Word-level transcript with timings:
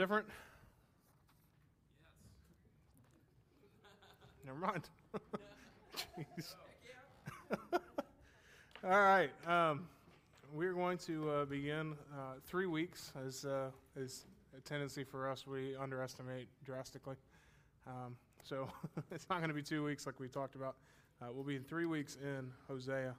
different? 0.00 0.24
Never 4.46 4.58
mind. 4.58 4.88
Jeez. 5.94 6.54
All 8.82 9.02
right. 9.02 9.28
Um, 9.46 9.86
we're 10.54 10.72
going 10.72 10.96
to 10.96 11.30
uh, 11.30 11.44
begin 11.44 11.92
uh, 12.14 12.36
three 12.46 12.64
weeks, 12.64 13.12
as 13.26 13.44
uh, 13.44 13.68
is 13.94 14.24
a 14.56 14.60
tendency 14.62 15.04
for 15.04 15.28
us. 15.28 15.46
We 15.46 15.76
underestimate 15.76 16.48
drastically. 16.64 17.16
Um, 17.86 18.16
so 18.42 18.70
it's 19.10 19.28
not 19.28 19.40
going 19.40 19.50
to 19.50 19.54
be 19.54 19.62
two 19.62 19.84
weeks 19.84 20.06
like 20.06 20.18
we 20.18 20.28
talked 20.28 20.54
about. 20.54 20.76
Uh, 21.20 21.26
we'll 21.30 21.44
be 21.44 21.56
in 21.56 21.62
three 21.62 21.84
weeks 21.84 22.16
in 22.22 22.50
Hosea. 22.68 23.14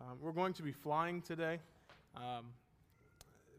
Um, 0.00 0.16
we're 0.18 0.32
going 0.32 0.54
to 0.54 0.62
be 0.62 0.72
flying 0.72 1.20
today. 1.20 1.58
Um, 2.16 2.46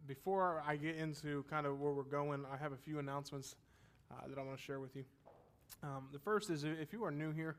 before 0.08 0.64
I 0.68 0.76
get 0.76 0.96
into 0.96 1.44
kind 1.50 1.66
of 1.66 1.80
where 1.80 1.94
we're 1.94 2.04
going, 2.04 2.46
I 2.52 2.58
have 2.58 2.74
a 2.74 2.78
few 2.78 3.00
announcements 3.00 3.56
uh, 4.12 4.28
that 4.28 4.38
I 4.38 4.44
want 4.44 4.58
to 4.58 4.64
share 4.64 4.80
with 4.80 4.96
you. 4.96 5.04
Um, 5.82 6.08
the 6.12 6.20
first 6.20 6.50
is 6.50 6.64
if 6.64 6.94
you 6.94 7.04
are 7.04 7.12
new 7.12 7.32
here 7.32 7.56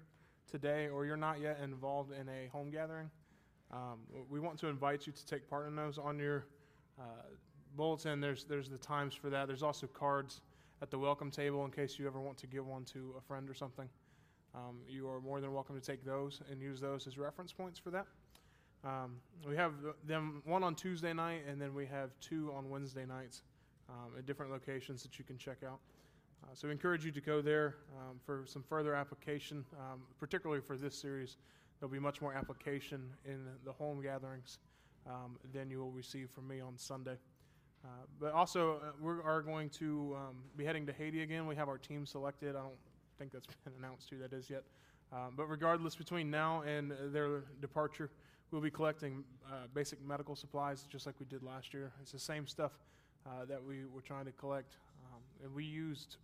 today 0.51 0.89
or 0.89 1.07
you're 1.07 1.17
not 1.17 1.41
yet 1.41 1.59
involved 1.63 2.13
in 2.13 2.29
a 2.29 2.49
home 2.53 2.71
gathering, 2.71 3.11
um, 3.73 3.99
we 4.31 4.41
want 4.41 4.59
to 4.61 4.69
invite 4.69 5.07
you 5.07 5.13
to 5.13 5.27
take 5.27 5.49
part 5.49 5.67
in 5.67 5.75
those. 5.75 5.99
On 5.99 6.19
your 6.19 6.47
uh, 6.99 7.03
bulletin, 7.77 8.21
there's, 8.21 8.45
there's 8.45 8.69
the 8.69 8.79
times 8.79 9.15
for 9.15 9.31
that. 9.31 9.49
There's 9.49 9.63
also 9.63 9.87
cards 9.87 10.43
at 10.83 10.91
the 10.91 10.99
welcome 10.99 11.31
table 11.31 11.65
in 11.65 11.71
case 11.71 11.99
you 11.99 12.07
ever 12.07 12.21
want 12.21 12.39
to 12.39 12.47
give 12.47 12.67
one 12.67 12.85
to 12.87 13.15
a 13.19 13.21
friend 13.21 13.49
or 13.49 13.55
something. 13.55 13.89
Um, 14.55 14.79
you 14.89 15.09
are 15.09 15.21
more 15.21 15.41
than 15.41 15.53
welcome 15.53 15.81
to 15.81 15.85
take 15.85 16.05
those 16.05 16.41
and 16.51 16.61
use 16.61 16.81
those 16.81 17.07
as 17.07 17.19
reference 17.19 17.53
points 17.53 17.79
for 17.79 17.91
that. 17.91 18.07
Um, 18.85 19.17
we 19.49 19.57
have 19.57 19.73
them 20.07 20.43
one 20.45 20.63
on 20.63 20.75
Tuesday 20.75 21.13
night, 21.13 21.43
and 21.49 21.61
then 21.61 21.75
we 21.75 21.87
have 21.87 22.11
two 22.21 22.53
on 22.55 22.69
Wednesday 22.69 23.07
nights 23.07 23.43
um, 23.89 24.13
at 24.19 24.27
different 24.27 24.53
locations 24.53 25.03
that 25.03 25.19
you 25.19 25.25
can 25.25 25.39
check 25.39 25.59
out. 25.67 25.79
Uh, 26.43 26.49
so 26.53 26.69
we 26.69 26.73
encourage 26.73 27.05
you 27.05 27.13
to 27.13 27.21
go 27.21 27.41
there 27.41 27.77
um, 27.97 28.21
for 28.25 28.45
some 28.47 28.63
further 28.63 28.95
application, 28.95 29.65
um, 29.79 30.03
particularly 30.21 30.61
for 30.61 30.77
this 30.77 30.95
series. 30.95 31.37
There'll 31.81 31.93
be 31.93 31.99
much 31.99 32.21
more 32.21 32.35
application 32.35 33.09
in 33.25 33.47
the 33.65 33.73
home 33.73 34.03
gatherings 34.03 34.59
um, 35.07 35.37
than 35.53 35.71
you 35.71 35.79
will 35.79 35.91
receive 35.91 36.29
from 36.31 36.47
me 36.47 36.61
on 36.61 36.77
Sunday. 36.77 37.17
Uh, 37.85 37.89
but 38.21 38.33
also, 38.33 38.77
uh, 38.77 38.93
we 39.01 39.13
are 39.25 39.43
going 39.43 39.69
to 39.69 40.17
um, 40.17 40.37
be 40.57 40.65
heading 40.65 40.87
to 40.87 40.93
Haiti 40.93 41.23
again. 41.23 41.47
We 41.47 41.57
have 41.57 41.69
our 41.69 41.79
team 41.79 42.05
selected. 42.07 42.51
I 42.51 42.61
don't 42.61 42.75
think 43.19 43.33
that's 43.33 43.47
been 43.65 43.73
announced 43.79 44.09
who 44.11 44.19
that 44.19 44.33
is 44.33 44.51
yet. 44.51 44.63
Um, 45.13 45.35
but 45.37 45.47
regardless, 45.47 45.95
between 45.95 46.31
now 46.31 46.63
and 46.63 46.93
their 47.13 47.45
departure, 47.61 48.11
we'll 48.55 48.63
be 48.63 48.71
collecting 48.71 49.25
uh, 49.51 49.67
basic 49.75 50.01
medical 50.07 50.37
supplies 50.37 50.85
just 50.89 51.07
like 51.07 51.17
we 51.19 51.27
did 51.27 51.43
last 51.43 51.75
year. 51.75 51.93
It's 52.01 52.13
the 52.13 52.21
same 52.21 52.47
stuff 52.47 52.71
uh, 53.27 53.45
that 53.47 53.63
we 53.63 53.85
were 53.93 54.01
trying 54.01 54.27
to 54.27 54.33
collect. 54.33 54.77
Um, 55.07 55.21
and 55.43 55.53
we 55.53 55.65
used 55.65 56.19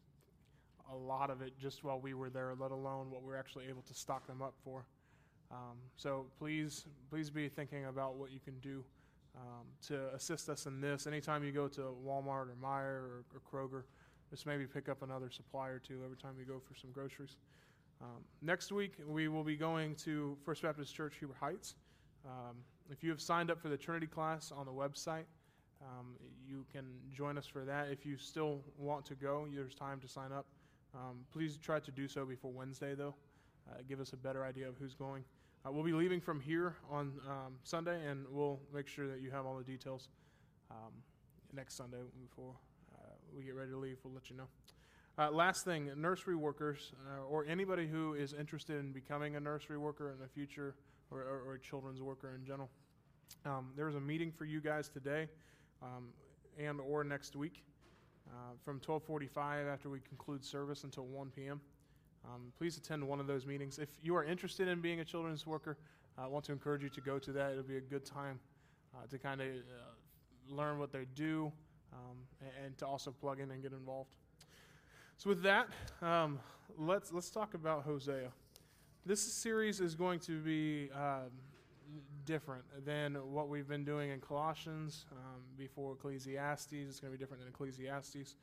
a 0.93 0.97
lot 0.97 1.29
of 1.29 1.43
it 1.43 1.59
just 1.59 1.83
while 1.83 1.99
we 1.99 2.15
were 2.15 2.31
there, 2.31 2.55
let 2.57 2.71
alone 2.71 3.11
what 3.11 3.25
we 3.25 3.33
are 3.33 3.37
actually 3.37 3.65
able 3.69 3.83
to 3.83 3.95
stock 3.95 4.29
them 4.29 4.43
up 4.43 4.55
for. 4.63 4.87
Um, 5.51 5.79
so 5.97 6.27
please, 6.39 6.85
please 7.11 7.31
be 7.31 7.49
thinking 7.49 7.87
about 7.87 8.15
what 8.15 8.31
you 8.31 8.39
can 8.39 8.57
do 8.61 8.85
um, 9.37 9.67
to 9.89 10.15
assist 10.15 10.49
us 10.49 10.67
in 10.67 10.81
this. 10.81 11.09
Anytime 11.09 11.43
you 11.43 11.51
go 11.51 11.67
to 11.67 11.81
Walmart 12.07 12.47
or 12.47 12.57
Meijer 12.63 13.03
or, 13.03 13.25
or, 13.35 13.41
Kroger, 13.53 13.83
just 14.31 14.47
maybe 14.47 14.67
pick 14.67 14.89
up 14.89 15.03
another 15.03 15.31
supply 15.31 15.67
or 15.67 15.81
two 15.81 16.01
every 16.05 16.17
time 16.17 16.35
you 16.39 16.45
go 16.45 16.61
for 16.61 16.77
some 16.77 16.93
groceries. 16.93 17.39
Um, 18.01 18.23
next 18.41 18.71
week, 18.71 18.93
we 19.05 19.27
will 19.27 19.43
be 19.43 19.57
going 19.57 19.97
to 19.97 20.37
First 20.45 20.63
Baptist 20.63 20.95
Church, 20.95 21.15
Huber 21.19 21.35
Heights. 21.41 21.75
Um, 22.25 22.57
if 22.91 23.03
you 23.03 23.11
have 23.11 23.21
signed 23.21 23.51
up 23.51 23.61
for 23.61 23.69
the 23.69 23.77
Trinity 23.77 24.07
class 24.07 24.53
on 24.53 24.67
the 24.67 24.73
website, 24.73 25.25
um, 25.83 26.17
you 26.47 26.67
can 26.73 26.85
join 27.13 27.39
us 27.39 27.47
for 27.47 27.65
that. 27.65 27.89
If 27.91 28.05
you 28.05 28.17
still 28.17 28.61
want 28.77 29.07
to 29.07 29.15
go, 29.15 29.47
there's 29.55 29.75
time 29.75 30.01
to 30.01 30.09
sign 30.09 30.33
up. 30.33 30.47
Um, 30.95 31.21
please 31.33 31.57
try 31.57 31.81
to 31.81 31.91
do 31.91 32.09
so 32.09 32.25
before 32.25 32.51
Wednesday, 32.51 32.95
though. 32.95 33.15
Uh, 33.71 33.79
give 33.89 34.01
us 34.01 34.13
a 34.13 34.17
better 34.17 34.45
idea 34.45 34.69
of 34.69 34.77
who's 34.77 34.95
going. 34.95 35.25
Uh, 35.65 35.71
we'll 35.71 35.85
be 35.85 35.93
leaving 35.93 36.21
from 36.21 36.41
here 36.41 36.75
on 36.91 37.13
um, 37.29 37.55
Sunday, 37.63 38.05
and 38.07 38.27
we'll 38.31 38.59
make 38.75 38.89
sure 38.89 39.07
that 39.07 39.21
you 39.21 39.31
have 39.31 39.47
all 39.47 39.57
the 39.57 39.65
details 39.65 40.09
um, 40.71 40.93
next 41.55 41.77
Sunday 41.77 41.99
before 42.21 42.55
uh, 42.95 43.13
we 43.37 43.45
get 43.45 43.55
ready 43.55 43.71
to 43.71 43.77
leave. 43.77 43.99
We'll 44.03 44.15
let 44.15 44.31
you 44.31 44.37
know. 44.37 44.49
Uh, 45.19 45.31
last 45.31 45.65
thing 45.65 45.91
nursery 45.97 46.35
workers, 46.35 46.93
uh, 47.07 47.25
or 47.25 47.45
anybody 47.47 47.87
who 47.87 48.15
is 48.15 48.33
interested 48.33 48.79
in 48.79 48.91
becoming 48.93 49.37
a 49.37 49.41
nursery 49.41 49.77
worker 49.77 50.11
in 50.11 50.19
the 50.19 50.29
future, 50.29 50.75
or, 51.11 51.21
or, 51.21 51.43
or 51.47 51.55
a 51.55 51.61
children's 51.61 52.03
worker 52.03 52.35
in 52.35 52.45
general. 52.45 52.71
Um, 53.45 53.71
there's 53.77 53.95
a 53.95 54.01
meeting 54.01 54.33
for 54.33 54.45
you 54.45 54.61
guys 54.61 54.89
today 54.89 55.29
um, 55.83 56.09
and 56.59 56.81
or 56.81 57.05
next 57.05 57.37
week 57.37 57.63
uh, 58.29 58.53
from 58.65 58.75
1245 58.77 59.67
after 59.67 59.89
we 59.89 60.01
conclude 60.01 60.45
service 60.45 60.85
until 60.85 61.07
1 61.07 61.31
p.m. 61.31 61.61
Um, 62.25 62.53
please 62.59 62.77
attend 62.77 63.07
one 63.07 63.19
of 63.19 63.27
those 63.27 63.47
meetings. 63.47 63.79
If 63.79 63.89
you 64.03 64.15
are 64.17 64.25
interested 64.25 64.69
in 64.69 64.81
being 64.81 65.01
a 65.01 65.05
children's 65.05 65.47
worker, 65.47 65.79
I 66.19 66.27
want 66.27 66.45
to 66.47 66.53
encourage 66.53 66.83
you 66.83 66.91
to 66.91 67.01
go 67.01 67.19
to 67.19 67.33
that. 67.33 67.53
It'll 67.53 67.63
be 67.63 67.79
a 67.79 67.81
good 67.81 68.05
time 68.05 68.39
uh, 68.95 69.07
to 69.09 69.19
kind 69.19 69.41
of 69.41 69.49
uh, 69.49 70.51
learn 70.51 70.79
what 70.79 70.93
they 70.93 71.07
do 71.15 71.51
um, 71.93 72.19
and, 72.41 72.67
and, 72.67 72.79
to 72.79 72.87
also 72.87 73.11
plug 73.11 73.41
in 73.41 73.51
and 73.51 73.63
get 73.63 73.73
involved. 73.73 74.17
So 75.17 75.31
with 75.31 75.43
that, 75.43 75.69
um, 76.03 76.39
let's 76.79 77.13
let's 77.13 77.31
talk 77.31 77.55
about 77.55 77.85
Hosea. 77.85 78.31
This 79.07 79.21
series 79.21 79.81
is 79.81 79.95
going 79.95 80.21
to 80.21 80.41
be 80.41 80.91
um, 80.95 81.31
different 82.27 82.65
than 82.85 83.15
what 83.15 83.49
we've 83.49 83.69
been 83.69 83.85
doing 83.85 84.11
in 84.11 84.21
Colossians 84.21 85.07
um, 85.13 85.41
before 85.57 85.95
Ecclesiastes. 85.95 86.73
It's 86.73 87.01
going 87.01 87.13
to 87.13 87.19
be 87.19 87.23
different 87.23 87.43
than 87.43 87.49
Ecclesiastes. 87.49 88.37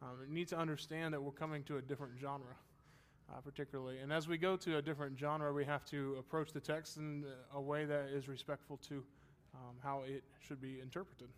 Um, 0.00 0.10
we 0.20 0.32
need 0.32 0.48
to 0.48 0.58
understand 0.58 1.12
that 1.14 1.20
we're 1.20 1.32
coming 1.32 1.62
to 1.64 1.78
a 1.78 1.82
different 1.82 2.14
genre 2.20 2.54
uh, 3.30 3.40
particularly. 3.40 3.98
And 3.98 4.12
as 4.12 4.28
we 4.28 4.38
go 4.38 4.56
to 4.56 4.78
a 4.78 4.82
different 4.82 5.18
genre, 5.18 5.52
we 5.52 5.64
have 5.64 5.84
to 5.86 6.16
approach 6.18 6.52
the 6.52 6.60
text 6.60 6.96
in 6.96 7.24
a 7.54 7.60
way 7.60 7.84
that 7.84 8.08
is 8.12 8.28
respectful 8.28 8.76
to 8.88 9.02
um, 9.54 9.76
how 9.82 10.02
it 10.06 10.22
should 10.40 10.60
be 10.60 10.80
interpreted. 10.80 11.28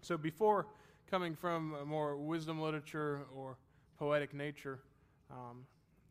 So 0.00 0.16
before 0.16 0.66
coming 1.10 1.34
from 1.34 1.74
a 1.80 1.84
more 1.84 2.16
wisdom 2.16 2.60
literature 2.60 3.22
or 3.34 3.56
poetic 3.98 4.34
nature 4.34 4.80
um, 5.30 5.64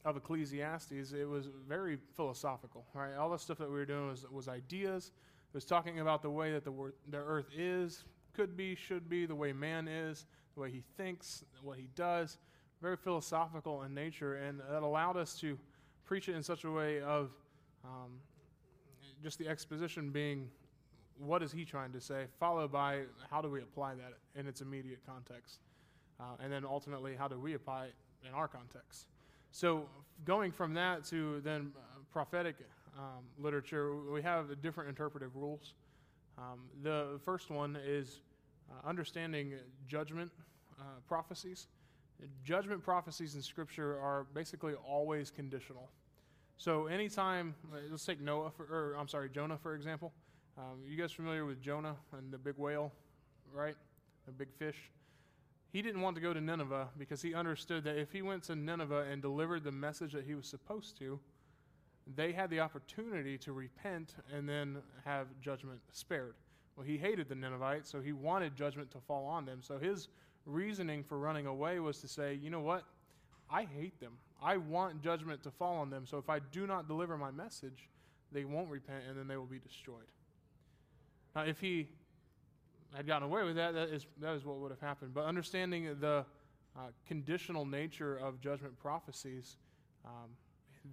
of 0.03 0.17
Ecclesiastes, 0.17 1.13
it 1.13 1.27
was 1.27 1.47
very 1.67 1.97
philosophical. 2.15 2.85
Right, 2.93 3.15
all 3.15 3.29
the 3.29 3.37
stuff 3.37 3.57
that 3.59 3.69
we 3.69 3.75
were 3.75 3.85
doing 3.85 4.09
was, 4.09 4.25
was 4.31 4.47
ideas. 4.47 5.11
It 5.49 5.53
was 5.53 5.65
talking 5.65 5.99
about 5.99 6.21
the 6.21 6.29
way 6.29 6.51
that 6.53 6.63
the, 6.63 6.71
wor- 6.71 6.93
the 7.09 7.17
earth 7.17 7.47
is, 7.55 8.03
could 8.33 8.55
be, 8.55 8.75
should 8.75 9.09
be, 9.09 9.25
the 9.25 9.35
way 9.35 9.51
man 9.51 9.87
is, 9.87 10.25
the 10.55 10.61
way 10.61 10.71
he 10.71 10.83
thinks, 10.97 11.43
what 11.61 11.77
he 11.77 11.89
does 11.95 12.37
very 12.81 12.97
philosophical 12.97 13.83
in 13.83 13.93
nature, 13.93 14.35
and 14.35 14.59
that 14.69 14.81
allowed 14.81 15.15
us 15.15 15.35
to 15.39 15.57
preach 16.03 16.27
it 16.27 16.35
in 16.35 16.43
such 16.43 16.63
a 16.63 16.71
way 16.71 16.99
of 17.01 17.29
um, 17.85 18.19
just 19.23 19.37
the 19.37 19.47
exposition 19.47 20.09
being 20.09 20.49
what 21.17 21.43
is 21.43 21.51
he 21.51 21.63
trying 21.63 21.91
to 21.91 22.01
say, 22.01 22.25
followed 22.39 22.71
by 22.71 23.01
how 23.29 23.41
do 23.41 23.49
we 23.49 23.61
apply 23.61 23.93
that 23.93 24.13
in 24.35 24.47
its 24.47 24.61
immediate 24.61 24.99
context, 25.05 25.59
uh, 26.19 26.23
and 26.43 26.51
then 26.51 26.65
ultimately 26.65 27.15
how 27.15 27.27
do 27.27 27.39
we 27.39 27.53
apply 27.53 27.85
it 27.85 27.93
in 28.27 28.33
our 28.33 28.47
context. 28.47 29.05
So 29.51 29.85
going 30.25 30.51
from 30.51 30.73
that 30.75 31.03
to 31.05 31.41
then 31.41 31.71
uh, 31.75 31.99
prophetic 32.11 32.55
um, 32.97 33.23
literature, 33.37 33.95
we 33.95 34.21
have 34.21 34.61
different 34.61 34.89
interpretive 34.89 35.35
rules. 35.35 35.73
Um, 36.37 36.61
the 36.83 37.19
first 37.23 37.49
one 37.49 37.77
is 37.85 38.21
uh, 38.69 38.87
understanding 38.87 39.53
judgment 39.87 40.31
uh, 40.79 40.83
prophecies. 41.07 41.67
Judgment 42.43 42.83
prophecies 42.83 43.35
in 43.35 43.41
Scripture 43.41 43.99
are 43.99 44.25
basically 44.33 44.73
always 44.87 45.31
conditional. 45.31 45.89
So 46.57 46.85
anytime, 46.87 47.55
let's 47.89 48.05
take 48.05 48.21
Noah, 48.21 48.51
for, 48.51 48.63
or 48.65 48.95
I'm 48.99 49.07
sorry, 49.07 49.29
Jonah 49.29 49.57
for 49.57 49.73
example. 49.73 50.11
Um, 50.57 50.79
you 50.87 50.97
guys 50.97 51.11
familiar 51.11 51.45
with 51.45 51.61
Jonah 51.61 51.95
and 52.17 52.31
the 52.31 52.37
big 52.37 52.55
whale, 52.57 52.91
right? 53.51 53.75
The 54.25 54.31
big 54.31 54.49
fish. 54.59 54.91
He 55.71 55.81
didn't 55.81 56.01
want 56.01 56.15
to 56.17 56.21
go 56.21 56.33
to 56.33 56.41
Nineveh 56.41 56.89
because 56.97 57.21
he 57.21 57.33
understood 57.33 57.85
that 57.85 57.97
if 57.97 58.11
he 58.11 58.21
went 58.21 58.43
to 58.43 58.55
Nineveh 58.55 59.05
and 59.09 59.21
delivered 59.21 59.63
the 59.63 59.71
message 59.71 60.11
that 60.13 60.25
he 60.25 60.35
was 60.35 60.45
supposed 60.45 60.97
to, 60.99 61.19
they 62.15 62.33
had 62.33 62.49
the 62.49 62.59
opportunity 62.59 63.37
to 63.37 63.53
repent 63.53 64.15
and 64.35 64.49
then 64.49 64.77
have 65.05 65.27
judgment 65.41 65.79
spared. 65.93 66.35
Well, 66.75 66.85
he 66.85 66.97
hated 66.97 67.29
the 67.29 67.35
Ninevites, 67.35 67.89
so 67.89 68.01
he 68.01 68.11
wanted 68.11 68.55
judgment 68.55 68.91
to 68.91 68.99
fall 68.99 69.25
on 69.25 69.45
them. 69.45 69.59
So 69.61 69.77
his 69.77 70.09
reasoning 70.45 71.03
for 71.03 71.19
running 71.19 71.45
away 71.45 71.79
was 71.79 71.99
to 72.01 72.07
say, 72.07 72.33
you 72.33 72.49
know 72.49 72.59
what? 72.59 72.83
I 73.49 73.63
hate 73.63 73.99
them. 73.99 74.13
I 74.41 74.57
want 74.57 75.01
judgment 75.01 75.43
to 75.43 75.51
fall 75.51 75.77
on 75.77 75.89
them. 75.89 76.05
So 76.05 76.17
if 76.17 76.29
I 76.29 76.39
do 76.39 76.65
not 76.65 76.87
deliver 76.87 77.17
my 77.17 77.31
message, 77.31 77.87
they 78.31 78.43
won't 78.43 78.69
repent 78.69 79.03
and 79.07 79.17
then 79.17 79.27
they 79.27 79.37
will 79.37 79.45
be 79.45 79.59
destroyed. 79.59 80.07
Now, 81.35 81.43
if 81.43 81.59
he 81.59 81.89
had 82.95 83.07
gotten 83.07 83.23
away 83.23 83.43
with 83.43 83.55
that, 83.55 83.73
that 83.73 83.89
is, 83.89 84.05
that 84.19 84.33
is 84.33 84.45
what 84.45 84.57
would 84.57 84.71
have 84.71 84.81
happened. 84.81 85.13
But 85.13 85.25
understanding 85.25 85.95
the 85.99 86.25
uh, 86.77 86.79
conditional 87.07 87.65
nature 87.65 88.17
of 88.17 88.41
judgment 88.41 88.77
prophecies, 88.77 89.57
um, 90.05 90.29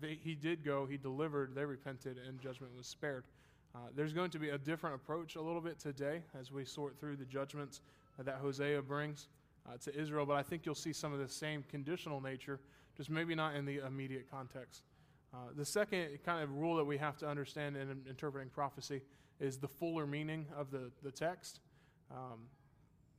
they, 0.01 0.19
he 0.23 0.35
did 0.35 0.65
go, 0.65 0.87
he 0.87 0.97
delivered, 0.97 1.55
they 1.55 1.65
repented, 1.65 2.19
and 2.27 2.41
judgment 2.41 2.77
was 2.77 2.87
spared. 2.87 3.25
Uh, 3.75 3.79
there's 3.95 4.13
going 4.13 4.31
to 4.31 4.39
be 4.39 4.51
a 4.51 4.59
different 4.59 4.97
approach 4.97 5.37
a 5.37 5.41
little 5.41 5.61
bit 5.61 5.79
today 5.79 6.23
as 6.39 6.51
we 6.51 6.65
sort 6.65 6.99
through 6.99 7.17
the 7.17 7.25
judgments 7.25 7.81
that 8.19 8.37
Hosea 8.37 8.83
brings. 8.83 9.29
uh, 9.69 9.77
to 9.79 9.99
Israel, 9.99 10.27
but 10.27 10.35
I 10.37 10.43
think 10.43 10.65
you'll 10.65 10.75
see 10.75 10.93
some 10.93 11.13
of 11.13 11.19
the 11.19 11.29
same 11.29 11.65
conditional 11.69 12.21
nature, 12.21 12.61
just 12.97 13.11
maybe 13.11 13.35
not 13.35 13.55
in 13.55 13.65
the 13.65 13.79
immediate 13.87 14.31
context. 14.31 14.83
Uh, 15.33 15.37
the 15.57 15.65
second 15.65 16.19
kind 16.25 16.43
of 16.43 16.51
rule 16.55 16.77
that 16.77 16.85
we 16.85 16.97
have 16.97 17.17
to 17.19 17.29
understand 17.29 17.77
in 17.77 18.01
interpreting 18.09 18.49
prophecy 18.49 19.03
is 19.41 19.59
the 19.59 19.69
fuller 19.69 20.07
meaning 20.07 20.47
of 20.57 20.71
the, 20.71 20.91
the 21.03 21.11
text. 21.11 21.61
Um, 22.11 22.41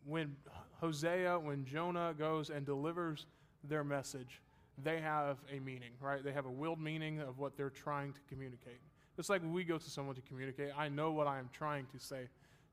when 0.05 0.35
Hosea, 0.79 1.37
when 1.39 1.65
Jonah 1.65 2.13
goes 2.17 2.49
and 2.49 2.65
delivers 2.65 3.25
their 3.63 3.83
message, 3.83 4.41
they 4.83 4.99
have 5.01 5.37
a 5.53 5.59
meaning, 5.59 5.91
right? 5.99 6.23
They 6.23 6.31
have 6.31 6.45
a 6.45 6.51
willed 6.51 6.79
meaning 6.79 7.19
of 7.19 7.37
what 7.37 7.57
they're 7.57 7.69
trying 7.69 8.13
to 8.13 8.19
communicate. 8.29 8.79
It's 9.17 9.29
like 9.29 9.41
when 9.41 9.51
we 9.51 9.65
go 9.65 9.77
to 9.77 9.89
someone 9.89 10.15
to 10.15 10.21
communicate, 10.21 10.71
I 10.77 10.87
know 10.87 11.11
what 11.11 11.27
I 11.27 11.39
am 11.39 11.49
trying 11.51 11.85
to 11.91 11.99
say 11.99 12.29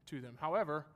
to 0.06 0.20
them. 0.20 0.36
However, 0.40 0.86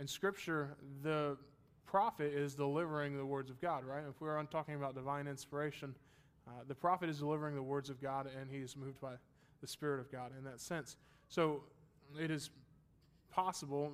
in 0.00 0.06
Scripture, 0.06 0.76
the 1.02 1.36
prophet 1.84 2.32
is 2.32 2.54
delivering 2.54 3.16
the 3.16 3.24
words 3.24 3.50
of 3.50 3.60
God, 3.60 3.84
right? 3.84 4.02
If 4.08 4.20
we're 4.20 4.42
talking 4.44 4.74
about 4.74 4.94
divine 4.94 5.26
inspiration, 5.26 5.94
uh, 6.48 6.50
the 6.66 6.74
prophet 6.74 7.08
is 7.08 7.18
delivering 7.18 7.54
the 7.54 7.62
words 7.62 7.90
of 7.90 8.00
God 8.00 8.28
and 8.40 8.50
he 8.50 8.58
is 8.58 8.76
moved 8.76 9.00
by 9.00 9.14
the 9.60 9.66
Spirit 9.66 10.00
of 10.00 10.10
God 10.10 10.32
in 10.36 10.44
that 10.44 10.60
sense. 10.60 10.96
So 11.28 11.62
it 12.20 12.30
is 12.30 12.50
possible, 13.30 13.92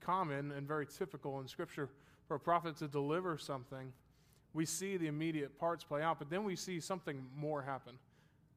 common, 0.00 0.52
and 0.52 0.66
very 0.66 0.86
typical 0.86 1.40
in 1.40 1.48
Scripture 1.48 1.88
for 2.26 2.34
a 2.34 2.40
prophet 2.40 2.76
to 2.76 2.88
deliver 2.88 3.38
something. 3.38 3.92
We 4.54 4.64
see 4.64 4.96
the 4.96 5.06
immediate 5.06 5.58
parts 5.58 5.84
play 5.84 6.02
out, 6.02 6.18
but 6.18 6.30
then 6.30 6.44
we 6.44 6.56
see 6.56 6.80
something 6.80 7.24
more 7.36 7.62
happen. 7.62 7.94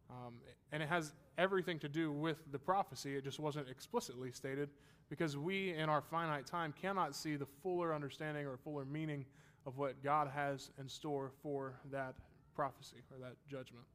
Um, 0.10 0.36
and 0.72 0.82
it 0.82 0.90
has 0.90 1.14
everything 1.38 1.80
to 1.80 1.90
do 1.90 2.12
with 2.12 2.38
the 2.52 2.60
prophecy. 2.60 3.16
It 3.16 3.24
just 3.24 3.40
wasn't 3.40 3.70
explicitly 3.70 4.32
stated 4.32 4.70
because 5.10 5.38
we, 5.38 5.74
in 5.74 5.90
our 5.90 6.02
finite 6.02 6.46
time, 6.46 6.74
cannot 6.82 7.16
see 7.16 7.36
the 7.36 7.46
fuller 7.62 7.94
understanding 7.94 8.46
or 8.46 8.58
fuller 8.58 8.86
meaning 8.86 9.26
of 9.66 9.78
what 9.78 10.02
God 10.04 10.30
has 10.34 10.72
in 10.80 10.88
store 10.88 11.32
for 11.42 11.76
that 11.92 12.16
prophecy 12.56 12.98
or 13.12 13.20
that 13.20 13.36
judgment. 13.50 13.86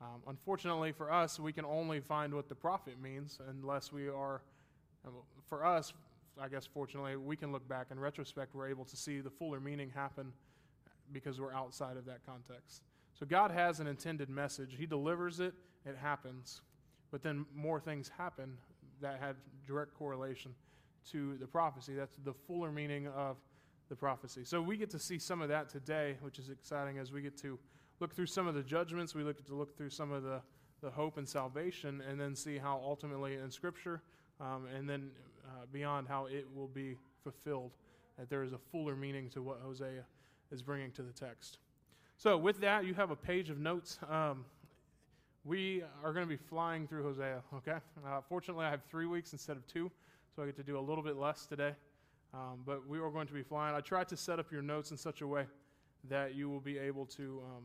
Um, 0.00 0.22
unfortunately 0.26 0.92
for 0.92 1.12
us, 1.12 1.38
we 1.38 1.52
can 1.52 1.64
only 1.64 2.00
find 2.00 2.34
what 2.34 2.48
the 2.48 2.54
prophet 2.54 3.00
means 3.00 3.38
unless 3.48 3.92
we 3.92 4.08
are, 4.08 4.42
for 5.46 5.64
us, 5.64 5.92
I 6.40 6.48
guess 6.48 6.66
fortunately, 6.66 7.16
we 7.16 7.36
can 7.36 7.52
look 7.52 7.66
back 7.68 7.88
in 7.90 7.98
retrospect, 7.98 8.54
we're 8.54 8.68
able 8.68 8.84
to 8.86 8.96
see 8.96 9.20
the 9.20 9.30
fuller 9.30 9.60
meaning 9.60 9.90
happen 9.94 10.32
because 11.12 11.40
we're 11.40 11.52
outside 11.52 11.96
of 11.96 12.04
that 12.06 12.24
context. 12.26 12.82
So 13.18 13.24
God 13.26 13.50
has 13.50 13.80
an 13.80 13.86
intended 13.86 14.28
message. 14.28 14.74
He 14.76 14.86
delivers 14.86 15.38
it, 15.40 15.54
it 15.86 15.96
happens. 15.96 16.60
But 17.10 17.22
then 17.22 17.46
more 17.54 17.78
things 17.78 18.10
happen 18.16 18.56
that 19.00 19.20
have 19.20 19.36
direct 19.66 19.94
correlation 19.94 20.54
to 21.12 21.36
the 21.38 21.46
prophecy. 21.46 21.94
That's 21.94 22.16
the 22.24 22.32
fuller 22.32 22.72
meaning 22.72 23.06
of 23.08 23.36
the 23.88 23.94
prophecy. 23.94 24.44
So 24.44 24.60
we 24.60 24.76
get 24.76 24.90
to 24.90 24.98
see 24.98 25.18
some 25.18 25.40
of 25.42 25.48
that 25.50 25.68
today, 25.68 26.16
which 26.22 26.38
is 26.38 26.48
exciting 26.48 26.98
as 26.98 27.12
we 27.12 27.22
get 27.22 27.36
to 27.42 27.58
look 28.00 28.14
through 28.14 28.26
some 28.26 28.48
of 28.48 28.54
the 28.54 28.62
judgments, 28.62 29.14
we 29.14 29.22
look 29.22 29.44
to 29.46 29.54
look 29.54 29.76
through 29.76 29.90
some 29.90 30.10
of 30.10 30.24
the, 30.24 30.40
the 30.82 30.90
hope 30.90 31.18
and 31.18 31.28
salvation, 31.28 32.02
and 32.08 32.20
then 32.20 32.34
see 32.34 32.58
how 32.58 32.80
ultimately 32.82 33.34
in 33.34 33.50
Scripture 33.50 34.02
um, 34.40 34.66
and 34.74 34.88
then 34.88 35.10
uh, 35.46 35.66
beyond 35.72 36.08
how 36.08 36.26
it 36.26 36.46
will 36.54 36.68
be 36.68 36.96
fulfilled, 37.22 37.72
that 38.18 38.28
there 38.30 38.42
is 38.42 38.52
a 38.52 38.58
fuller 38.70 38.96
meaning 38.96 39.28
to 39.30 39.42
what 39.42 39.60
Hosea 39.62 40.04
is 40.50 40.62
bringing 40.62 40.90
to 40.92 41.02
the 41.02 41.12
text. 41.12 41.58
So, 42.16 42.36
with 42.36 42.60
that, 42.60 42.84
you 42.84 42.94
have 42.94 43.10
a 43.10 43.16
page 43.16 43.50
of 43.50 43.58
notes. 43.58 43.98
Um, 44.08 44.44
we 45.44 45.82
are 46.02 46.12
going 46.12 46.24
to 46.24 46.30
be 46.30 46.36
flying 46.36 46.86
through 46.86 47.02
Hosea, 47.02 47.42
okay? 47.56 47.78
Uh, 48.06 48.20
fortunately, 48.28 48.64
I 48.64 48.70
have 48.70 48.82
three 48.88 49.06
weeks 49.06 49.32
instead 49.32 49.56
of 49.56 49.66
two, 49.66 49.90
so 50.34 50.42
I 50.42 50.46
get 50.46 50.56
to 50.56 50.62
do 50.62 50.78
a 50.78 50.80
little 50.80 51.04
bit 51.04 51.16
less 51.16 51.46
today. 51.46 51.72
Um, 52.32 52.62
but 52.64 52.88
we 52.88 52.98
are 52.98 53.10
going 53.10 53.26
to 53.26 53.32
be 53.32 53.42
flying. 53.42 53.74
I 53.74 53.80
tried 53.80 54.08
to 54.08 54.16
set 54.16 54.38
up 54.38 54.50
your 54.50 54.62
notes 54.62 54.90
in 54.90 54.96
such 54.96 55.20
a 55.20 55.26
way 55.26 55.44
that 56.08 56.34
you 56.34 56.48
will 56.48 56.60
be 56.60 56.78
able 56.78 57.06
to 57.06 57.42
um, 57.44 57.62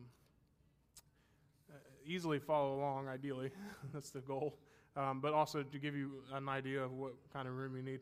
uh, 1.72 1.76
easily 2.06 2.40
follow 2.40 2.76
along, 2.76 3.08
ideally. 3.08 3.52
That's 3.94 4.12
the 4.12 4.20
goal. 4.20 4.56
Um, 5.00 5.22
but 5.22 5.32
also 5.34 5.64
to 5.64 5.80
give 5.80 5.96
you 5.96 6.12
an 6.34 6.50
idea 6.50 6.84
of 6.84 6.92
what 6.92 7.14
kind 7.32 7.48
of 7.48 7.56
room 7.56 7.78
you 7.78 7.82
need. 7.82 8.02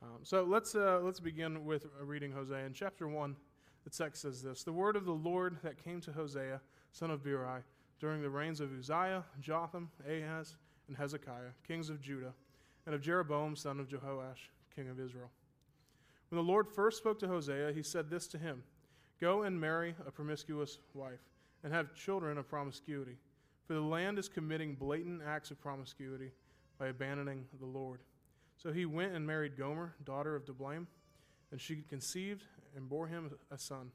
Um, 0.00 0.20
so 0.22 0.44
let's, 0.44 0.76
uh, 0.76 1.00
let's 1.02 1.18
begin 1.18 1.64
with 1.64 1.86
reading 2.00 2.30
Hosea. 2.30 2.64
In 2.64 2.72
chapter 2.72 3.08
1, 3.08 3.34
the 3.82 3.90
text 3.90 4.22
says 4.22 4.40
this 4.40 4.62
The 4.62 4.72
word 4.72 4.94
of 4.94 5.04
the 5.04 5.10
Lord 5.10 5.56
that 5.64 5.82
came 5.82 6.00
to 6.02 6.12
Hosea, 6.12 6.60
son 6.92 7.10
of 7.10 7.24
Beeri, 7.24 7.62
during 7.98 8.22
the 8.22 8.30
reigns 8.30 8.60
of 8.60 8.70
Uzziah, 8.72 9.24
Jotham, 9.40 9.90
Ahaz, 10.08 10.54
and 10.86 10.96
Hezekiah, 10.96 11.50
kings 11.66 11.90
of 11.90 12.00
Judah, 12.00 12.32
and 12.86 12.94
of 12.94 13.00
Jeroboam, 13.00 13.56
son 13.56 13.80
of 13.80 13.88
Jehoash, 13.88 14.50
king 14.76 14.88
of 14.88 15.00
Israel. 15.00 15.30
When 16.28 16.36
the 16.36 16.48
Lord 16.48 16.68
first 16.68 16.98
spoke 16.98 17.18
to 17.18 17.26
Hosea, 17.26 17.72
he 17.72 17.82
said 17.82 18.10
this 18.10 18.28
to 18.28 18.38
him 18.38 18.62
Go 19.20 19.42
and 19.42 19.60
marry 19.60 19.96
a 20.06 20.12
promiscuous 20.12 20.78
wife, 20.94 21.18
and 21.64 21.72
have 21.72 21.94
children 21.94 22.38
of 22.38 22.48
promiscuity, 22.48 23.16
for 23.68 23.74
the 23.74 23.80
land 23.82 24.18
is 24.18 24.30
committing 24.30 24.74
blatant 24.74 25.20
acts 25.24 25.50
of 25.50 25.60
promiscuity 25.60 26.30
by 26.78 26.86
abandoning 26.86 27.44
the 27.60 27.66
Lord. 27.66 28.00
So 28.56 28.72
he 28.72 28.86
went 28.86 29.12
and 29.12 29.26
married 29.26 29.58
Gomer, 29.58 29.94
daughter 30.04 30.34
of 30.34 30.46
Diblaim, 30.46 30.86
and 31.52 31.60
she 31.60 31.84
conceived 31.86 32.44
and 32.74 32.88
bore 32.88 33.06
him 33.06 33.30
a 33.50 33.58
son. 33.58 33.90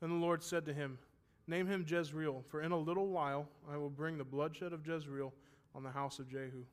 Then 0.00 0.10
the 0.10 0.16
Lord 0.16 0.42
said 0.42 0.66
to 0.66 0.74
him, 0.74 0.98
Name 1.46 1.68
him 1.68 1.86
Jezreel, 1.88 2.44
for 2.48 2.62
in 2.62 2.72
a 2.72 2.76
little 2.76 3.06
while 3.06 3.46
I 3.72 3.76
will 3.76 3.90
bring 3.90 4.18
the 4.18 4.24
bloodshed 4.24 4.72
of 4.72 4.84
Jezreel 4.84 5.32
on 5.72 5.84
the 5.84 5.90
house 5.90 6.18
of 6.18 6.28
Jehu, 6.28 6.64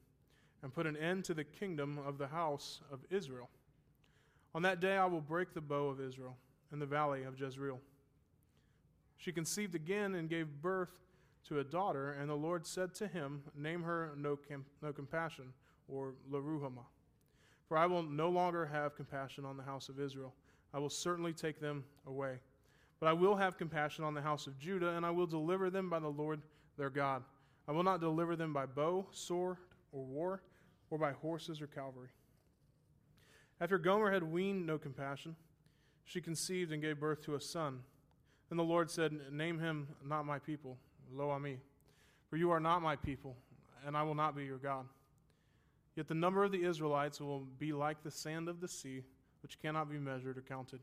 and 0.64 0.74
put 0.74 0.88
an 0.88 0.98
end 0.98 1.26
to 1.26 1.36
the 1.36 1.44
kingdom 1.44 2.00
of 2.00 2.18
the 2.18 2.28
house 2.28 2.82
of 2.92 3.00
Israel. 3.12 3.50
On 4.56 4.64
that 4.64 4.80
day 4.80 4.98
I 4.98 5.06
will 5.06 5.22
break 5.22 5.54
the 5.54 5.62
bow 5.62 5.88
of 5.90 6.02
Israel 6.02 6.36
in 6.74 6.80
the 6.80 6.86
valley 6.88 7.24
of 7.24 7.40
Jezreel. 7.40 7.80
She 9.18 9.32
conceived 9.32 9.76
again 9.76 10.16
and 10.16 10.28
gave 10.28 10.48
birth 10.62 11.00
to 11.48 11.60
a 11.60 11.64
daughter, 11.64 12.12
and 12.12 12.30
the 12.30 12.36
Lord 12.36 12.66
said 12.66 12.94
to 12.96 13.08
him, 13.08 13.44
Name 13.56 13.84
her 13.84 14.12
No, 14.18 14.36
com- 14.36 14.66
no 14.82 14.94
Compassion, 14.94 15.54
or 15.88 16.14
Loruhamah. 16.32 16.86
For 17.68 17.78
I 17.78 17.86
will 17.86 18.04
no 18.04 18.30
longer 18.30 18.66
have 18.66 18.96
compassion 18.96 19.46
on 19.46 19.58
the 19.58 19.64
house 19.64 19.90
of 19.90 20.00
Israel. 20.00 20.34
I 20.74 20.80
will 20.80 20.90
certainly 20.90 21.34
take 21.34 21.60
them 21.60 21.84
away. 22.08 22.38
But 23.00 23.08
I 23.08 23.14
will 23.14 23.36
have 23.36 23.58
compassion 23.58 24.04
on 24.04 24.14
the 24.14 24.22
house 24.22 24.48
of 24.48 24.60
Judah, 24.60 24.90
and 24.90 25.06
I 25.06 25.12
will 25.12 25.28
deliver 25.28 25.70
them 25.70 25.90
by 25.90 26.00
the 26.00 26.10
Lord 26.10 26.42
their 26.78 26.90
God. 26.90 27.24
I 27.68 27.72
will 27.72 27.84
not 27.84 28.02
deliver 28.02 28.36
them 28.36 28.54
by 28.54 28.66
bow, 28.66 29.06
sword, 29.12 29.58
or 29.92 30.04
war, 30.04 30.42
or 30.90 30.98
by 30.98 31.12
horses 31.12 31.62
or 31.62 31.68
cavalry. 31.68 32.10
After 33.62 33.78
Gomer 33.78 34.12
had 34.12 34.24
weaned 34.24 34.66
no 34.66 34.78
compassion, 34.78 35.36
she 36.04 36.22
conceived 36.22 36.72
and 36.72 36.82
gave 36.82 37.00
birth 37.00 37.22
to 37.26 37.36
a 37.36 37.42
son. 37.42 37.80
Then 38.50 38.58
the 38.58 38.64
Lord 38.64 38.90
said, 38.90 39.14
Name 39.32 39.60
him 39.60 39.90
not 40.04 40.26
my 40.26 40.40
people, 40.40 40.78
lo 41.14 41.32
ami, 41.32 41.58
for 42.30 42.38
you 42.38 42.52
are 42.52 42.60
not 42.60 42.82
my 42.82 42.96
people, 42.96 43.36
and 43.86 43.96
I 43.96 44.04
will 44.04 44.16
not 44.16 44.36
be 44.36 44.46
your 44.46 44.58
God. 44.58 44.86
Yet 45.96 46.08
the 46.08 46.14
number 46.14 46.44
of 46.44 46.52
the 46.52 46.64
Israelites 46.64 47.20
will 47.20 47.42
be 47.58 47.74
like 47.74 48.04
the 48.04 48.12
sand 48.12 48.48
of 48.48 48.62
the 48.62 48.68
sea, 48.68 49.04
which 49.42 49.60
cannot 49.62 49.90
be 49.90 49.98
measured 49.98 50.38
or 50.38 50.42
counted. 50.42 50.80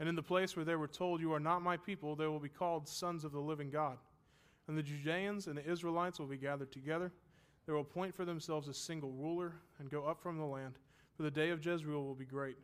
And 0.00 0.08
in 0.08 0.14
the 0.14 0.22
place 0.22 0.56
where 0.56 0.64
they 0.64 0.76
were 0.76 0.88
told, 0.88 1.20
You 1.20 1.32
are 1.32 1.40
not 1.40 1.62
my 1.62 1.76
people, 1.76 2.14
they 2.14 2.26
will 2.26 2.38
be 2.38 2.48
called 2.48 2.88
sons 2.88 3.24
of 3.24 3.32
the 3.32 3.40
living 3.40 3.70
God. 3.70 3.98
And 4.66 4.76
the 4.76 4.82
Judeans 4.82 5.46
and 5.46 5.56
the 5.56 5.68
Israelites 5.68 6.18
will 6.18 6.26
be 6.26 6.36
gathered 6.36 6.70
together. 6.70 7.10
They 7.66 7.72
will 7.72 7.80
appoint 7.80 8.14
for 8.14 8.24
themselves 8.24 8.68
a 8.68 8.74
single 8.74 9.10
ruler 9.12 9.54
and 9.78 9.90
go 9.90 10.04
up 10.04 10.22
from 10.22 10.38
the 10.38 10.44
land, 10.44 10.74
for 11.16 11.22
the 11.22 11.30
day 11.30 11.50
of 11.50 11.64
Jezreel 11.64 12.04
will 12.04 12.14
be 12.14 12.24
great. 12.24 12.56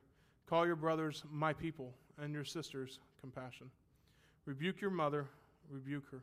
Call 0.47 0.67
your 0.67 0.77
brothers 0.77 1.25
my 1.31 1.53
people, 1.53 1.95
and 2.19 2.35
your 2.35 2.45
sisters 2.45 3.01
compassion. 3.21 3.71
Rebuke 4.45 4.81
your 4.81 4.91
mother, 4.91 5.27
rebuke 5.71 6.05
her. 6.11 6.23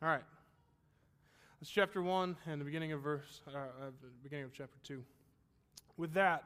All 0.00 0.08
right. 0.08 0.22
That's 1.60 1.70
chapter 1.70 2.00
1 2.00 2.36
and 2.46 2.60
the 2.60 2.64
beginning 2.64 2.92
of 2.92 3.00
verse 3.00 3.40
uh, 3.48 3.90
beginning 4.22 4.44
of 4.44 4.52
chapter 4.52 4.78
2. 4.84 5.02
With 5.96 6.12
that, 6.12 6.44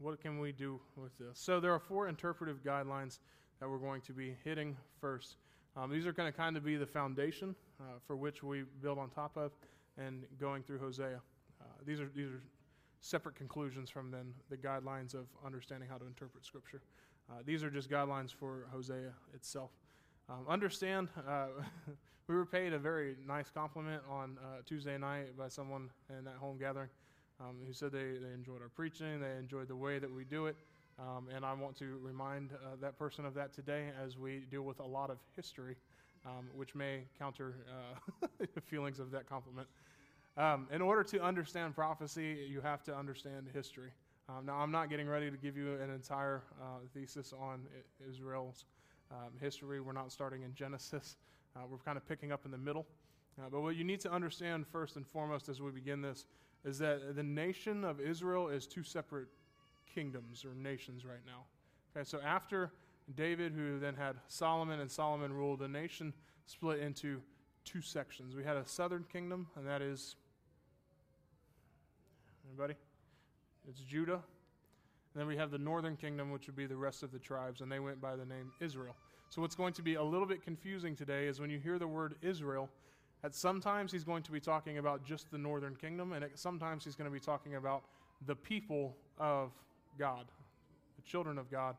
what 0.00 0.20
can 0.20 0.38
we 0.38 0.52
do 0.52 0.78
with 0.98 1.16
this? 1.16 1.38
So 1.38 1.60
there 1.60 1.72
are 1.72 1.78
four 1.78 2.08
interpretive 2.08 2.62
guidelines 2.62 3.20
that 3.58 3.70
we're 3.70 3.78
going 3.78 4.02
to 4.02 4.12
be 4.12 4.36
hitting 4.44 4.76
first. 5.00 5.36
Um, 5.78 5.90
these 5.90 6.04
are 6.04 6.12
going 6.12 6.30
to 6.30 6.36
kind 6.36 6.58
of 6.58 6.64
be 6.64 6.76
the 6.76 6.84
foundation 6.84 7.54
uh, 7.80 7.84
for 8.06 8.16
which 8.16 8.42
we 8.42 8.64
build 8.82 8.98
on 8.98 9.08
top 9.08 9.38
of 9.38 9.52
and 9.96 10.24
going 10.38 10.62
through 10.62 10.80
Hosea. 10.80 11.22
Uh, 11.58 11.64
these 11.86 12.02
are 12.02 12.10
these 12.14 12.28
are 12.28 12.42
separate 13.00 13.34
conclusions 13.34 13.88
from 13.88 14.10
then 14.10 14.34
the 14.50 14.58
guidelines 14.58 15.14
of 15.14 15.24
understanding 15.44 15.88
how 15.88 15.96
to 15.96 16.04
interpret 16.04 16.44
Scripture. 16.44 16.82
Uh, 17.30 17.36
these 17.46 17.64
are 17.64 17.70
just 17.70 17.88
guidelines 17.88 18.30
for 18.30 18.66
Hosea 18.70 19.14
itself. 19.32 19.70
Um, 20.28 20.46
understand, 20.48 21.08
uh, 21.28 21.48
we 22.28 22.34
were 22.34 22.46
paid 22.46 22.72
a 22.72 22.78
very 22.78 23.16
nice 23.26 23.50
compliment 23.50 24.02
on 24.08 24.38
uh, 24.42 24.62
Tuesday 24.64 24.96
night 24.96 25.36
by 25.36 25.48
someone 25.48 25.90
in 26.08 26.24
that 26.24 26.36
home 26.36 26.56
gathering 26.58 26.88
um, 27.40 27.56
who 27.66 27.74
said 27.74 27.92
they, 27.92 28.14
they 28.18 28.32
enjoyed 28.32 28.62
our 28.62 28.70
preaching, 28.70 29.20
they 29.20 29.36
enjoyed 29.38 29.68
the 29.68 29.76
way 29.76 29.98
that 29.98 30.10
we 30.10 30.24
do 30.24 30.46
it. 30.46 30.56
Um, 30.98 31.28
and 31.34 31.44
I 31.44 31.52
want 31.52 31.76
to 31.78 31.98
remind 32.00 32.52
uh, 32.52 32.76
that 32.80 32.98
person 32.98 33.26
of 33.26 33.34
that 33.34 33.52
today 33.52 33.88
as 34.02 34.16
we 34.16 34.46
deal 34.50 34.62
with 34.62 34.78
a 34.78 34.86
lot 34.86 35.10
of 35.10 35.18
history, 35.36 35.76
um, 36.24 36.46
which 36.54 36.74
may 36.74 37.02
counter 37.18 37.56
uh, 37.68 38.26
the 38.54 38.60
feelings 38.70 39.00
of 39.00 39.10
that 39.10 39.28
compliment. 39.28 39.68
Um, 40.38 40.68
in 40.72 40.80
order 40.80 41.04
to 41.04 41.22
understand 41.22 41.74
prophecy, 41.74 42.46
you 42.48 42.60
have 42.62 42.82
to 42.84 42.96
understand 42.96 43.48
history. 43.52 43.90
Um, 44.28 44.46
now, 44.46 44.54
I'm 44.54 44.70
not 44.70 44.88
getting 44.88 45.06
ready 45.06 45.30
to 45.30 45.36
give 45.36 45.56
you 45.56 45.74
an 45.74 45.90
entire 45.90 46.42
uh, 46.62 46.78
thesis 46.94 47.34
on 47.38 47.60
Israel's 48.08 48.64
um, 49.14 49.32
history. 49.40 49.80
We're 49.80 49.92
not 49.92 50.12
starting 50.12 50.42
in 50.42 50.54
Genesis. 50.54 51.16
Uh, 51.56 51.60
we're 51.70 51.78
kind 51.78 51.96
of 51.96 52.06
picking 52.06 52.32
up 52.32 52.44
in 52.44 52.50
the 52.50 52.58
middle. 52.58 52.86
Uh, 53.38 53.48
but 53.50 53.62
what 53.62 53.76
you 53.76 53.84
need 53.84 54.00
to 54.00 54.12
understand 54.12 54.66
first 54.66 54.96
and 54.96 55.06
foremost 55.06 55.48
as 55.48 55.60
we 55.60 55.70
begin 55.70 56.02
this 56.02 56.26
is 56.64 56.78
that 56.78 57.14
the 57.14 57.22
nation 57.22 57.84
of 57.84 58.00
Israel 58.00 58.48
is 58.48 58.66
two 58.66 58.82
separate 58.82 59.28
kingdoms 59.94 60.44
or 60.44 60.54
nations 60.54 61.04
right 61.04 61.24
now. 61.26 61.44
Okay, 61.96 62.08
so 62.08 62.20
after 62.24 62.72
David, 63.16 63.52
who 63.52 63.78
then 63.78 63.94
had 63.94 64.16
Solomon, 64.28 64.80
and 64.80 64.90
Solomon 64.90 65.32
ruled, 65.32 65.60
the 65.60 65.68
nation 65.68 66.12
split 66.46 66.80
into 66.80 67.20
two 67.64 67.80
sections. 67.80 68.34
We 68.34 68.44
had 68.44 68.56
a 68.56 68.66
southern 68.66 69.04
kingdom, 69.12 69.46
and 69.56 69.66
that 69.66 69.82
is 69.82 70.16
anybody? 72.48 72.74
It's 73.68 73.80
Judah. 73.80 74.14
And 75.14 75.20
then 75.20 75.26
we 75.26 75.36
have 75.36 75.50
the 75.50 75.58
northern 75.58 75.96
kingdom, 75.96 76.30
which 76.30 76.46
would 76.46 76.56
be 76.56 76.66
the 76.66 76.76
rest 76.76 77.02
of 77.02 77.12
the 77.12 77.18
tribes, 77.18 77.60
and 77.60 77.70
they 77.70 77.78
went 77.78 78.00
by 78.00 78.16
the 78.16 78.24
name 78.24 78.50
Israel. 78.60 78.96
So 79.34 79.42
what's 79.42 79.56
going 79.56 79.72
to 79.72 79.82
be 79.82 79.96
a 79.96 80.02
little 80.02 80.28
bit 80.28 80.44
confusing 80.44 80.94
today 80.94 81.26
is 81.26 81.40
when 81.40 81.50
you 81.50 81.58
hear 81.58 81.76
the 81.76 81.88
word 81.88 82.14
Israel, 82.22 82.70
at 83.24 83.34
sometimes 83.34 83.90
he's 83.90 84.04
going 84.04 84.22
to 84.22 84.30
be 84.30 84.38
talking 84.38 84.78
about 84.78 85.04
just 85.04 85.28
the 85.32 85.38
northern 85.38 85.74
kingdom, 85.74 86.12
and 86.12 86.22
at 86.22 86.38
sometimes 86.38 86.84
he's 86.84 86.94
going 86.94 87.10
to 87.10 87.12
be 87.12 87.18
talking 87.18 87.56
about 87.56 87.82
the 88.28 88.36
people 88.36 88.96
of 89.18 89.50
God, 89.98 90.26
the 90.94 91.02
children 91.02 91.36
of 91.36 91.50
God, 91.50 91.74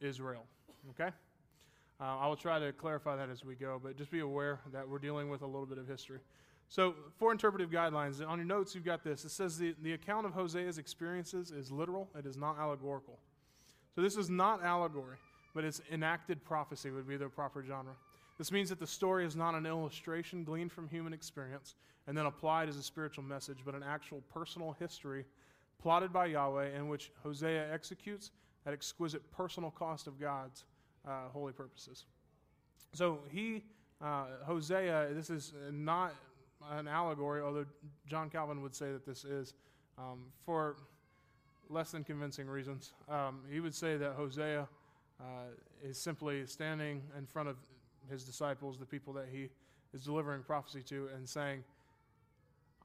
Israel. 0.00 0.44
Okay? 0.90 1.10
Uh, 2.00 2.04
I 2.04 2.28
will 2.28 2.36
try 2.36 2.60
to 2.60 2.72
clarify 2.72 3.16
that 3.16 3.30
as 3.30 3.44
we 3.44 3.56
go, 3.56 3.80
but 3.82 3.96
just 3.96 4.12
be 4.12 4.20
aware 4.20 4.60
that 4.72 4.88
we're 4.88 5.00
dealing 5.00 5.28
with 5.28 5.42
a 5.42 5.46
little 5.46 5.66
bit 5.66 5.78
of 5.78 5.88
history. 5.88 6.20
So, 6.68 6.94
for 7.18 7.32
interpretive 7.32 7.70
guidelines, 7.70 8.24
on 8.24 8.38
your 8.38 8.46
notes, 8.46 8.76
you've 8.76 8.84
got 8.84 9.02
this. 9.02 9.24
It 9.24 9.32
says 9.32 9.58
the, 9.58 9.74
the 9.82 9.94
account 9.94 10.24
of 10.24 10.34
Hosea's 10.34 10.78
experiences 10.78 11.50
is 11.50 11.72
literal, 11.72 12.08
it 12.16 12.26
is 12.26 12.36
not 12.36 12.60
allegorical. 12.60 13.18
So, 13.96 14.02
this 14.02 14.16
is 14.16 14.30
not 14.30 14.62
allegory, 14.62 15.16
but 15.54 15.64
it's 15.64 15.80
enacted 15.90 16.42
prophecy, 16.44 16.90
would 16.90 17.08
be 17.08 17.16
the 17.16 17.28
proper 17.28 17.62
genre. 17.62 17.94
This 18.38 18.50
means 18.50 18.68
that 18.70 18.80
the 18.80 18.86
story 18.86 19.24
is 19.24 19.36
not 19.36 19.54
an 19.54 19.66
illustration 19.66 20.44
gleaned 20.44 20.72
from 20.72 20.88
human 20.88 21.12
experience 21.12 21.74
and 22.06 22.16
then 22.16 22.26
applied 22.26 22.68
as 22.68 22.76
a 22.76 22.82
spiritual 22.82 23.24
message, 23.24 23.58
but 23.64 23.74
an 23.74 23.82
actual 23.82 24.22
personal 24.32 24.74
history 24.78 25.24
plotted 25.80 26.12
by 26.12 26.26
Yahweh 26.26 26.76
in 26.76 26.88
which 26.88 27.12
Hosea 27.22 27.72
executes 27.72 28.30
at 28.66 28.72
exquisite 28.72 29.30
personal 29.32 29.70
cost 29.70 30.06
of 30.06 30.18
God's 30.18 30.64
uh, 31.06 31.28
holy 31.32 31.52
purposes. 31.52 32.06
So 32.92 33.20
he, 33.30 33.64
uh, 34.00 34.24
Hosea, 34.44 35.08
this 35.12 35.30
is 35.30 35.52
not 35.70 36.14
an 36.70 36.86
allegory, 36.86 37.42
although 37.42 37.66
John 38.06 38.30
Calvin 38.30 38.62
would 38.62 38.74
say 38.74 38.92
that 38.92 39.04
this 39.04 39.24
is, 39.24 39.54
um, 39.98 40.26
for 40.44 40.76
less 41.68 41.90
than 41.90 42.04
convincing 42.04 42.46
reasons. 42.46 42.92
Um, 43.08 43.40
he 43.50 43.60
would 43.60 43.74
say 43.74 43.96
that 43.96 44.12
Hosea 44.12 44.68
uh, 45.20 45.52
is 45.82 45.98
simply 45.98 46.46
standing 46.46 47.02
in 47.16 47.26
front 47.26 47.48
of 47.48 47.56
his 48.10 48.24
disciples, 48.24 48.78
the 48.78 48.86
people 48.86 49.12
that 49.14 49.26
he 49.30 49.48
is 49.94 50.02
delivering 50.02 50.42
prophecy 50.42 50.82
to, 50.82 51.08
and 51.14 51.28
saying, 51.28 51.62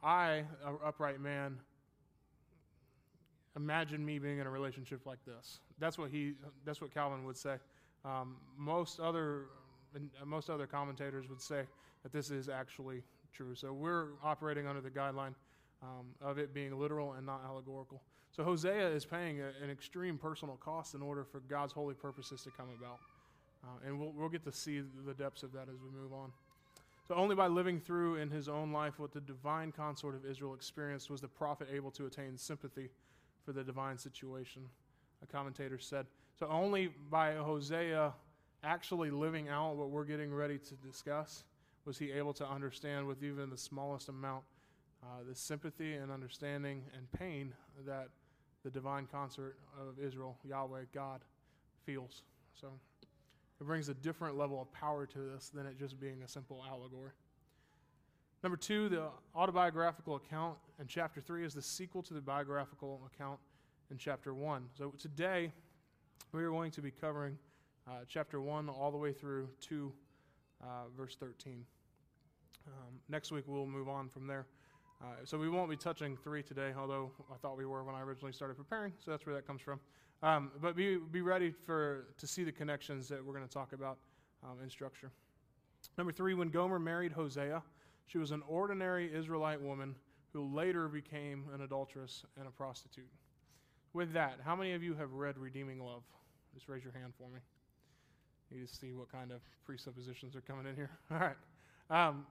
I, 0.03 0.43
an 0.65 0.77
upright 0.85 1.19
man, 1.19 1.57
imagine 3.55 4.05
me 4.05 4.19
being 4.19 4.39
in 4.39 4.47
a 4.47 4.49
relationship 4.49 5.05
like 5.05 5.23
this. 5.25 5.59
That's 5.79 5.97
what 5.97 6.11
he. 6.11 6.33
That's 6.65 6.81
what 6.81 6.93
Calvin 6.93 7.25
would 7.25 7.37
say. 7.37 7.55
Um, 8.05 8.37
most 8.57 8.99
other 8.99 9.45
most 10.25 10.49
other 10.49 10.67
commentators 10.67 11.27
would 11.29 11.41
say 11.41 11.63
that 12.03 12.11
this 12.11 12.29
is 12.29 12.49
actually 12.49 13.03
true. 13.33 13.55
So 13.55 13.73
we're 13.73 14.09
operating 14.23 14.67
under 14.67 14.81
the 14.81 14.89
guideline 14.89 15.33
um, 15.83 16.07
of 16.21 16.37
it 16.37 16.53
being 16.53 16.79
literal 16.79 17.13
and 17.13 17.25
not 17.25 17.41
allegorical. 17.45 18.01
So 18.31 18.43
Hosea 18.43 18.89
is 18.89 19.05
paying 19.05 19.41
a, 19.41 19.51
an 19.63 19.69
extreme 19.71 20.17
personal 20.17 20.55
cost 20.57 20.93
in 20.95 21.01
order 21.01 21.23
for 21.23 21.39
God's 21.41 21.73
holy 21.73 21.93
purposes 21.93 22.41
to 22.43 22.51
come 22.51 22.67
about. 22.77 22.99
Uh, 23.63 23.87
and 23.87 23.99
we'll, 23.99 24.11
we'll 24.11 24.29
get 24.29 24.43
to 24.43 24.51
see 24.51 24.81
the 25.05 25.13
depths 25.13 25.43
of 25.43 25.51
that 25.53 25.63
as 25.63 25.79
we 25.81 25.89
move 25.89 26.13
on. 26.13 26.31
So, 27.07 27.15
only 27.15 27.35
by 27.35 27.47
living 27.47 27.79
through 27.79 28.17
in 28.17 28.29
his 28.29 28.49
own 28.49 28.73
life 28.73 28.99
what 28.99 29.13
the 29.13 29.21
divine 29.21 29.71
consort 29.71 30.13
of 30.13 30.25
Israel 30.25 30.53
experienced 30.53 31.09
was 31.09 31.21
the 31.21 31.27
prophet 31.27 31.69
able 31.73 31.89
to 31.91 32.05
attain 32.05 32.37
sympathy 32.37 32.89
for 33.45 33.53
the 33.53 33.63
divine 33.63 33.97
situation, 33.97 34.63
a 35.23 35.25
commentator 35.25 35.79
said. 35.79 36.05
So, 36.37 36.47
only 36.49 36.91
by 37.09 37.33
Hosea 37.35 38.13
actually 38.63 39.09
living 39.09 39.47
out 39.47 39.77
what 39.77 39.89
we're 39.89 40.03
getting 40.03 40.33
ready 40.33 40.57
to 40.57 40.75
discuss 40.75 41.45
was 41.85 41.97
he 41.97 42.11
able 42.11 42.33
to 42.33 42.47
understand 42.47 43.07
with 43.07 43.23
even 43.23 43.49
the 43.49 43.57
smallest 43.57 44.09
amount 44.09 44.43
uh, 45.03 45.23
the 45.27 45.35
sympathy 45.35 45.93
and 45.93 46.11
understanding 46.11 46.83
and 46.95 47.11
pain 47.11 47.53
that 47.85 48.09
the 48.63 48.69
divine 48.69 49.07
consort 49.11 49.57
of 49.79 49.99
Israel, 50.03 50.37
Yahweh, 50.43 50.81
God, 50.93 51.21
feels. 51.85 52.23
So 52.59 52.67
it 53.61 53.63
brings 53.65 53.89
a 53.89 53.93
different 53.93 54.37
level 54.37 54.61
of 54.61 54.71
power 54.71 55.05
to 55.05 55.19
this 55.19 55.49
than 55.49 55.65
it 55.65 55.77
just 55.79 55.99
being 55.99 56.21
a 56.23 56.27
simple 56.27 56.63
allegory. 56.69 57.11
Number 58.43 58.57
two, 58.57 58.89
the 58.89 59.09
autobiographical 59.35 60.15
account 60.15 60.57
in 60.79 60.87
chapter 60.87 61.21
three 61.21 61.43
is 61.43 61.53
the 61.53 61.61
sequel 61.61 62.03
to 62.03 62.13
the 62.13 62.21
biographical 62.21 63.01
account 63.13 63.39
in 63.89 63.97
chapter 63.97 64.33
one. 64.33 64.65
So 64.77 64.93
today, 64.99 65.51
we 66.33 66.43
are 66.43 66.49
going 66.49 66.71
to 66.71 66.81
be 66.81 66.91
covering 66.91 67.37
uh, 67.87 68.03
chapter 68.07 68.41
one 68.41 68.69
all 68.69 68.91
the 68.91 68.97
way 68.97 69.13
through 69.13 69.49
to 69.61 69.91
uh, 70.61 70.89
verse 70.95 71.15
13. 71.19 71.63
Um, 72.67 72.73
next 73.09 73.31
week, 73.31 73.45
we'll 73.47 73.65
move 73.65 73.87
on 73.87 74.09
from 74.09 74.27
there. 74.27 74.45
Uh, 75.01 75.05
so 75.23 75.37
we 75.37 75.47
won't 75.47 75.69
be 75.69 75.77
touching 75.77 76.17
three 76.17 76.41
today, 76.41 76.71
although 76.77 77.11
I 77.31 77.37
thought 77.37 77.57
we 77.57 77.65
were 77.65 77.83
when 77.83 77.93
I 77.93 78.01
originally 78.01 78.33
started 78.33 78.57
preparing, 78.57 78.93
so 78.97 79.11
that's 79.11 79.25
where 79.25 79.35
that 79.35 79.45
comes 79.45 79.61
from. 79.61 79.79
Um, 80.23 80.51
but 80.59 80.75
be, 80.75 80.97
be 80.97 81.21
ready 81.21 81.51
for, 81.51 82.07
to 82.17 82.25
see 82.25 82.43
the 82.43 82.51
connections 82.51 83.07
that 83.09 83.23
we're 83.23 83.33
going 83.33 83.47
to 83.47 83.53
talk 83.53 83.73
about 83.73 83.97
um, 84.43 84.57
in 84.63 84.69
structure. 84.69 85.11
Number 85.97 86.11
three, 86.11 86.33
when 86.33 86.49
Gomer 86.49 86.79
married 86.79 87.11
Hosea, 87.11 87.61
she 88.07 88.17
was 88.17 88.31
an 88.31 88.41
ordinary 88.47 89.13
Israelite 89.13 89.61
woman 89.61 89.95
who 90.33 90.53
later 90.53 90.87
became 90.87 91.45
an 91.53 91.61
adulteress 91.61 92.23
and 92.37 92.47
a 92.47 92.51
prostitute. 92.51 93.09
With 93.93 94.13
that, 94.13 94.39
how 94.43 94.55
many 94.55 94.73
of 94.73 94.81
you 94.81 94.95
have 94.95 95.13
read 95.13 95.37
Redeeming 95.37 95.79
Love? 95.79 96.03
Just 96.53 96.67
raise 96.67 96.83
your 96.83 96.93
hand 96.93 97.13
for 97.17 97.29
me. 97.29 97.39
You 98.49 98.59
need 98.59 98.67
to 98.67 98.75
see 98.75 98.93
what 98.93 99.11
kind 99.11 99.31
of 99.31 99.41
presuppositions 99.65 100.35
are 100.35 100.41
coming 100.41 100.65
in 100.65 100.75
here. 100.75 100.89
All 101.11 101.17
right. 101.19 101.35
Um, 101.89 102.25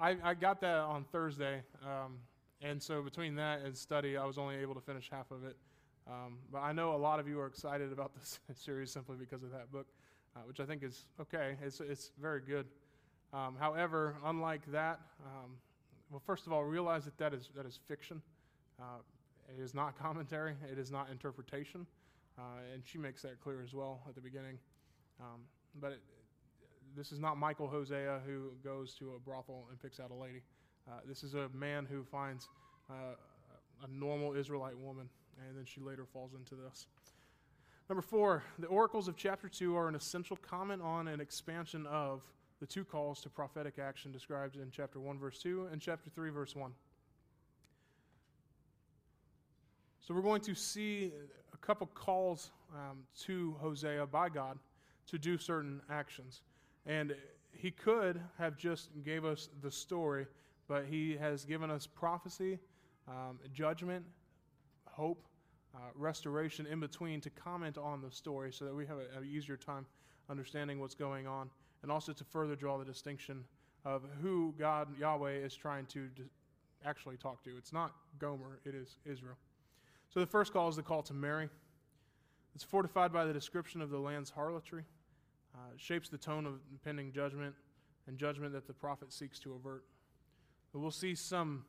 I, 0.00 0.16
I, 0.22 0.34
got 0.34 0.60
that 0.60 0.76
on 0.76 1.04
Thursday, 1.10 1.62
um, 1.82 2.18
and 2.62 2.80
so 2.80 3.02
between 3.02 3.34
that 3.34 3.62
and 3.62 3.76
study, 3.76 4.16
I 4.16 4.24
was 4.24 4.38
only 4.38 4.56
able 4.56 4.74
to 4.74 4.80
finish 4.80 5.08
half 5.10 5.30
of 5.32 5.44
it. 5.44 5.56
Um, 6.06 6.38
but 6.52 6.58
I 6.58 6.72
know 6.72 6.94
a 6.94 6.96
lot 6.96 7.18
of 7.18 7.28
you 7.28 7.40
are 7.40 7.46
excited 7.46 7.92
about 7.92 8.14
this 8.14 8.38
series 8.54 8.92
simply 8.92 9.16
because 9.16 9.42
of 9.42 9.50
that 9.50 9.72
book, 9.72 9.86
uh, 10.36 10.40
which 10.46 10.60
I 10.60 10.64
think 10.64 10.82
is 10.82 11.06
okay. 11.20 11.56
It's, 11.62 11.80
it's 11.80 12.12
very 12.20 12.40
good. 12.40 12.66
Um, 13.32 13.56
however, 13.58 14.14
unlike 14.24 14.62
that, 14.72 15.00
um, 15.26 15.50
well, 16.10 16.22
first 16.24 16.46
of 16.46 16.52
all, 16.52 16.64
realize 16.64 17.04
that 17.04 17.18
that 17.18 17.34
is, 17.34 17.50
that 17.56 17.66
is 17.66 17.78
fiction. 17.88 18.22
Uh, 18.80 19.02
it 19.58 19.60
is 19.60 19.74
not 19.74 19.98
commentary, 20.02 20.54
it 20.70 20.78
is 20.78 20.90
not 20.90 21.10
interpretation. 21.10 21.86
Uh, 22.38 22.42
and 22.72 22.82
she 22.86 22.98
makes 22.98 23.22
that 23.22 23.40
clear 23.40 23.62
as 23.62 23.74
well 23.74 24.00
at 24.08 24.14
the 24.14 24.20
beginning. 24.20 24.58
Um, 25.20 25.40
but 25.80 25.92
it, 25.92 26.00
this 26.96 27.12
is 27.12 27.18
not 27.18 27.36
Michael 27.36 27.68
Hosea 27.68 28.20
who 28.26 28.50
goes 28.62 28.94
to 28.94 29.14
a 29.14 29.18
brothel 29.18 29.66
and 29.70 29.80
picks 29.80 30.00
out 30.00 30.10
a 30.10 30.14
lady. 30.14 30.42
Uh, 30.88 31.00
this 31.06 31.22
is 31.22 31.34
a 31.34 31.48
man 31.54 31.86
who 31.90 32.02
finds 32.04 32.48
uh, 32.90 33.14
a 33.84 33.88
normal 33.90 34.34
Israelite 34.34 34.76
woman 34.76 35.08
and 35.46 35.56
then 35.56 35.64
she 35.64 35.80
later 35.80 36.04
falls 36.04 36.32
into 36.34 36.54
this. 36.54 36.86
Number 37.88 38.02
four, 38.02 38.42
the 38.58 38.66
oracles 38.66 39.08
of 39.08 39.16
chapter 39.16 39.48
2 39.48 39.76
are 39.76 39.88
an 39.88 39.94
essential 39.94 40.36
comment 40.36 40.82
on 40.82 41.08
and 41.08 41.22
expansion 41.22 41.86
of 41.86 42.22
the 42.60 42.66
two 42.66 42.84
calls 42.84 43.20
to 43.22 43.30
prophetic 43.30 43.78
action 43.78 44.12
described 44.12 44.56
in 44.56 44.70
chapter 44.70 45.00
1, 45.00 45.18
verse 45.18 45.38
2, 45.38 45.68
and 45.72 45.80
chapter 45.80 46.10
3, 46.10 46.30
verse 46.30 46.54
1. 46.54 46.72
So 50.00 50.14
we're 50.14 50.22
going 50.22 50.40
to 50.42 50.54
see 50.54 51.12
a 51.52 51.56
couple 51.58 51.86
calls 51.88 52.50
um, 52.74 53.04
to 53.20 53.54
Hosea 53.60 54.06
by 54.06 54.28
God 54.28 54.58
to 55.06 55.18
do 55.18 55.38
certain 55.38 55.80
actions. 55.90 56.42
And 56.88 57.14
he 57.52 57.70
could 57.70 58.20
have 58.38 58.56
just 58.56 58.88
gave 59.04 59.24
us 59.24 59.48
the 59.62 59.70
story, 59.70 60.26
but 60.66 60.86
he 60.86 61.16
has 61.16 61.44
given 61.44 61.70
us 61.70 61.86
prophecy, 61.86 62.58
um, 63.06 63.38
judgment, 63.52 64.04
hope, 64.86 65.24
uh, 65.74 65.78
restoration 65.94 66.66
in 66.66 66.80
between 66.80 67.20
to 67.20 67.30
comment 67.30 67.76
on 67.76 68.00
the 68.00 68.10
story 68.10 68.52
so 68.52 68.64
that 68.64 68.74
we 68.74 68.86
have 68.86 68.98
an 68.98 69.28
easier 69.30 69.56
time 69.56 69.84
understanding 70.30 70.80
what's 70.80 70.94
going 70.94 71.26
on 71.26 71.50
and 71.82 71.92
also 71.92 72.12
to 72.12 72.24
further 72.24 72.56
draw 72.56 72.78
the 72.78 72.84
distinction 72.84 73.44
of 73.84 74.02
who 74.22 74.54
God, 74.58 74.88
Yahweh, 74.98 75.32
is 75.32 75.54
trying 75.54 75.86
to 75.86 76.08
actually 76.84 77.16
talk 77.16 77.42
to. 77.44 77.50
It's 77.56 77.72
not 77.72 77.92
Gomer, 78.18 78.60
it 78.64 78.74
is 78.74 78.98
Israel. 79.04 79.36
So 80.08 80.20
the 80.20 80.26
first 80.26 80.52
call 80.52 80.68
is 80.68 80.76
the 80.76 80.82
call 80.82 81.02
to 81.02 81.14
marry. 81.14 81.48
It's 82.54 82.64
fortified 82.64 83.12
by 83.12 83.24
the 83.24 83.32
description 83.32 83.82
of 83.82 83.90
the 83.90 83.98
land's 83.98 84.30
harlotry, 84.30 84.84
shapes 85.78 86.08
the 86.08 86.18
tone 86.18 86.46
of 86.46 86.54
impending 86.70 87.12
judgment 87.12 87.54
and 88.06 88.18
judgment 88.18 88.52
that 88.52 88.66
the 88.66 88.72
prophet 88.72 89.12
seeks 89.12 89.38
to 89.40 89.54
avert. 89.54 89.84
But 90.72 90.80
we'll 90.80 90.90
see 90.90 91.14
some 91.14 91.64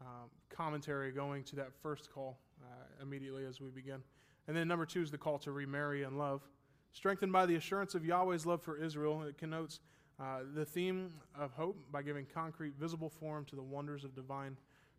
um, 0.00 0.30
commentary 0.50 1.12
going 1.12 1.44
to 1.44 1.56
that 1.56 1.72
first 1.82 2.12
call 2.12 2.38
uh, 2.62 3.02
immediately 3.02 3.44
as 3.44 3.60
we 3.60 3.68
begin. 3.68 4.02
And 4.46 4.56
then 4.56 4.66
number 4.68 4.86
two 4.86 5.02
is 5.02 5.10
the 5.10 5.18
call 5.18 5.38
to 5.40 5.52
remarry 5.52 6.04
and 6.04 6.18
love. 6.18 6.42
Strengthened 6.92 7.32
by 7.32 7.46
the 7.46 7.56
assurance 7.56 7.94
of 7.94 8.04
Yahweh's 8.04 8.46
love 8.46 8.62
for 8.62 8.76
Israel, 8.76 9.22
it 9.22 9.36
connotes 9.36 9.80
uh, 10.20 10.40
the 10.54 10.64
theme 10.64 11.12
of 11.38 11.52
hope 11.52 11.76
by 11.92 12.02
giving 12.02 12.26
concrete, 12.32 12.74
visible 12.78 13.10
form 13.10 13.44
to 13.44 13.56
the 13.56 13.62
wonders 13.62 14.04
of 14.04 14.14
divine 14.14 14.56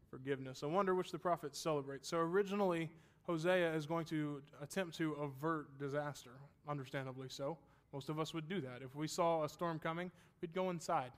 forgiveness, 0.09 0.63
a 0.63 0.67
wonder 0.67 0.95
which 0.95 1.11
the 1.11 1.19
prophet 1.19 1.55
celebrates. 1.55 2.07
So 2.07 2.19
originally, 2.19 2.89
Hosea 3.23 3.73
is 3.73 3.85
going 3.85 4.05
to 4.05 4.41
attempt 4.61 4.95
to 4.97 5.13
avert 5.13 5.77
disaster, 5.77 6.31
understandably 6.67 7.27
so. 7.29 7.57
Most 7.93 8.09
of 8.09 8.19
us 8.19 8.33
would 8.33 8.47
do 8.47 8.61
that. 8.61 8.81
If 8.83 8.95
we 8.95 9.07
saw 9.07 9.43
a 9.43 9.49
storm 9.49 9.79
coming, 9.79 10.11
we'd 10.41 10.53
go 10.53 10.69
inside. 10.69 11.11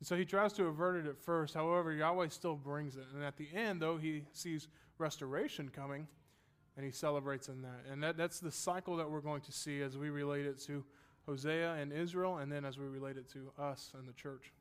And 0.00 0.06
so 0.06 0.16
he 0.16 0.24
tries 0.24 0.52
to 0.54 0.64
avert 0.64 1.04
it 1.04 1.08
at 1.08 1.16
first. 1.16 1.54
However, 1.54 1.92
Yahweh 1.92 2.28
still 2.28 2.56
brings 2.56 2.96
it. 2.96 3.04
And 3.14 3.22
at 3.22 3.36
the 3.36 3.48
end, 3.54 3.80
though, 3.80 3.96
he 3.96 4.24
sees 4.32 4.66
restoration 4.98 5.68
coming 5.68 6.08
and 6.76 6.84
he 6.84 6.90
celebrates 6.90 7.48
in 7.48 7.62
that. 7.62 7.84
And 7.90 8.02
that, 8.02 8.16
that's 8.16 8.40
the 8.40 8.50
cycle 8.50 8.96
that 8.96 9.10
we're 9.10 9.20
going 9.20 9.42
to 9.42 9.52
see 9.52 9.82
as 9.82 9.96
we 9.96 10.10
relate 10.10 10.46
it 10.46 10.58
to 10.66 10.84
Hosea 11.26 11.74
and 11.74 11.92
Israel, 11.92 12.38
and 12.38 12.50
then 12.50 12.64
as 12.64 12.78
we 12.78 12.86
relate 12.86 13.16
it 13.16 13.28
to 13.30 13.52
us 13.58 13.92
and 13.96 14.08
the 14.08 14.12
church. 14.12 14.52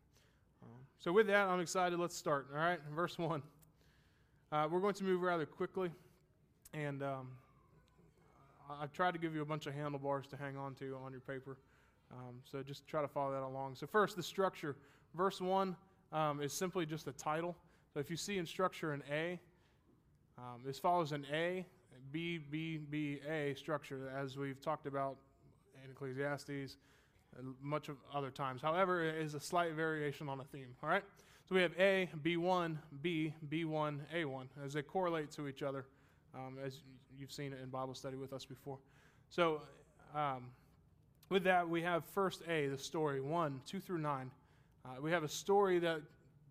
Um, 0.61 0.69
so, 0.99 1.11
with 1.11 1.27
that, 1.27 1.47
I'm 1.47 1.59
excited. 1.59 1.97
Let's 1.99 2.15
start. 2.15 2.47
All 2.53 2.59
right, 2.59 2.79
verse 2.93 3.17
1. 3.17 3.41
Uh, 4.51 4.67
we're 4.69 4.79
going 4.79 4.93
to 4.95 5.03
move 5.03 5.21
rather 5.21 5.45
quickly, 5.45 5.89
and 6.73 7.01
um, 7.01 7.29
I've 8.79 8.91
tried 8.93 9.13
to 9.13 9.19
give 9.19 9.33
you 9.35 9.41
a 9.41 9.45
bunch 9.45 9.67
of 9.67 9.73
handlebars 9.73 10.27
to 10.27 10.37
hang 10.37 10.57
on 10.57 10.75
to 10.75 10.97
on 11.03 11.11
your 11.11 11.21
paper. 11.21 11.57
Um, 12.11 12.35
so, 12.43 12.61
just 12.61 12.87
try 12.87 13.01
to 13.01 13.07
follow 13.07 13.31
that 13.31 13.43
along. 13.43 13.75
So, 13.75 13.87
first, 13.87 14.15
the 14.15 14.23
structure. 14.23 14.75
Verse 15.15 15.41
1 15.41 15.75
um, 16.11 16.41
is 16.41 16.53
simply 16.53 16.85
just 16.85 17.07
a 17.07 17.13
title. 17.13 17.55
So, 17.93 17.99
if 17.99 18.09
you 18.09 18.17
see 18.17 18.37
in 18.37 18.45
structure 18.45 18.93
an 18.93 19.03
A, 19.09 19.39
um, 20.37 20.61
this 20.65 20.79
follows 20.79 21.11
an 21.11 21.25
A, 21.31 21.65
B, 22.11 22.37
B, 22.37 22.77
B, 22.77 23.19
A 23.29 23.53
structure, 23.55 24.11
as 24.15 24.37
we've 24.37 24.61
talked 24.61 24.85
about 24.85 25.17
in 25.83 25.91
Ecclesiastes, 25.91 26.77
and 27.37 27.53
much 27.61 27.89
of 27.89 27.97
other 28.13 28.29
times. 28.29 28.61
However, 28.61 29.03
it 29.03 29.15
is 29.15 29.33
a 29.33 29.39
slight 29.39 29.73
variation 29.73 30.27
on 30.27 30.39
a 30.39 30.43
theme. 30.43 30.75
All 30.83 30.89
right? 30.89 31.03
So 31.47 31.55
we 31.55 31.61
have 31.61 31.73
A, 31.79 32.09
B1, 32.23 32.77
B, 33.01 33.33
B1, 33.49 33.99
A1 34.15 34.45
as 34.63 34.73
they 34.73 34.81
correlate 34.81 35.31
to 35.31 35.47
each 35.47 35.63
other, 35.63 35.85
um, 36.35 36.57
as 36.63 36.81
you've 37.17 37.31
seen 37.31 37.53
in 37.53 37.69
Bible 37.69 37.93
study 37.93 38.17
with 38.17 38.33
us 38.33 38.45
before. 38.45 38.77
So, 39.29 39.61
um, 40.15 40.45
with 41.29 41.43
that, 41.45 41.67
we 41.67 41.81
have 41.81 42.03
first 42.03 42.41
A, 42.49 42.67
the 42.67 42.77
story, 42.77 43.21
1, 43.21 43.61
2 43.65 43.79
through 43.79 43.99
9. 43.99 44.31
Uh, 44.83 44.89
we 45.01 45.11
have 45.11 45.23
a 45.23 45.29
story 45.29 45.79
that 45.79 46.01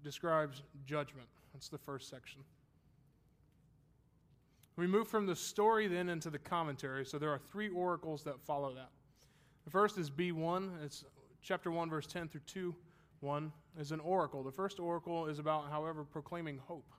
describes 0.02 0.62
judgment. 0.86 1.28
That's 1.52 1.68
the 1.68 1.78
first 1.78 2.08
section. 2.08 2.40
We 4.76 4.86
move 4.86 5.08
from 5.08 5.26
the 5.26 5.36
story 5.36 5.88
then 5.88 6.08
into 6.08 6.30
the 6.30 6.38
commentary. 6.38 7.04
So 7.04 7.18
there 7.18 7.30
are 7.30 7.38
three 7.38 7.68
oracles 7.68 8.22
that 8.24 8.40
follow 8.40 8.74
that. 8.74 8.88
The 9.66 9.70
first 9.70 9.98
is 9.98 10.10
B1. 10.10 10.82
It's 10.82 11.04
chapter 11.42 11.70
1, 11.70 11.90
verse 11.90 12.06
10 12.06 12.28
through 12.28 12.40
2. 12.46 12.74
1 13.20 13.52
is 13.78 13.92
an 13.92 14.00
oracle. 14.00 14.42
The 14.42 14.50
first 14.50 14.80
oracle 14.80 15.26
is 15.26 15.38
about, 15.38 15.68
however, 15.70 16.04
proclaiming 16.04 16.58
hope. 16.66 16.90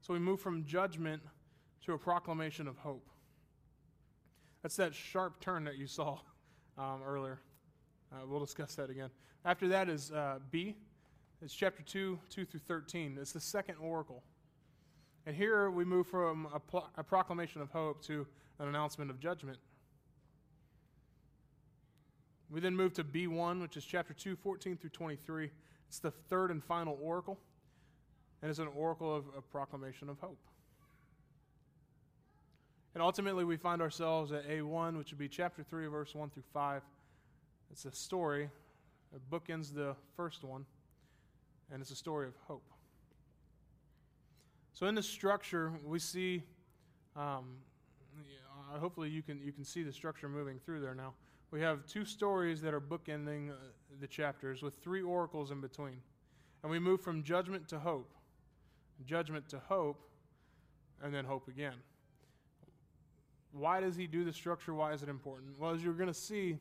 So 0.00 0.14
we 0.14 0.18
move 0.18 0.40
from 0.40 0.64
judgment 0.64 1.20
to 1.84 1.92
a 1.92 1.98
proclamation 1.98 2.66
of 2.66 2.76
hope. 2.78 3.06
That's 4.62 4.76
that 4.76 4.94
sharp 4.94 5.40
turn 5.40 5.64
that 5.64 5.76
you 5.76 5.86
saw 5.86 6.18
um, 6.78 7.02
earlier. 7.04 7.40
Uh, 8.12 8.26
we'll 8.26 8.40
discuss 8.40 8.74
that 8.76 8.90
again. 8.90 9.10
After 9.44 9.68
that 9.68 9.88
is 9.88 10.10
uh, 10.10 10.38
B. 10.50 10.76
It's 11.42 11.52
chapter 11.52 11.82
2, 11.82 12.18
2 12.30 12.44
through 12.46 12.60
13. 12.60 13.18
It's 13.20 13.32
the 13.32 13.40
second 13.40 13.76
oracle. 13.78 14.22
And 15.26 15.36
here 15.36 15.70
we 15.70 15.84
move 15.84 16.06
from 16.06 16.48
a, 16.54 16.60
pro- 16.60 16.86
a 16.96 17.02
proclamation 17.02 17.60
of 17.60 17.70
hope 17.70 18.02
to 18.04 18.26
an 18.58 18.68
announcement 18.68 19.10
of 19.10 19.20
judgment. 19.20 19.58
We 22.50 22.60
then 22.60 22.74
move 22.74 22.94
to 22.94 23.04
B1, 23.04 23.60
which 23.60 23.76
is 23.76 23.84
chapter 23.84 24.14
2, 24.14 24.36
14 24.36 24.78
through 24.78 24.90
23. 24.90 25.50
It's 25.88 25.98
the 25.98 26.10
third 26.10 26.50
and 26.50 26.64
final 26.64 26.98
oracle, 27.02 27.38
and 28.40 28.50
it's 28.50 28.58
an 28.58 28.68
oracle 28.74 29.14
of 29.14 29.24
a 29.36 29.42
proclamation 29.42 30.08
of 30.08 30.18
hope. 30.20 30.38
And 32.94 33.02
ultimately, 33.02 33.44
we 33.44 33.56
find 33.56 33.82
ourselves 33.82 34.30
at 34.32 34.48
A1, 34.48 34.96
which 34.96 35.10
would 35.10 35.18
be 35.18 35.28
chapter 35.28 35.64
3, 35.64 35.86
verse 35.86 36.14
1 36.14 36.30
through 36.30 36.44
5. 36.52 36.82
It's 37.72 37.84
a 37.86 37.92
story, 37.92 38.48
it 39.12 39.20
bookends 39.30 39.74
the 39.74 39.96
first 40.16 40.44
one, 40.44 40.64
and 41.72 41.82
it's 41.82 41.90
a 41.90 41.96
story 41.96 42.28
of 42.28 42.34
hope. 42.46 42.62
So 44.74 44.86
in 44.86 44.94
the 44.94 45.02
structure, 45.02 45.72
we 45.84 45.98
see, 45.98 46.44
um, 47.16 47.56
yeah, 48.16 48.78
hopefully 48.78 49.08
you 49.08 49.22
can, 49.22 49.40
you 49.40 49.52
can 49.52 49.64
see 49.64 49.82
the 49.82 49.92
structure 49.92 50.28
moving 50.28 50.60
through 50.64 50.80
there 50.80 50.94
now. 50.94 51.14
We 51.50 51.60
have 51.62 51.86
two 51.86 52.04
stories 52.04 52.60
that 52.62 52.74
are 52.74 52.80
bookending 52.80 53.50
uh, 53.50 53.54
the 54.00 54.06
chapters 54.06 54.62
with 54.62 54.74
three 54.82 55.02
oracles 55.02 55.50
in 55.50 55.60
between. 55.60 56.00
And 56.62 56.70
we 56.70 56.78
move 56.78 57.00
from 57.00 57.22
judgment 57.22 57.68
to 57.68 57.78
hope, 57.78 58.12
judgment 59.06 59.48
to 59.50 59.58
hope, 59.58 60.00
and 61.02 61.14
then 61.14 61.24
hope 61.24 61.48
again. 61.48 61.74
Why 63.56 63.80
does 63.80 63.94
he 63.94 64.06
do 64.06 64.24
the 64.24 64.32
structure? 64.32 64.74
Why 64.74 64.92
is 64.92 65.02
it 65.02 65.08
important? 65.08 65.58
Well, 65.58 65.70
as 65.70 65.82
you're 65.82 65.94
going 65.94 66.08
to 66.08 66.14
see, 66.14 66.58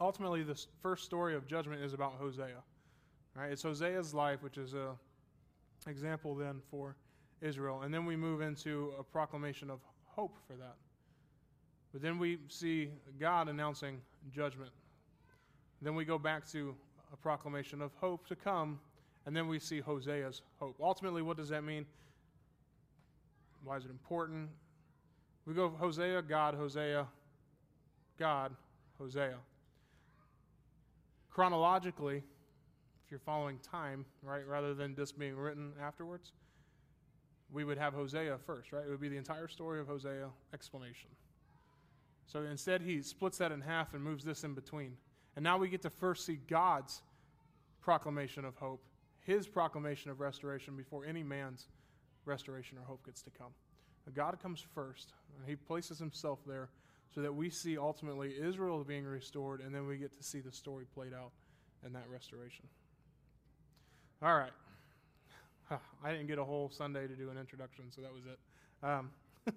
ultimately, 0.00 0.44
the 0.44 0.60
first 0.80 1.04
story 1.04 1.34
of 1.34 1.46
judgment 1.46 1.82
is 1.82 1.92
about 1.92 2.14
Hosea. 2.20 2.62
Right? 3.34 3.50
It's 3.50 3.62
Hosea's 3.62 4.14
life, 4.14 4.42
which 4.42 4.56
is 4.56 4.74
a 4.74 4.92
example 5.88 6.34
then 6.34 6.60
for 6.70 6.96
Israel. 7.40 7.82
And 7.82 7.92
then 7.92 8.06
we 8.06 8.16
move 8.16 8.40
into 8.40 8.92
a 8.98 9.02
proclamation 9.02 9.70
of 9.70 9.80
hope 10.06 10.36
for 10.46 10.54
that. 10.54 10.76
But 11.92 12.00
then 12.00 12.18
we 12.18 12.38
see 12.48 12.90
God 13.18 13.48
announcing 13.48 14.00
judgment. 14.32 14.70
Then 15.82 15.94
we 15.94 16.04
go 16.04 16.18
back 16.18 16.48
to 16.52 16.74
a 17.12 17.16
proclamation 17.16 17.82
of 17.82 17.90
hope 18.00 18.26
to 18.28 18.36
come, 18.36 18.80
and 19.26 19.36
then 19.36 19.48
we 19.48 19.58
see 19.58 19.80
Hosea's 19.80 20.42
hope. 20.58 20.76
Ultimately, 20.80 21.22
what 21.22 21.36
does 21.36 21.48
that 21.48 21.64
mean? 21.64 21.86
Why 23.64 23.76
is 23.76 23.84
it 23.84 23.90
important? 23.90 24.48
We 25.46 25.54
go 25.54 25.68
Hosea, 25.68 26.22
God, 26.22 26.54
Hosea, 26.54 27.06
God, 28.18 28.52
Hosea. 28.98 29.36
Chronologically, 31.30 32.22
if 33.04 33.10
you're 33.10 33.20
following 33.20 33.58
time, 33.58 34.06
right, 34.22 34.46
rather 34.46 34.72
than 34.72 34.94
just 34.94 35.18
being 35.18 35.36
written 35.36 35.72
afterwards, 35.82 36.32
we 37.52 37.64
would 37.64 37.76
have 37.76 37.92
Hosea 37.92 38.38
first, 38.46 38.72
right? 38.72 38.84
It 38.86 38.90
would 38.90 39.00
be 39.00 39.08
the 39.08 39.16
entire 39.16 39.48
story 39.48 39.80
of 39.80 39.86
Hosea, 39.86 40.28
explanation. 40.54 41.10
So 42.26 42.42
instead, 42.42 42.80
he 42.80 43.02
splits 43.02 43.38
that 43.38 43.52
in 43.52 43.60
half 43.60 43.94
and 43.94 44.02
moves 44.02 44.24
this 44.24 44.44
in 44.44 44.54
between. 44.54 44.96
And 45.36 45.42
now 45.42 45.58
we 45.58 45.68
get 45.68 45.82
to 45.82 45.90
first 45.90 46.24
see 46.24 46.38
God's 46.48 47.02
proclamation 47.82 48.44
of 48.44 48.56
hope, 48.56 48.82
his 49.20 49.46
proclamation 49.46 50.10
of 50.10 50.20
restoration 50.20 50.76
before 50.76 51.04
any 51.04 51.22
man's 51.22 51.66
restoration 52.24 52.78
or 52.78 52.84
hope 52.84 53.04
gets 53.04 53.22
to 53.22 53.30
come. 53.30 53.52
God 54.12 54.38
comes 54.42 54.64
first, 54.74 55.12
and 55.38 55.48
he 55.48 55.56
places 55.56 55.98
himself 55.98 56.40
there 56.46 56.68
so 57.14 57.22
that 57.22 57.32
we 57.32 57.48
see 57.48 57.78
ultimately 57.78 58.34
Israel 58.40 58.82
being 58.84 59.04
restored, 59.04 59.60
and 59.60 59.74
then 59.74 59.86
we 59.86 59.96
get 59.96 60.16
to 60.16 60.22
see 60.22 60.40
the 60.40 60.52
story 60.52 60.84
played 60.94 61.14
out 61.14 61.30
in 61.86 61.92
that 61.92 62.04
restoration. 62.10 62.66
All 64.22 64.36
right. 64.36 64.52
I 66.04 66.10
didn't 66.10 66.26
get 66.26 66.38
a 66.38 66.44
whole 66.44 66.70
Sunday 66.70 67.06
to 67.06 67.14
do 67.14 67.30
an 67.30 67.38
introduction, 67.38 67.84
so 67.90 68.02
that 68.02 68.12
was 68.12 68.24
it. 68.26 68.38
Um, 68.82 69.10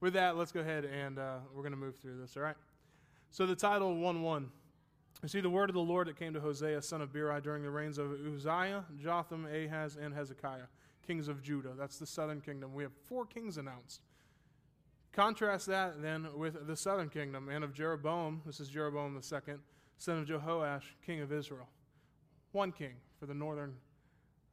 with 0.00 0.14
that, 0.14 0.36
let's 0.36 0.52
go 0.52 0.60
ahead 0.60 0.84
and 0.84 1.18
uh, 1.18 1.38
we're 1.54 1.62
going 1.62 1.72
to 1.72 1.78
move 1.78 1.96
through 1.96 2.18
this, 2.18 2.36
all 2.36 2.42
right? 2.42 2.56
So 3.30 3.46
the 3.46 3.56
title 3.56 3.94
1 3.96 4.22
1. 4.22 4.50
You 5.22 5.28
see 5.28 5.40
the 5.40 5.50
word 5.50 5.70
of 5.70 5.74
the 5.74 5.80
Lord 5.80 6.08
that 6.08 6.18
came 6.18 6.34
to 6.34 6.40
Hosea, 6.40 6.82
son 6.82 7.00
of 7.00 7.12
Beeri, 7.12 7.40
during 7.40 7.62
the 7.62 7.70
reigns 7.70 7.96
of 7.96 8.10
Uzziah, 8.26 8.84
Jotham, 9.00 9.46
Ahaz, 9.46 9.96
and 9.96 10.12
Hezekiah, 10.12 10.64
kings 11.06 11.28
of 11.28 11.42
Judah. 11.42 11.72
That's 11.76 11.98
the 11.98 12.06
southern 12.06 12.40
kingdom. 12.40 12.74
We 12.74 12.82
have 12.82 12.92
four 13.08 13.26
kings 13.26 13.56
announced. 13.56 14.02
Contrast 15.12 15.66
that 15.66 16.00
then 16.00 16.28
with 16.36 16.66
the 16.66 16.76
southern 16.76 17.10
kingdom 17.10 17.48
and 17.48 17.62
of 17.62 17.74
Jeroboam. 17.74 18.42
This 18.46 18.60
is 18.60 18.68
Jeroboam 18.68 19.20
second, 19.20 19.60
son 19.98 20.18
of 20.18 20.26
Jehoash, 20.26 20.84
king 21.04 21.20
of 21.20 21.32
Israel. 21.32 21.68
One 22.52 22.72
king 22.72 22.94
for 23.18 23.26
the 23.26 23.34
northern 23.34 23.74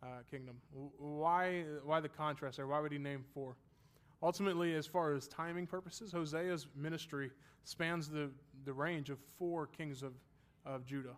uh, 0.03 0.07
kingdom. 0.29 0.57
Why, 0.97 1.63
why 1.83 1.99
the 1.99 2.09
contrast 2.09 2.57
there? 2.57 2.67
Why 2.67 2.79
would 2.79 2.91
he 2.91 2.97
name 2.97 3.23
four? 3.33 3.55
Ultimately, 4.21 4.75
as 4.75 4.85
far 4.85 5.13
as 5.13 5.27
timing 5.27 5.65
purposes, 5.65 6.11
Hosea's 6.11 6.67
ministry 6.75 7.31
spans 7.63 8.09
the, 8.09 8.29
the 8.65 8.73
range 8.73 9.09
of 9.09 9.17
four 9.37 9.67
kings 9.67 10.03
of, 10.03 10.13
of 10.65 10.85
Judah. 10.85 11.15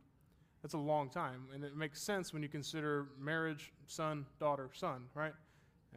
That's 0.62 0.76
a 0.76 0.80
long 0.80 1.10
time, 1.10 1.48
and 1.54 1.64
it 1.64 1.76
makes 1.76 2.02
sense 2.02 2.34
when 2.34 2.44
you 2.44 2.50
consider 2.50 3.08
marriage, 3.20 3.72
son, 3.88 4.26
daughter, 4.40 4.70
son, 4.74 5.06
right? 5.16 5.34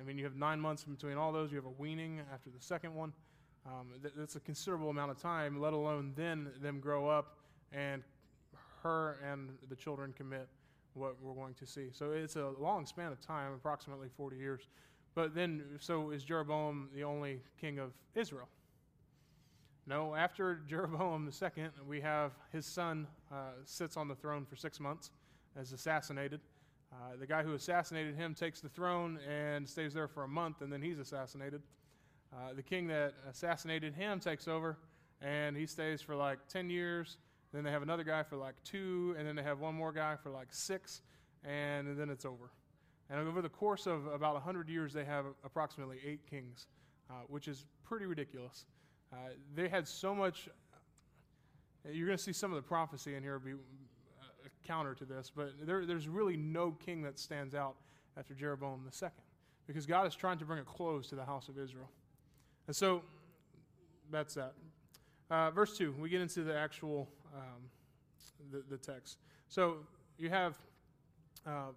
I 0.01 0.03
mean, 0.03 0.17
you 0.17 0.25
have 0.25 0.37
nine 0.37 0.59
months 0.59 0.85
between 0.85 1.17
all 1.17 1.33
those. 1.33 1.51
You 1.51 1.57
have 1.57 1.67
a 1.67 1.83
weaning 1.83 2.21
after 2.33 2.51
the 2.51 2.61
second 2.61 2.95
one. 2.95 3.13
Um, 3.67 3.89
that's 4.17 4.37
a 4.37 4.41
considerable 4.41 4.91
amount 4.91 5.11
of 5.11 5.19
time, 5.19 5.61
let 5.61 5.73
alone 5.73 6.13
then 6.17 6.51
them 6.61 6.81
grow 6.81 7.09
up 7.09 7.39
and 7.73 8.03
her 8.83 9.19
and 9.25 9.51
the 9.69 9.77
children 9.77 10.13
commit 10.17 10.49
what 10.93 11.17
we're 11.23 11.35
going 11.35 11.55
to 11.55 11.67
see. 11.67 11.89
So 11.93 12.13
it's 12.13 12.37
a 12.37 12.51
long 12.59 12.87
span 12.87 13.11
of 13.11 13.21
time, 13.21 13.53
approximately 13.53 14.09
40 14.17 14.37
years. 14.37 14.69
But 15.15 15.35
then, 15.35 15.63
so 15.81 16.11
is 16.11 16.25
Jeroboam 16.25 16.89
the 16.95 17.05
only 17.05 17.41
king 17.61 17.79
of 17.79 17.93
Israel? 18.15 18.49
No, 19.87 20.15
after 20.15 20.61
Jeroboam 20.67 21.31
II, 21.31 21.65
we 21.87 22.01
have 22.01 22.33
his 22.53 22.65
son 22.65 23.07
uh, 23.31 23.53
sits 23.65 23.97
on 23.97 24.09
the 24.09 24.15
throne 24.15 24.47
for 24.47 24.57
six 24.57 24.81
months 24.81 25.11
is 25.61 25.73
assassinated. 25.73 26.41
Uh, 26.93 27.17
the 27.19 27.27
guy 27.27 27.43
who 27.43 27.55
assassinated 27.55 28.15
him 28.15 28.35
takes 28.35 28.61
the 28.61 28.69
throne 28.69 29.19
and 29.29 29.69
stays 29.69 29.93
there 29.93 30.09
for 30.09 30.25
a 30.25 30.29
month, 30.29 30.63
and 30.63 30.73
then 30.73 30.81
he's 30.81 30.99
assassinated. 30.99 31.63
Uh, 32.33 32.55
the 32.55 32.63
king 32.63 32.87
that 32.87 33.15
assassinated 33.29 33.95
him 33.95 34.21
takes 34.21 34.49
over, 34.49 34.79
and 35.21 35.57
he 35.57 35.67
stays 35.67 36.01
for 36.01 36.17
like 36.17 36.39
10 36.49 36.71
years. 36.71 37.19
Then 37.53 37.63
they 37.63 37.71
have 37.71 37.83
another 37.83 38.05
guy 38.05 38.23
for 38.23 38.37
like 38.37 38.55
two, 38.65 39.15
and 39.19 39.27
then 39.27 39.37
they 39.37 39.43
have 39.43 39.61
one 39.61 39.75
more 39.75 39.93
guy 39.93 40.17
for 40.17 40.31
like 40.31 40.49
six, 40.51 41.03
and 41.45 41.97
then 41.99 42.11
it's 42.11 42.25
over. 42.25 42.51
And 43.11 43.21
over 43.29 43.43
the 43.43 43.49
course 43.49 43.87
of 43.87 44.07
about 44.07 44.35
100 44.35 44.69
years, 44.69 44.93
they 44.93 45.05
have 45.05 45.27
approximately 45.45 45.99
eight 46.05 46.21
kings, 46.29 46.67
uh, 47.11 47.15
which 47.29 47.49
is 47.49 47.67
pretty 47.85 48.07
ridiculous. 48.07 48.67
Uh, 49.15 49.31
they 49.55 49.69
had 49.69 49.87
so 49.87 50.15
much. 50.15 50.49
You're 51.89 52.07
going 52.07 52.19
to 52.19 52.23
see 52.23 52.33
some 52.33 52.51
of 52.51 52.57
the 52.57 52.67
prophecy 52.67 53.15
in 53.15 53.23
here 53.23 53.39
be 53.39 53.53
uh, 53.53 53.57
counter 54.67 54.95
to 54.95 55.05
this, 55.05 55.31
but 55.35 55.53
there, 55.63 55.85
there's 55.85 56.09
really 56.09 56.37
no 56.37 56.73
king 56.73 57.03
that 57.03 57.19
stands 57.19 57.55
out 57.55 57.77
after 58.17 58.35
Jeroboam 58.35 58.89
II 59.03 59.09
because 59.67 59.87
God 59.87 60.07
is 60.07 60.15
trying 60.15 60.39
to 60.39 60.45
bring 60.45 60.61
a 60.61 60.65
close 60.65 61.09
to 61.09 61.15
the 61.15 61.25
house 61.25 61.49
of 61.49 61.59
Israel. 61.59 61.91
And 62.67 62.75
so 62.75 63.03
that's 64.11 64.35
that. 64.35 64.55
Uh, 65.31 65.51
verse 65.51 65.77
2, 65.77 65.95
we 65.99 66.09
get 66.09 66.21
into 66.21 66.43
the 66.43 66.57
actual 66.57 67.09
um, 67.35 67.63
the, 68.51 68.63
the 68.71 68.79
text. 68.79 69.19
So 69.49 69.79
you 70.19 70.31
have 70.31 70.59
uh, 71.47 71.73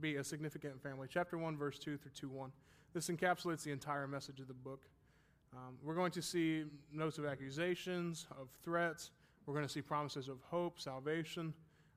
be 0.00 0.16
a 0.16 0.24
significant 0.24 0.82
family. 0.82 1.08
Chapter 1.10 1.38
1, 1.38 1.56
verse 1.56 1.78
2 1.78 1.96
through 1.96 2.12
2 2.14 2.28
1. 2.28 2.52
This 2.92 3.08
encapsulates 3.08 3.62
the 3.62 3.70
entire 3.70 4.06
message 4.06 4.40
of 4.40 4.48
the 4.48 4.54
book. 4.54 4.82
Um, 5.52 5.76
we're 5.82 5.94
going 5.94 6.12
to 6.12 6.22
see 6.22 6.64
notes 6.92 7.18
of 7.18 7.26
accusations, 7.26 8.26
of 8.30 8.48
threats. 8.62 9.10
We're 9.46 9.54
going 9.54 9.66
to 9.66 9.72
see 9.72 9.82
promises 9.82 10.28
of 10.28 10.38
hope, 10.48 10.78
salvation 10.78 11.52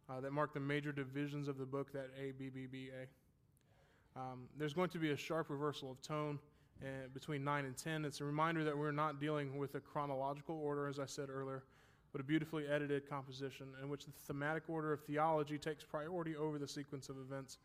uh, 0.10 0.20
that 0.22 0.32
mark 0.32 0.54
the 0.54 0.60
major 0.60 0.92
divisions 0.92 1.48
of 1.48 1.58
the 1.58 1.66
book 1.66 1.92
that 1.94 2.10
A, 2.20 2.32
B, 2.32 2.50
B, 2.50 2.66
B, 2.72 2.90
A. 2.90 4.20
Um, 4.20 4.48
there's 4.58 4.74
going 4.74 4.90
to 4.90 5.00
be 5.00 5.12
a 5.12 5.18
sharp 5.18 5.50
reversal 5.50 5.92
of 5.92 6.02
tone 6.02 6.40
uh, 6.82 7.08
between 7.14 7.44
9 7.44 7.66
and 7.66 7.78
10. 7.78 8.06
It's 8.06 8.22
a 8.22 8.26
reminder 8.26 8.64
that 8.64 8.78
we're 8.78 8.92
not 8.92 9.20
dealing 9.20 9.58
with 9.58 9.76
a 9.76 9.80
chronological 9.80 10.60
order, 10.60 10.88
as 10.88 11.00
I 11.00 11.06
said 11.06 11.30
earlier, 11.30 11.64
but 12.12 12.22
a 12.22 12.24
beautifully 12.24 12.68
edited 12.68 13.10
composition 13.10 13.68
in 13.82 13.90
which 13.90 14.06
the 14.06 14.12
thematic 14.12 14.64
order 14.68 14.94
of 14.94 15.02
theology 15.02 15.58
takes 15.58 15.84
priority 15.84 16.36
over 16.36 16.60
the 16.60 16.68
sequence 16.68 17.10
of 17.10 17.18
events 17.18 17.58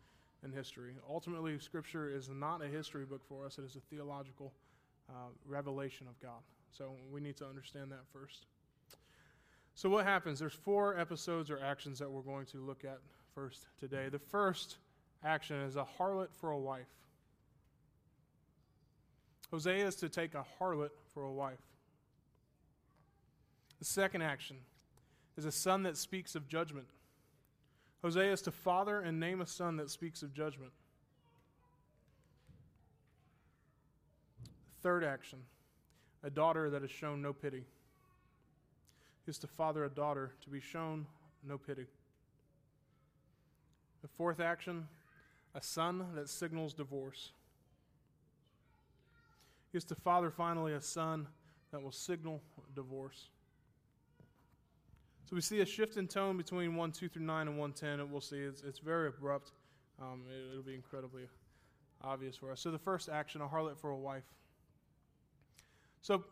in 0.43 0.51
history. 0.51 0.93
Ultimately, 1.09 1.57
Scripture 1.59 2.09
is 2.09 2.29
not 2.29 2.63
a 2.63 2.67
history 2.67 3.05
book 3.05 3.21
for 3.27 3.45
us, 3.45 3.57
it 3.57 3.65
is 3.65 3.75
a 3.75 3.81
theological 3.93 4.53
uh, 5.09 5.29
revelation 5.45 6.07
of 6.07 6.19
God. 6.19 6.41
So 6.71 6.93
we 7.11 7.19
need 7.19 7.37
to 7.37 7.45
understand 7.45 7.91
that 7.91 8.05
first. 8.13 8.45
So, 9.75 9.89
what 9.89 10.05
happens? 10.05 10.39
There's 10.39 10.53
four 10.53 10.97
episodes 10.97 11.49
or 11.49 11.59
actions 11.63 11.99
that 11.99 12.11
we're 12.11 12.21
going 12.21 12.45
to 12.47 12.57
look 12.57 12.83
at 12.83 12.99
first 13.33 13.67
today. 13.79 14.09
The 14.09 14.19
first 14.19 14.77
action 15.23 15.57
is 15.57 15.77
a 15.77 15.85
harlot 15.97 16.27
for 16.33 16.51
a 16.51 16.59
wife. 16.59 16.89
Hosea 19.51 19.87
is 19.87 19.95
to 19.95 20.09
take 20.09 20.35
a 20.35 20.45
harlot 20.59 20.89
for 21.13 21.23
a 21.23 21.31
wife. 21.31 21.61
The 23.79 23.85
second 23.85 24.21
action 24.21 24.57
is 25.37 25.45
a 25.45 25.51
son 25.51 25.83
that 25.83 25.97
speaks 25.97 26.35
of 26.35 26.47
judgment. 26.47 26.87
Hosea 28.01 28.31
is 28.31 28.41
to 28.43 28.51
father 28.51 28.99
and 28.99 29.19
name 29.19 29.41
a 29.41 29.45
son 29.45 29.77
that 29.77 29.89
speaks 29.89 30.21
of 30.21 30.33
judgment. 30.33 30.71
Third 34.81 35.03
action, 35.03 35.39
a 36.23 36.29
daughter 36.29 36.69
that 36.69 36.81
has 36.81 36.91
shown 36.91 37.21
no 37.21 37.33
pity. 37.33 37.65
Is 39.27 39.37
to 39.39 39.47
father 39.47 39.85
a 39.85 39.89
daughter 39.89 40.31
to 40.41 40.49
be 40.49 40.59
shown 40.59 41.05
no 41.47 41.57
pity. 41.57 41.85
The 44.01 44.07
fourth 44.07 44.39
action, 44.39 44.87
a 45.53 45.61
son 45.61 46.07
that 46.15 46.29
signals 46.29 46.73
divorce. 46.73 47.31
Is 49.71 49.83
to 49.85 49.95
father 49.95 50.31
finally 50.31 50.73
a 50.73 50.81
son 50.81 51.27
that 51.71 51.81
will 51.81 51.91
signal 51.91 52.41
divorce. 52.75 53.29
So 55.29 55.35
we 55.35 55.41
see 55.41 55.59
a 55.59 55.65
shift 55.65 55.97
in 55.97 56.07
tone 56.07 56.37
between 56.37 56.75
1, 56.75 56.91
2 56.91 57.07
through 57.07 57.21
9 57.21 57.47
and 57.47 57.57
110, 57.57 57.99
and 57.99 58.11
we'll 58.11 58.19
see 58.19 58.37
it's, 58.37 58.63
it's 58.63 58.79
very 58.79 59.09
abrupt. 59.09 59.51
Um, 60.01 60.23
it, 60.27 60.55
will 60.55 60.63
be 60.63 60.73
incredibly 60.73 61.23
obvious 62.01 62.35
for 62.35 62.51
us. 62.51 62.61
So 62.61 62.71
the 62.71 62.79
first 62.79 63.09
action, 63.09 63.41
a 63.41 63.47
harlot 63.47 63.77
for 63.77 63.91
a 63.91 63.95
wife. 63.95 64.23
So 66.01 66.23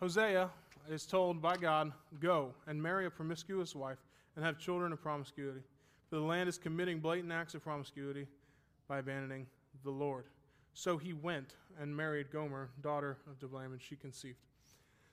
Hosea 0.00 0.50
is 0.90 1.06
told 1.06 1.42
by 1.42 1.56
God, 1.56 1.92
Go 2.20 2.54
and 2.66 2.82
marry 2.82 3.06
a 3.06 3.10
promiscuous 3.10 3.74
wife 3.74 3.98
and 4.36 4.44
have 4.44 4.58
children 4.58 4.92
of 4.92 5.02
promiscuity. 5.02 5.60
For 6.08 6.16
the 6.16 6.22
land 6.22 6.48
is 6.48 6.56
committing 6.56 7.00
blatant 7.00 7.32
acts 7.32 7.54
of 7.54 7.62
promiscuity 7.62 8.26
by 8.86 8.98
abandoning 8.98 9.46
the 9.84 9.90
Lord. 9.90 10.24
So 10.74 10.96
he 10.96 11.12
went 11.12 11.54
and 11.80 11.94
married 11.94 12.30
Gomer, 12.30 12.70
daughter 12.82 13.18
of 13.26 13.38
Diblaim, 13.38 13.72
and 13.72 13.82
she 13.82 13.96
conceived. 13.96 14.38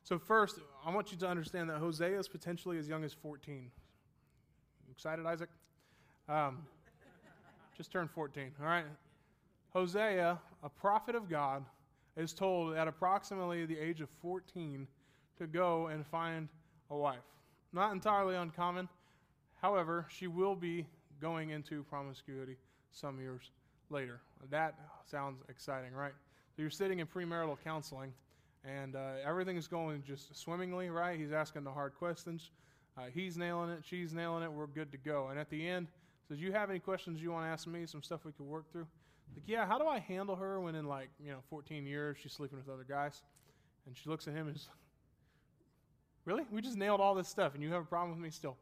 So, 0.04 0.20
first, 0.20 0.60
I 0.86 0.94
want 0.94 1.12
you 1.12 1.18
to 1.18 1.28
understand 1.28 1.70
that 1.72 1.80
Hosea 1.80 2.20
is 2.20 2.28
potentially 2.28 2.78
as 2.78 2.88
young 2.88 3.04
as 3.04 3.14
14. 3.14 3.72
Excited, 4.92 5.26
Isaac? 5.26 5.50
Um, 6.30 6.60
just 7.76 7.92
turned 7.92 8.12
14, 8.12 8.52
all 8.62 8.68
right? 8.68 8.86
Hosea, 9.74 10.40
a 10.64 10.70
prophet 10.70 11.16
of 11.16 11.28
God, 11.28 11.66
is 12.18 12.34
told 12.34 12.76
at 12.76 12.88
approximately 12.88 13.66
the 13.66 13.78
age 13.78 14.02
of 14.02 14.10
14 14.22 14.88
to 15.38 15.48
go 15.48 15.88
and 15.88 16.06
find 16.06 16.48
a 16.90 16.96
wife. 16.96 17.18
Not 17.74 17.92
entirely 17.92 18.36
uncommon. 18.36 18.88
However, 19.62 20.06
she 20.10 20.28
will 20.28 20.56
be 20.56 20.86
going 21.20 21.50
into 21.50 21.84
promiscuity 21.84 22.58
some 22.92 23.20
years 23.20 23.52
later. 23.90 24.22
That 24.50 24.76
sounds 25.06 25.42
exciting, 25.50 25.94
right? 25.94 26.14
So 26.56 26.62
you're 26.62 26.72
sitting 26.72 27.00
in 27.00 27.08
premarital 27.08 27.58
counseling 27.64 28.14
and 28.64 28.96
uh, 28.96 29.14
everything's 29.26 29.68
going 29.68 30.04
just 30.04 30.36
swimmingly, 30.36 30.90
right? 30.90 31.20
He's 31.20 31.32
asking 31.32 31.64
the 31.64 31.72
hard 31.72 31.94
questions. 31.96 32.50
Uh, 32.98 33.06
he's 33.14 33.38
nailing 33.38 33.70
it. 33.70 33.80
She's 33.84 34.14
nailing 34.14 34.44
it. 34.44 34.52
We're 34.52 34.68
good 34.68 34.92
to 34.92 34.98
go. 34.98 35.28
And 35.28 35.40
at 35.40 35.50
the 35.50 35.68
end, 35.68 35.88
says, 36.28 36.40
"You 36.40 36.52
have 36.54 36.70
any 36.70 36.80
questions 36.80 37.22
you 37.22 37.32
want 37.32 37.46
to 37.46 37.50
ask 37.50 37.68
me? 37.68 37.86
Some 37.86 38.02
stuff 38.02 38.26
we 38.26 38.32
could 38.32 38.46
work 38.46 38.72
through." 38.72 38.88
Like, 39.34 39.44
yeah, 39.48 39.66
how 39.66 39.78
do 39.78 39.88
I 39.88 40.00
handle 40.00 40.36
her 40.36 40.60
when 40.60 40.76
in 40.76 40.86
like 40.86 41.10
you 41.24 41.32
know 41.32 41.40
14 41.50 41.86
years 41.86 42.18
she's 42.22 42.34
sleeping 42.34 42.58
with 42.58 42.70
other 42.70 42.86
guys? 42.88 43.22
And 43.86 43.96
she 43.96 44.10
looks 44.10 44.28
at 44.28 44.34
him 44.34 44.48
and 44.48 44.56
is, 44.56 44.68
"Really? 46.26 46.44
We 46.52 46.62
just 46.62 46.78
nailed 46.78 47.02
all 47.02 47.16
this 47.16 47.28
stuff, 47.28 47.54
and 47.54 47.64
you 47.64 47.72
have 47.72 47.84
a 47.84 47.86
problem 47.86 48.12
with 48.12 48.20
me 48.20 48.30
still?" 48.30 48.58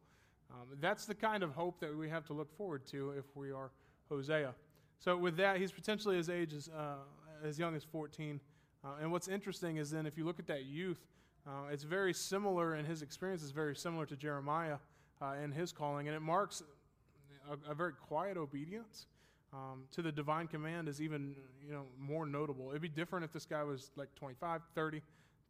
Um, 0.51 0.77
that's 0.79 1.05
the 1.05 1.15
kind 1.15 1.41
of 1.41 1.51
hope 1.51 1.79
that 1.79 1.95
we 1.95 2.09
have 2.09 2.25
to 2.27 2.33
look 2.33 2.55
forward 2.57 2.85
to 2.87 3.11
if 3.11 3.25
we 3.35 3.51
are 3.51 3.71
Hosea. 4.09 4.53
So 4.99 5.17
with 5.17 5.37
that, 5.37 5.57
he's 5.57 5.71
potentially 5.71 6.17
as 6.17 6.29
age 6.29 6.53
as 6.53 6.69
uh, 6.69 6.95
as 7.43 7.59
young 7.59 7.75
as 7.75 7.83
14. 7.83 8.39
Uh, 8.83 8.87
and 9.01 9.11
what's 9.11 9.27
interesting 9.27 9.77
is 9.77 9.91
then 9.91 10.05
if 10.05 10.17
you 10.17 10.25
look 10.25 10.39
at 10.39 10.47
that 10.47 10.65
youth, 10.65 10.99
uh, 11.47 11.67
it's 11.71 11.83
very 11.83 12.13
similar, 12.13 12.75
and 12.75 12.87
his 12.87 13.01
experience 13.01 13.43
is 13.43 13.51
very 13.51 13.75
similar 13.75 14.05
to 14.05 14.15
Jeremiah 14.15 14.77
uh, 15.21 15.35
and 15.41 15.53
his 15.53 15.71
calling, 15.71 16.07
and 16.07 16.15
it 16.15 16.21
marks 16.21 16.63
a, 17.49 17.71
a 17.71 17.73
very 17.73 17.93
quiet 17.93 18.37
obedience 18.37 19.07
um, 19.53 19.83
to 19.91 20.01
the 20.01 20.11
divine 20.11 20.47
command 20.47 20.87
is 20.87 21.01
even 21.01 21.35
you 21.65 21.73
know 21.73 21.83
more 21.99 22.25
notable. 22.25 22.69
It'd 22.69 22.81
be 22.81 22.89
different 22.89 23.23
if 23.23 23.31
this 23.31 23.45
guy 23.45 23.63
was 23.63 23.91
like 23.95 24.13
25, 24.15 24.61
30, 24.73 25.01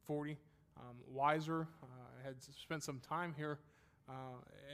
40, 0.05 0.37
um, 0.77 0.95
wiser, 1.11 1.67
uh, 1.81 1.85
had 2.25 2.35
spent 2.41 2.83
some 2.83 2.99
time 2.99 3.33
here, 3.37 3.59
uh, 4.09 4.13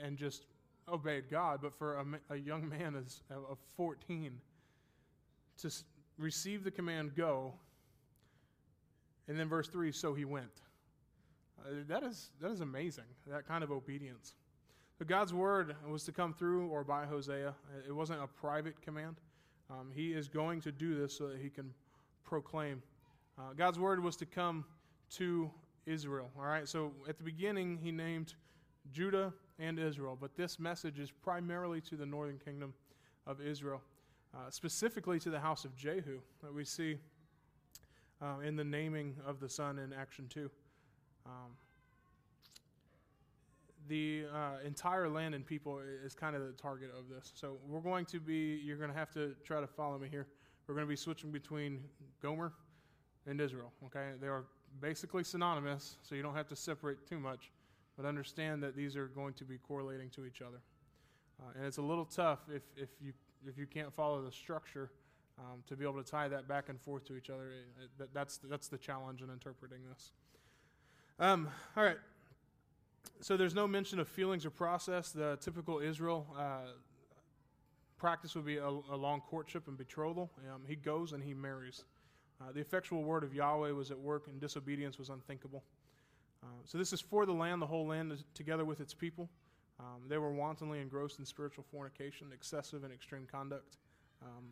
and 0.02 0.16
just 0.16 0.46
obeyed 0.88 1.30
God. 1.30 1.60
But 1.62 1.74
for 1.74 1.96
a, 1.96 2.34
a 2.34 2.36
young 2.36 2.68
man 2.68 2.96
of 2.96 3.58
14 3.76 4.32
to 5.58 5.70
receive 6.18 6.64
the 6.64 6.70
command, 6.70 7.14
go, 7.14 7.54
and 9.28 9.38
then 9.38 9.48
verse 9.48 9.68
3 9.68 9.92
so 9.92 10.14
he 10.14 10.24
went. 10.24 10.62
Uh, 11.60 11.70
that, 11.88 12.02
is, 12.02 12.30
that 12.40 12.50
is 12.50 12.60
amazing, 12.60 13.04
that 13.26 13.46
kind 13.46 13.62
of 13.62 13.70
obedience. 13.70 14.34
So 15.00 15.06
God's 15.06 15.32
word 15.32 15.76
was 15.88 16.04
to 16.04 16.12
come 16.12 16.34
through 16.34 16.66
or 16.66 16.84
by 16.84 17.06
Hosea. 17.06 17.54
It 17.88 17.90
wasn't 17.90 18.22
a 18.22 18.26
private 18.26 18.82
command. 18.82 19.16
Um, 19.70 19.90
he 19.94 20.12
is 20.12 20.28
going 20.28 20.60
to 20.60 20.70
do 20.70 20.94
this 20.94 21.16
so 21.16 21.28
that 21.28 21.38
he 21.38 21.48
can 21.48 21.72
proclaim. 22.22 22.82
Uh, 23.38 23.54
God's 23.56 23.78
word 23.78 24.04
was 24.04 24.14
to 24.16 24.26
come 24.26 24.62
to 25.12 25.50
Israel. 25.86 26.30
All 26.38 26.44
right, 26.44 26.68
so 26.68 26.92
at 27.08 27.16
the 27.16 27.24
beginning, 27.24 27.78
he 27.82 27.90
named 27.90 28.34
Judah 28.92 29.32
and 29.58 29.78
Israel, 29.78 30.18
but 30.20 30.36
this 30.36 30.58
message 30.58 30.98
is 30.98 31.10
primarily 31.10 31.80
to 31.80 31.96
the 31.96 32.04
northern 32.04 32.38
kingdom 32.38 32.74
of 33.26 33.40
Israel, 33.40 33.80
uh, 34.34 34.50
specifically 34.50 35.18
to 35.20 35.30
the 35.30 35.40
house 35.40 35.64
of 35.64 35.74
Jehu 35.76 36.20
that 36.42 36.52
we 36.52 36.66
see 36.66 36.98
uh, 38.20 38.40
in 38.44 38.54
the 38.54 38.64
naming 38.64 39.16
of 39.26 39.40
the 39.40 39.48
son 39.48 39.78
in 39.78 39.94
Action 39.94 40.26
2. 40.28 40.50
Um, 41.24 41.56
the 43.90 44.22
uh, 44.32 44.64
entire 44.64 45.08
land 45.08 45.34
and 45.34 45.44
people 45.44 45.80
is 46.06 46.14
kind 46.14 46.36
of 46.36 46.46
the 46.46 46.52
target 46.52 46.90
of 46.96 47.08
this. 47.08 47.32
So 47.34 47.56
we're 47.68 47.80
going 47.80 48.06
to 48.06 48.20
be, 48.20 48.60
you're 48.64 48.76
going 48.76 48.90
to 48.90 48.96
have 48.96 49.10
to 49.14 49.34
try 49.44 49.60
to 49.60 49.66
follow 49.66 49.98
me 49.98 50.08
here. 50.08 50.28
we're 50.66 50.76
going 50.76 50.86
to 50.86 50.88
be 50.88 50.96
switching 50.96 51.32
between 51.32 51.80
Gomer 52.22 52.52
and 53.26 53.40
Israel. 53.40 53.72
Okay, 53.86 54.12
they 54.20 54.28
are 54.28 54.44
basically 54.80 55.24
synonymous, 55.24 55.96
so 56.02 56.14
you 56.14 56.22
don't 56.22 56.36
have 56.36 56.46
to 56.48 56.56
separate 56.56 57.04
too 57.04 57.18
much, 57.18 57.50
but 57.96 58.06
understand 58.06 58.62
that 58.62 58.76
these 58.76 58.96
are 58.96 59.08
going 59.08 59.34
to 59.34 59.44
be 59.44 59.58
correlating 59.58 60.08
to 60.10 60.24
each 60.24 60.40
other. 60.40 60.60
Uh, 61.40 61.50
and 61.56 61.66
it's 61.66 61.78
a 61.78 61.82
little 61.82 62.04
tough 62.04 62.38
if, 62.54 62.62
if 62.76 62.90
you 63.02 63.12
if 63.48 63.56
you 63.56 63.66
can't 63.66 63.92
follow 63.92 64.22
the 64.22 64.30
structure 64.30 64.90
um, 65.38 65.62
to 65.66 65.74
be 65.74 65.84
able 65.84 66.00
to 66.00 66.08
tie 66.08 66.28
that 66.28 66.46
back 66.46 66.68
and 66.68 66.78
forth 66.78 67.06
to 67.06 67.16
each 67.16 67.30
other. 67.30 67.50
That's 68.12 68.38
that's 68.38 68.68
the 68.68 68.78
challenge 68.78 69.22
in 69.22 69.30
interpreting 69.30 69.78
this. 69.90 70.12
Um, 71.18 71.48
all 71.76 71.82
right. 71.82 71.96
So 73.20 73.36
there's 73.36 73.54
no 73.54 73.66
mention 73.66 74.00
of 74.00 74.08
feelings 74.08 74.46
or 74.46 74.50
process. 74.50 75.10
The 75.12 75.36
typical 75.40 75.78
Israel 75.78 76.26
uh, 76.38 76.72
practice 77.98 78.34
would 78.34 78.46
be 78.46 78.56
a, 78.56 78.66
a, 78.66 78.96
long 78.96 79.20
courtship 79.20 79.68
and 79.68 79.76
betrothal. 79.76 80.30
Um, 80.52 80.62
he 80.66 80.74
goes 80.74 81.12
and 81.12 81.22
he 81.22 81.34
marries. 81.34 81.84
Uh, 82.40 82.52
the 82.52 82.60
effectual 82.60 83.04
word 83.04 83.22
of 83.22 83.34
Yahweh 83.34 83.72
was 83.72 83.90
at 83.90 83.98
work, 83.98 84.26
and 84.28 84.40
disobedience 84.40 84.98
was 84.98 85.10
unthinkable. 85.10 85.62
Uh, 86.42 86.46
so 86.64 86.78
this 86.78 86.94
is 86.94 87.00
for 87.00 87.26
the 87.26 87.32
land, 87.32 87.60
the 87.60 87.66
whole 87.66 87.86
land, 87.86 88.24
together 88.32 88.64
with 88.64 88.80
its 88.80 88.94
people. 88.94 89.28
Um, 89.78 90.08
they 90.08 90.16
were 90.16 90.32
wantonly 90.32 90.80
engrossed 90.80 91.18
in 91.18 91.26
spiritual 91.26 91.64
fornication, 91.70 92.28
excessive 92.32 92.84
and 92.84 92.92
extreme 92.92 93.26
conduct. 93.30 93.76
Um, 94.22 94.44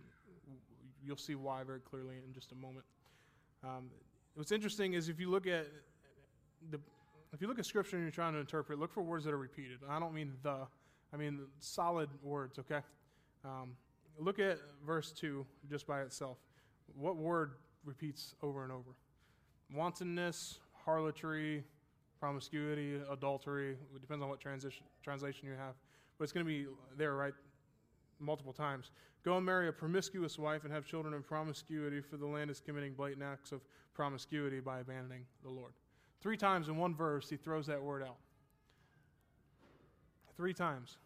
you'll 1.02 1.16
see 1.16 1.34
why 1.34 1.62
very 1.64 1.80
clearly 1.80 2.16
in 2.26 2.32
just 2.32 2.52
a 2.52 2.54
moment. 2.54 2.84
Um, 3.64 3.90
what's 4.34 4.52
interesting 4.52 4.92
is 4.92 5.08
if 5.08 5.18
you 5.18 5.30
look 5.30 5.46
at 5.46 5.66
the 6.70 6.78
if 7.32 7.40
you 7.40 7.48
look 7.48 7.58
at 7.58 7.66
scripture 7.66 7.96
and 7.96 8.04
you're 8.04 8.10
trying 8.12 8.32
to 8.32 8.38
interpret, 8.38 8.78
look 8.78 8.92
for 8.92 9.02
words 9.02 9.24
that 9.24 9.34
are 9.34 9.38
repeated. 9.38 9.78
I 9.88 9.98
don't 9.98 10.14
mean 10.14 10.32
the, 10.42 10.66
I 11.12 11.16
mean 11.16 11.40
solid 11.60 12.08
words. 12.22 12.58
Okay, 12.58 12.80
um, 13.44 13.76
look 14.18 14.38
at 14.38 14.58
verse 14.86 15.12
two 15.12 15.46
just 15.70 15.86
by 15.86 16.00
itself. 16.02 16.38
What 16.94 17.16
word 17.16 17.52
repeats 17.84 18.34
over 18.42 18.62
and 18.64 18.72
over? 18.72 18.90
Wantonness, 19.74 20.58
harlotry, 20.84 21.64
promiscuity, 22.18 23.00
adultery. 23.10 23.76
It 23.94 24.00
depends 24.00 24.22
on 24.22 24.28
what 24.28 24.40
transition, 24.40 24.84
translation 25.02 25.46
you 25.46 25.54
have, 25.54 25.74
but 26.16 26.24
it's 26.24 26.32
going 26.32 26.44
to 26.44 26.48
be 26.50 26.66
there, 26.96 27.14
right? 27.14 27.34
Multiple 28.18 28.52
times. 28.52 28.90
Go 29.24 29.36
and 29.36 29.44
marry 29.44 29.68
a 29.68 29.72
promiscuous 29.72 30.38
wife 30.38 30.64
and 30.64 30.72
have 30.72 30.84
children 30.84 31.12
in 31.14 31.22
promiscuity, 31.22 32.00
for 32.00 32.16
the 32.16 32.26
land 32.26 32.50
is 32.50 32.60
committing 32.60 32.94
blatant 32.94 33.22
acts 33.22 33.52
of 33.52 33.60
promiscuity 33.92 34.60
by 34.60 34.80
abandoning 34.80 35.24
the 35.42 35.50
Lord. 35.50 35.72
Three 36.20 36.36
times 36.36 36.68
in 36.68 36.76
one 36.76 36.94
verse, 36.94 37.28
he 37.30 37.36
throws 37.36 37.66
that 37.66 37.82
word 37.82 38.02
out. 38.02 38.16
Three 40.36 40.54
times. 40.54 40.98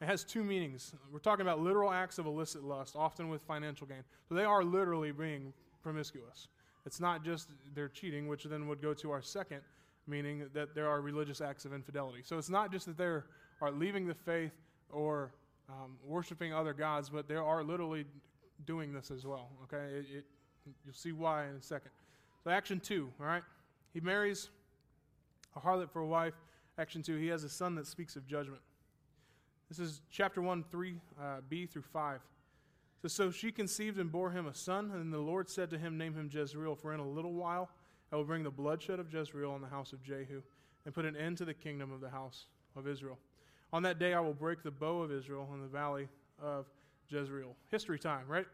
It 0.00 0.06
has 0.06 0.24
two 0.24 0.44
meanings. 0.44 0.94
We're 1.10 1.18
talking 1.18 1.42
about 1.42 1.60
literal 1.60 1.90
acts 1.90 2.18
of 2.18 2.26
illicit 2.26 2.62
lust, 2.62 2.94
often 2.96 3.28
with 3.28 3.42
financial 3.42 3.86
gain. 3.86 4.02
So 4.28 4.34
they 4.34 4.44
are 4.44 4.62
literally 4.62 5.10
being 5.10 5.52
promiscuous. 5.82 6.48
It's 6.84 7.00
not 7.00 7.24
just 7.24 7.50
they're 7.74 7.88
cheating, 7.88 8.28
which 8.28 8.44
then 8.44 8.68
would 8.68 8.82
go 8.82 8.94
to 8.94 9.10
our 9.10 9.22
second 9.22 9.62
meaning 10.06 10.46
that 10.54 10.74
there 10.74 10.88
are 10.88 11.00
religious 11.00 11.40
acts 11.40 11.64
of 11.64 11.72
infidelity. 11.72 12.20
So 12.22 12.38
it's 12.38 12.50
not 12.50 12.70
just 12.70 12.86
that 12.86 12.96
they 12.96 13.04
are 13.04 13.24
leaving 13.72 14.06
the 14.06 14.14
faith 14.14 14.52
or 14.90 15.32
um, 15.68 15.96
worshiping 16.04 16.54
other 16.54 16.72
gods, 16.72 17.10
but 17.10 17.28
they 17.28 17.34
are 17.34 17.64
literally 17.64 18.04
doing 18.64 18.92
this 18.92 19.10
as 19.10 19.26
well. 19.26 19.50
Okay, 19.64 19.98
it, 19.98 20.06
it, 20.18 20.24
you'll 20.84 20.94
see 20.94 21.12
why 21.12 21.48
in 21.48 21.56
a 21.56 21.62
second. 21.62 21.90
So 22.44 22.50
action 22.50 22.80
two, 22.80 23.10
all 23.20 23.26
right. 23.26 23.42
He 23.96 24.00
marries 24.02 24.50
a 25.56 25.60
harlot 25.60 25.90
for 25.90 26.00
a 26.00 26.06
wife. 26.06 26.34
Action 26.76 27.00
two, 27.00 27.16
he 27.16 27.28
has 27.28 27.44
a 27.44 27.48
son 27.48 27.74
that 27.76 27.86
speaks 27.86 28.14
of 28.14 28.26
judgment. 28.26 28.60
This 29.70 29.78
is 29.78 30.02
chapter 30.10 30.42
1, 30.42 30.64
3, 30.70 31.00
uh, 31.18 31.36
B 31.48 31.64
through 31.64 31.80
5. 31.80 32.20
So, 33.00 33.08
so 33.08 33.30
she 33.30 33.50
conceived 33.50 33.98
and 33.98 34.12
bore 34.12 34.30
him 34.30 34.48
a 34.48 34.54
son, 34.54 34.90
and 34.92 35.10
the 35.10 35.18
Lord 35.18 35.48
said 35.48 35.70
to 35.70 35.78
him, 35.78 35.96
Name 35.96 36.12
him 36.12 36.28
Jezreel, 36.30 36.74
for 36.74 36.92
in 36.92 37.00
a 37.00 37.08
little 37.08 37.32
while 37.32 37.70
I 38.12 38.16
will 38.16 38.24
bring 38.24 38.42
the 38.42 38.50
bloodshed 38.50 39.00
of 39.00 39.10
Jezreel 39.10 39.50
on 39.50 39.62
the 39.62 39.66
house 39.66 39.94
of 39.94 40.02
Jehu, 40.02 40.42
and 40.84 40.92
put 40.94 41.06
an 41.06 41.16
end 41.16 41.38
to 41.38 41.46
the 41.46 41.54
kingdom 41.54 41.90
of 41.90 42.02
the 42.02 42.10
house 42.10 42.48
of 42.76 42.86
Israel. 42.86 43.16
On 43.72 43.82
that 43.84 43.98
day 43.98 44.12
I 44.12 44.20
will 44.20 44.34
break 44.34 44.62
the 44.62 44.70
bow 44.70 45.00
of 45.00 45.10
Israel 45.10 45.48
in 45.54 45.62
the 45.62 45.68
valley 45.68 46.06
of 46.38 46.66
Jezreel. 47.08 47.56
History 47.70 47.98
time, 47.98 48.28
right? 48.28 48.46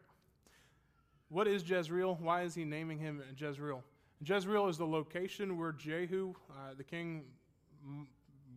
What 1.31 1.49
is 1.49 1.69
Jezreel? 1.69 2.17
Why 2.21 2.43
is 2.43 2.55
he 2.55 2.65
naming 2.65 3.01
him 3.01 3.21
Jezreel? 3.37 3.83
Jezreel 4.25 4.69
is 4.69 4.79
the 4.79 4.87
location 4.87 5.59
where 5.59 5.73
Jehu, 5.73 6.35
uh, 6.51 6.75
the 6.77 6.85
king 6.85 7.25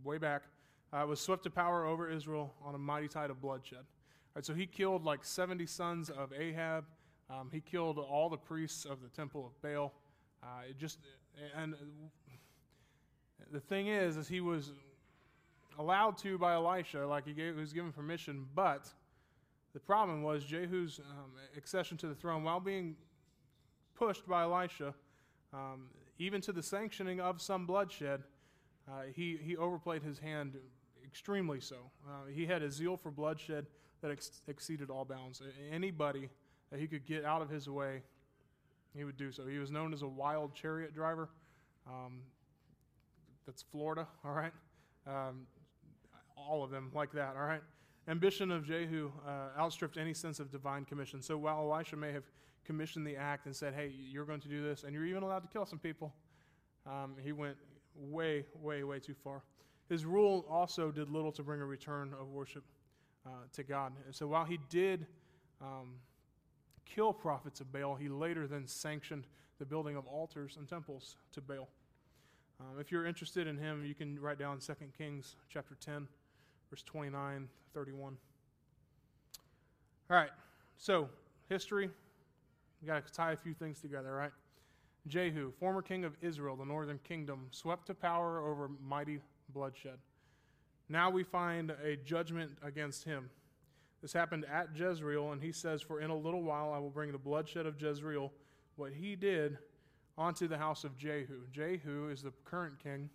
way 0.03 0.17
back, 0.17 0.43
uh, 0.93 1.05
was 1.07 1.19
swept 1.19 1.43
to 1.43 1.49
power 1.49 1.85
over 1.85 2.09
Israel 2.09 2.53
on 2.63 2.75
a 2.75 2.77
mighty 2.77 3.07
tide 3.07 3.29
of 3.29 3.41
bloodshed. 3.41 3.85
Right, 4.35 4.45
so 4.45 4.53
he 4.53 4.67
killed 4.67 5.03
like 5.03 5.23
70 5.23 5.65
sons 5.65 6.09
of 6.09 6.31
Ahab. 6.33 6.85
Um, 7.29 7.49
he 7.51 7.61
killed 7.61 7.97
all 7.97 8.29
the 8.29 8.37
priests 8.37 8.85
of 8.85 9.01
the 9.01 9.09
temple 9.09 9.45
of 9.45 9.61
Baal. 9.61 9.93
Uh, 10.43 10.69
it 10.69 10.77
just 10.77 10.99
and 11.55 11.75
the 13.51 13.59
thing 13.59 13.87
is, 13.87 14.17
is 14.17 14.27
he 14.27 14.41
was 14.41 14.71
allowed 15.79 16.17
to 16.19 16.37
by 16.37 16.53
Elisha, 16.53 17.05
like 17.07 17.25
he, 17.25 17.33
gave, 17.33 17.55
he 17.55 17.59
was 17.59 17.73
given 17.73 17.91
permission. 17.91 18.45
But 18.53 18.87
the 19.73 19.79
problem 19.79 20.21
was 20.21 20.45
Jehu's 20.45 20.99
um, 20.99 21.31
accession 21.57 21.97
to 21.97 22.07
the 22.07 22.15
throne, 22.15 22.43
while 22.43 22.59
being 22.59 22.95
pushed 23.95 24.27
by 24.27 24.43
Elisha, 24.43 24.93
um, 25.55 25.87
even 26.19 26.41
to 26.41 26.51
the 26.51 26.63
sanctioning 26.63 27.19
of 27.19 27.41
some 27.41 27.65
bloodshed, 27.65 28.23
uh, 28.87 29.03
he, 29.13 29.37
he 29.41 29.55
overplayed 29.55 30.03
his 30.03 30.19
hand 30.19 30.57
extremely 31.05 31.59
so. 31.59 31.77
Uh, 32.07 32.27
he 32.33 32.45
had 32.45 32.61
a 32.61 32.69
zeal 32.69 32.97
for 32.97 33.11
bloodshed 33.11 33.65
that 34.01 34.11
ex- 34.11 34.41
exceeded 34.47 34.89
all 34.89 35.05
bounds. 35.05 35.41
Anybody 35.71 36.29
that 36.71 36.79
he 36.79 36.87
could 36.87 37.05
get 37.05 37.23
out 37.23 37.41
of 37.41 37.49
his 37.49 37.69
way, 37.69 38.01
he 38.95 39.03
would 39.03 39.17
do 39.17 39.31
so. 39.31 39.45
He 39.45 39.57
was 39.57 39.71
known 39.71 39.93
as 39.93 40.01
a 40.01 40.07
wild 40.07 40.53
chariot 40.53 40.93
driver. 40.93 41.29
Um, 41.87 42.21
that's 43.45 43.61
Florida, 43.61 44.07
all 44.23 44.33
right? 44.33 44.51
Um, 45.07 45.47
all 46.35 46.63
of 46.63 46.71
them 46.71 46.91
like 46.93 47.11
that, 47.13 47.35
all 47.37 47.45
right? 47.45 47.61
Ambition 48.07 48.51
of 48.51 48.65
Jehu 48.65 49.11
uh, 49.25 49.59
outstripped 49.59 49.97
any 49.97 50.13
sense 50.13 50.39
of 50.39 50.51
divine 50.51 50.85
commission. 50.85 51.21
So 51.21 51.37
while 51.37 51.71
Elisha 51.71 51.95
may 51.95 52.11
have 52.11 52.23
commissioned 52.65 53.05
the 53.05 53.15
act 53.15 53.45
and 53.45 53.55
said, 53.55 53.73
hey, 53.73 53.93
you're 53.95 54.25
going 54.25 54.41
to 54.41 54.47
do 54.47 54.63
this, 54.63 54.83
and 54.83 54.93
you're 54.93 55.05
even 55.05 55.23
allowed 55.23 55.43
to 55.43 55.49
kill 55.49 55.65
some 55.65 55.79
people. 55.79 56.13
Um, 56.85 57.15
he 57.23 57.31
went 57.31 57.57
way, 57.95 58.45
way, 58.61 58.83
way 58.83 58.99
too 58.99 59.15
far. 59.23 59.43
His 59.89 60.05
rule 60.05 60.45
also 60.49 60.91
did 60.91 61.09
little 61.09 61.31
to 61.33 61.43
bring 61.43 61.61
a 61.61 61.65
return 61.65 62.13
of 62.19 62.29
worship 62.29 62.63
uh, 63.25 63.29
to 63.53 63.63
God. 63.63 63.93
And 64.05 64.15
so 64.15 64.27
while 64.27 64.45
he 64.45 64.59
did 64.69 65.05
um, 65.61 65.93
kill 66.85 67.13
prophets 67.13 67.61
of 67.61 67.71
Baal, 67.71 67.95
he 67.95 68.09
later 68.09 68.47
then 68.47 68.67
sanctioned 68.67 69.27
the 69.59 69.65
building 69.65 69.95
of 69.95 70.05
altars 70.07 70.57
and 70.57 70.67
temples 70.67 71.17
to 71.33 71.41
Baal. 71.41 71.69
Um, 72.59 72.79
if 72.79 72.91
you're 72.91 73.05
interested 73.05 73.47
in 73.47 73.57
him, 73.57 73.85
you 73.85 73.93
can 73.93 74.19
write 74.19 74.39
down 74.39 74.59
2 74.59 74.73
Kings 74.97 75.35
chapter 75.49 75.75
10, 75.75 76.07
verse 76.69 76.83
29, 76.83 77.47
31. 77.73 78.17
All 80.09 80.17
right, 80.17 80.29
so 80.77 81.09
history, 81.49 81.89
we 82.85 82.93
got 82.93 83.07
to 83.07 83.11
tie 83.11 83.31
a 83.31 83.37
few 83.37 83.55
things 83.55 83.79
together, 83.81 84.13
right? 84.13 84.31
Jehu, 85.07 85.51
former 85.59 85.81
king 85.81 86.05
of 86.05 86.15
Israel, 86.21 86.55
the 86.55 86.65
northern 86.65 86.99
kingdom, 86.99 87.47
swept 87.49 87.87
to 87.87 87.95
power 87.95 88.39
over 88.39 88.69
mighty 88.87 89.21
bloodshed. 89.49 89.97
Now 90.87 91.09
we 91.09 91.23
find 91.23 91.71
a 91.83 91.95
judgment 91.95 92.51
against 92.63 93.03
him. 93.03 93.31
This 94.03 94.13
happened 94.13 94.45
at 94.45 94.69
Jezreel, 94.75 95.31
and 95.31 95.41
he 95.41 95.51
says, 95.51 95.81
For 95.81 95.99
in 95.99 96.11
a 96.11 96.15
little 96.15 96.43
while 96.43 96.71
I 96.73 96.77
will 96.77 96.91
bring 96.91 97.11
the 97.11 97.17
bloodshed 97.17 97.65
of 97.65 97.81
Jezreel, 97.81 98.31
what 98.75 98.93
he 98.93 99.15
did, 99.15 99.57
onto 100.15 100.47
the 100.47 100.57
house 100.57 100.83
of 100.83 100.95
Jehu. 100.95 101.41
Jehu 101.51 102.09
is 102.09 102.21
the 102.21 102.33
current 102.43 102.77
king, 102.83 103.09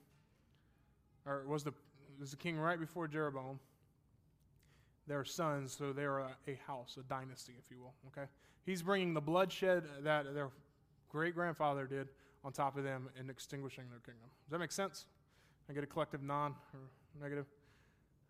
or 1.24 1.44
was 1.46 1.62
the, 1.62 1.72
was 2.18 2.32
the 2.32 2.36
king 2.36 2.58
right 2.58 2.80
before 2.80 3.06
Jeroboam. 3.06 3.60
Their 5.06 5.24
sons, 5.24 5.76
so 5.76 5.92
they're 5.92 6.18
a, 6.18 6.36
house, 6.66 6.96
a 6.98 7.02
dynasty, 7.02 7.54
if 7.58 7.70
you 7.70 7.80
will. 7.80 7.94
Okay? 8.08 8.28
He's 8.64 8.82
bringing 8.82 9.14
the 9.14 9.20
bloodshed 9.20 9.84
that 10.02 10.34
their 10.34 10.50
great 11.08 11.34
grandfather 11.34 11.86
did 11.86 12.08
on 12.44 12.52
top 12.52 12.76
of 12.76 12.84
them 12.84 13.08
and 13.18 13.28
extinguishing 13.30 13.84
their 13.90 14.00
kingdom. 14.00 14.28
Does 14.44 14.52
that 14.52 14.58
make 14.58 14.72
sense? 14.72 15.06
I 15.68 15.72
get 15.72 15.82
a 15.82 15.86
collective 15.86 16.22
non 16.22 16.54
or 16.74 16.80
negative? 17.20 17.46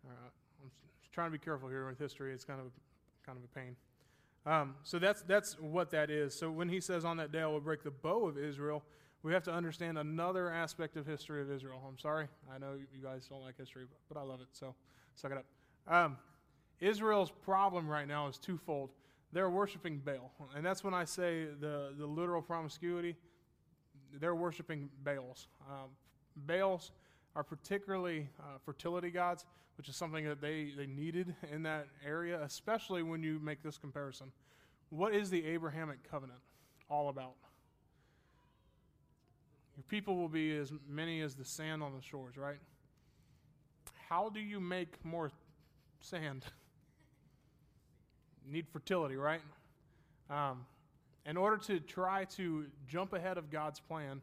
All 0.05 0.11
right. 0.11 0.31
I'm 0.63 0.71
trying 1.11 1.27
to 1.27 1.31
be 1.31 1.43
careful 1.43 1.69
here 1.69 1.87
with 1.87 1.99
history. 1.99 2.33
It's 2.33 2.45
kind 2.45 2.59
of 2.59 2.67
kind 3.25 3.37
of 3.37 3.43
a 3.43 3.59
pain. 3.59 3.75
Um, 4.45 4.75
so 4.83 4.97
that's 4.97 5.21
that's 5.23 5.59
what 5.59 5.91
that 5.91 6.09
is. 6.09 6.33
So 6.33 6.49
when 6.49 6.69
he 6.69 6.79
says 6.79 7.05
on 7.05 7.17
that 7.17 7.31
day 7.31 7.41
I 7.41 7.47
will 7.47 7.59
break 7.59 7.83
the 7.83 7.91
bow 7.91 8.27
of 8.27 8.37
Israel, 8.37 8.83
we 9.23 9.33
have 9.33 9.43
to 9.43 9.51
understand 9.51 9.97
another 9.97 10.51
aspect 10.51 10.97
of 10.97 11.05
history 11.05 11.41
of 11.41 11.51
Israel. 11.51 11.81
I'm 11.87 11.99
sorry, 11.99 12.27
I 12.53 12.57
know 12.57 12.73
you 12.73 13.03
guys 13.03 13.27
don't 13.27 13.41
like 13.41 13.57
history, 13.57 13.85
but, 13.87 14.15
but 14.15 14.19
I 14.19 14.23
love 14.23 14.41
it. 14.41 14.47
So 14.51 14.73
suck 15.15 15.31
it 15.31 15.37
up. 15.37 15.45
Um, 15.93 16.17
Israel's 16.81 17.31
problem 17.31 17.87
right 17.87 18.07
now 18.07 18.27
is 18.27 18.37
twofold 18.37 18.91
they're 19.33 19.49
worshiping 19.49 20.01
Baal. 20.03 20.29
And 20.53 20.65
that's 20.65 20.83
when 20.83 20.93
I 20.93 21.05
say 21.05 21.45
the, 21.61 21.93
the 21.97 22.05
literal 22.05 22.41
promiscuity, 22.41 23.15
they're 24.19 24.35
worshiping 24.35 24.89
Baals. 25.05 25.47
Um, 25.69 25.91
Baals 26.35 26.91
are 27.33 27.43
particularly 27.43 28.27
uh, 28.41 28.57
fertility 28.65 29.09
gods, 29.09 29.45
which 29.77 29.87
is 29.87 29.95
something 29.95 30.25
that 30.25 30.41
they, 30.41 30.73
they 30.75 30.85
needed 30.85 31.33
in 31.49 31.63
that 31.63 31.87
area, 32.05 32.41
especially 32.43 33.03
when 33.03 33.23
you 33.23 33.39
make 33.39 33.63
this 33.63 33.77
comparison 33.77 34.33
what 34.91 35.15
is 35.15 35.29
the 35.29 35.43
Abrahamic 35.45 36.09
covenant 36.09 36.39
all 36.89 37.09
about? 37.09 37.35
Your 39.75 39.83
people 39.87 40.17
will 40.17 40.29
be 40.29 40.55
as 40.57 40.71
many 40.87 41.21
as 41.21 41.33
the 41.33 41.45
sand 41.45 41.81
on 41.81 41.95
the 41.95 42.01
shores, 42.01 42.37
right? 42.37 42.59
How 44.09 44.29
do 44.29 44.41
you 44.41 44.59
make 44.59 45.03
more 45.03 45.31
sand? 46.01 46.45
Need 48.49 48.67
fertility, 48.67 49.15
right? 49.15 49.41
Um, 50.29 50.65
in 51.25 51.37
order 51.37 51.57
to 51.57 51.79
try 51.79 52.25
to 52.25 52.65
jump 52.87 53.13
ahead 53.13 53.37
of 53.37 53.49
God's 53.51 53.79
plan 53.79 54.21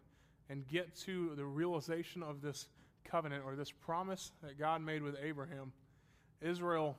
and 0.50 0.66
get 0.68 0.94
to 1.00 1.34
the 1.36 1.44
realization 1.44 2.22
of 2.22 2.40
this 2.42 2.66
covenant 3.04 3.44
or 3.44 3.54
this 3.54 3.70
promise 3.70 4.32
that 4.42 4.58
God 4.58 4.82
made 4.82 5.02
with 5.02 5.16
Abraham, 5.22 5.72
Israel 6.40 6.96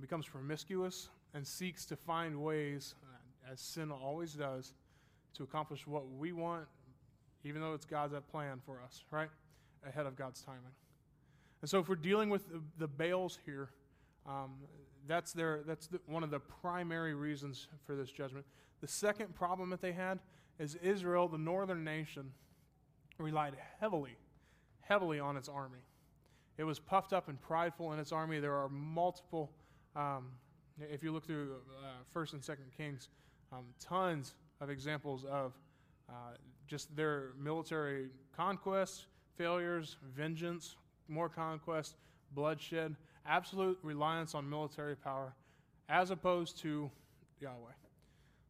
becomes 0.00 0.26
promiscuous 0.26 1.08
and 1.34 1.46
seeks 1.46 1.84
to 1.86 1.96
find 1.96 2.42
ways, 2.42 2.94
as 3.50 3.60
sin 3.60 3.90
always 3.90 4.34
does, 4.34 4.72
to 5.34 5.42
accomplish 5.42 5.86
what 5.86 6.08
we 6.10 6.32
want, 6.32 6.64
even 7.44 7.60
though 7.60 7.74
it's 7.74 7.84
God's 7.84 8.14
plan 8.30 8.60
for 8.64 8.80
us, 8.82 9.04
right? 9.10 9.28
Ahead 9.86 10.06
of 10.06 10.16
God's 10.16 10.40
timing. 10.42 10.62
And 11.60 11.70
so, 11.70 11.78
if 11.78 11.88
we're 11.88 11.94
dealing 11.94 12.30
with 12.30 12.48
the, 12.48 12.60
the 12.78 12.88
Baals 12.88 13.38
here, 13.44 13.70
um, 14.26 14.52
that's, 15.06 15.32
their, 15.32 15.62
that's 15.66 15.86
the, 15.86 16.00
one 16.06 16.22
of 16.22 16.30
the 16.30 16.40
primary 16.40 17.14
reasons 17.14 17.68
for 17.84 17.94
this 17.94 18.10
judgment. 18.10 18.44
The 18.80 18.88
second 18.88 19.34
problem 19.34 19.70
that 19.70 19.80
they 19.80 19.92
had 19.92 20.18
is 20.58 20.74
Israel, 20.76 21.28
the 21.28 21.38
northern 21.38 21.84
nation, 21.84 22.32
relied 23.18 23.54
heavily, 23.80 24.16
heavily 24.80 25.20
on 25.20 25.36
its 25.36 25.48
army. 25.48 25.78
It 26.58 26.64
was 26.64 26.78
puffed 26.78 27.12
up 27.12 27.28
and 27.28 27.40
prideful 27.40 27.92
in 27.92 27.98
its 27.98 28.12
army. 28.12 28.40
There 28.40 28.54
are 28.54 28.68
multiple, 28.68 29.52
um, 29.94 30.28
if 30.80 31.02
you 31.02 31.12
look 31.12 31.26
through 31.26 31.56
uh, 31.78 31.88
First 32.12 32.32
and 32.32 32.42
Second 32.42 32.66
Kings, 32.76 33.08
um, 33.52 33.64
tons 33.80 34.34
of 34.60 34.70
examples 34.70 35.24
of 35.24 35.52
uh, 36.08 36.12
just 36.66 36.94
their 36.96 37.32
military 37.38 38.08
conquests, 38.34 39.06
failures, 39.36 39.96
vengeance, 40.14 40.76
more 41.08 41.28
conquest, 41.28 41.96
bloodshed, 42.32 42.96
absolute 43.28 43.78
reliance 43.82 44.34
on 44.34 44.48
military 44.48 44.96
power, 44.96 45.34
as 45.88 46.10
opposed 46.10 46.58
to 46.58 46.90
Yahweh. 47.40 47.72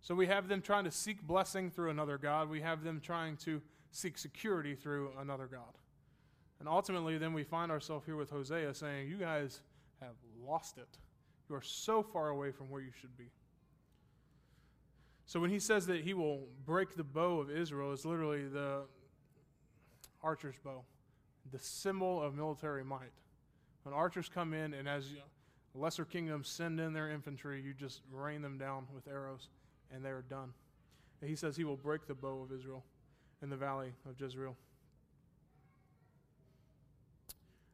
So 0.00 0.14
we 0.14 0.26
have 0.26 0.48
them 0.48 0.62
trying 0.62 0.84
to 0.84 0.90
seek 0.90 1.26
blessing 1.26 1.70
through 1.70 1.90
another 1.90 2.18
God. 2.18 2.48
We 2.48 2.60
have 2.60 2.84
them 2.84 3.00
trying 3.00 3.36
to 3.38 3.60
seek 3.90 4.18
security 4.18 4.74
through 4.74 5.10
another 5.18 5.46
God. 5.46 5.74
And 6.60 6.68
ultimately, 6.68 7.18
then 7.18 7.32
we 7.32 7.44
find 7.44 7.70
ourselves 7.70 8.06
here 8.06 8.16
with 8.16 8.30
Hosea 8.30 8.72
saying, 8.74 9.08
You 9.08 9.16
guys 9.16 9.60
have 10.00 10.14
lost 10.46 10.78
it. 10.78 10.98
You 11.48 11.56
are 11.56 11.62
so 11.62 12.02
far 12.02 12.28
away 12.28 12.50
from 12.50 12.70
where 12.70 12.80
you 12.80 12.92
should 12.98 13.16
be. 13.16 13.30
So 15.26 15.40
when 15.40 15.50
he 15.50 15.58
says 15.58 15.86
that 15.88 16.02
he 16.02 16.14
will 16.14 16.46
break 16.64 16.96
the 16.96 17.04
bow 17.04 17.40
of 17.40 17.50
Israel, 17.50 17.92
it's 17.92 18.04
literally 18.04 18.46
the 18.46 18.82
archer's 20.22 20.56
bow, 20.62 20.84
the 21.50 21.58
symbol 21.58 22.22
of 22.22 22.34
military 22.34 22.84
might. 22.84 23.12
When 23.86 23.94
archers 23.94 24.28
come 24.28 24.52
in, 24.52 24.74
and 24.74 24.88
as 24.88 25.14
lesser 25.72 26.04
kingdoms 26.04 26.48
send 26.48 26.80
in 26.80 26.92
their 26.92 27.08
infantry, 27.08 27.62
you 27.62 27.72
just 27.72 28.00
rain 28.10 28.42
them 28.42 28.58
down 28.58 28.88
with 28.92 29.06
arrows, 29.06 29.48
and 29.94 30.04
they 30.04 30.08
are 30.08 30.24
done. 30.28 30.52
And 31.20 31.30
he 31.30 31.36
says 31.36 31.56
he 31.56 31.62
will 31.62 31.76
break 31.76 32.08
the 32.08 32.14
bow 32.14 32.42
of 32.42 32.50
Israel 32.50 32.82
in 33.42 33.48
the 33.48 33.54
valley 33.54 33.92
of 34.04 34.20
Jezreel. 34.20 34.56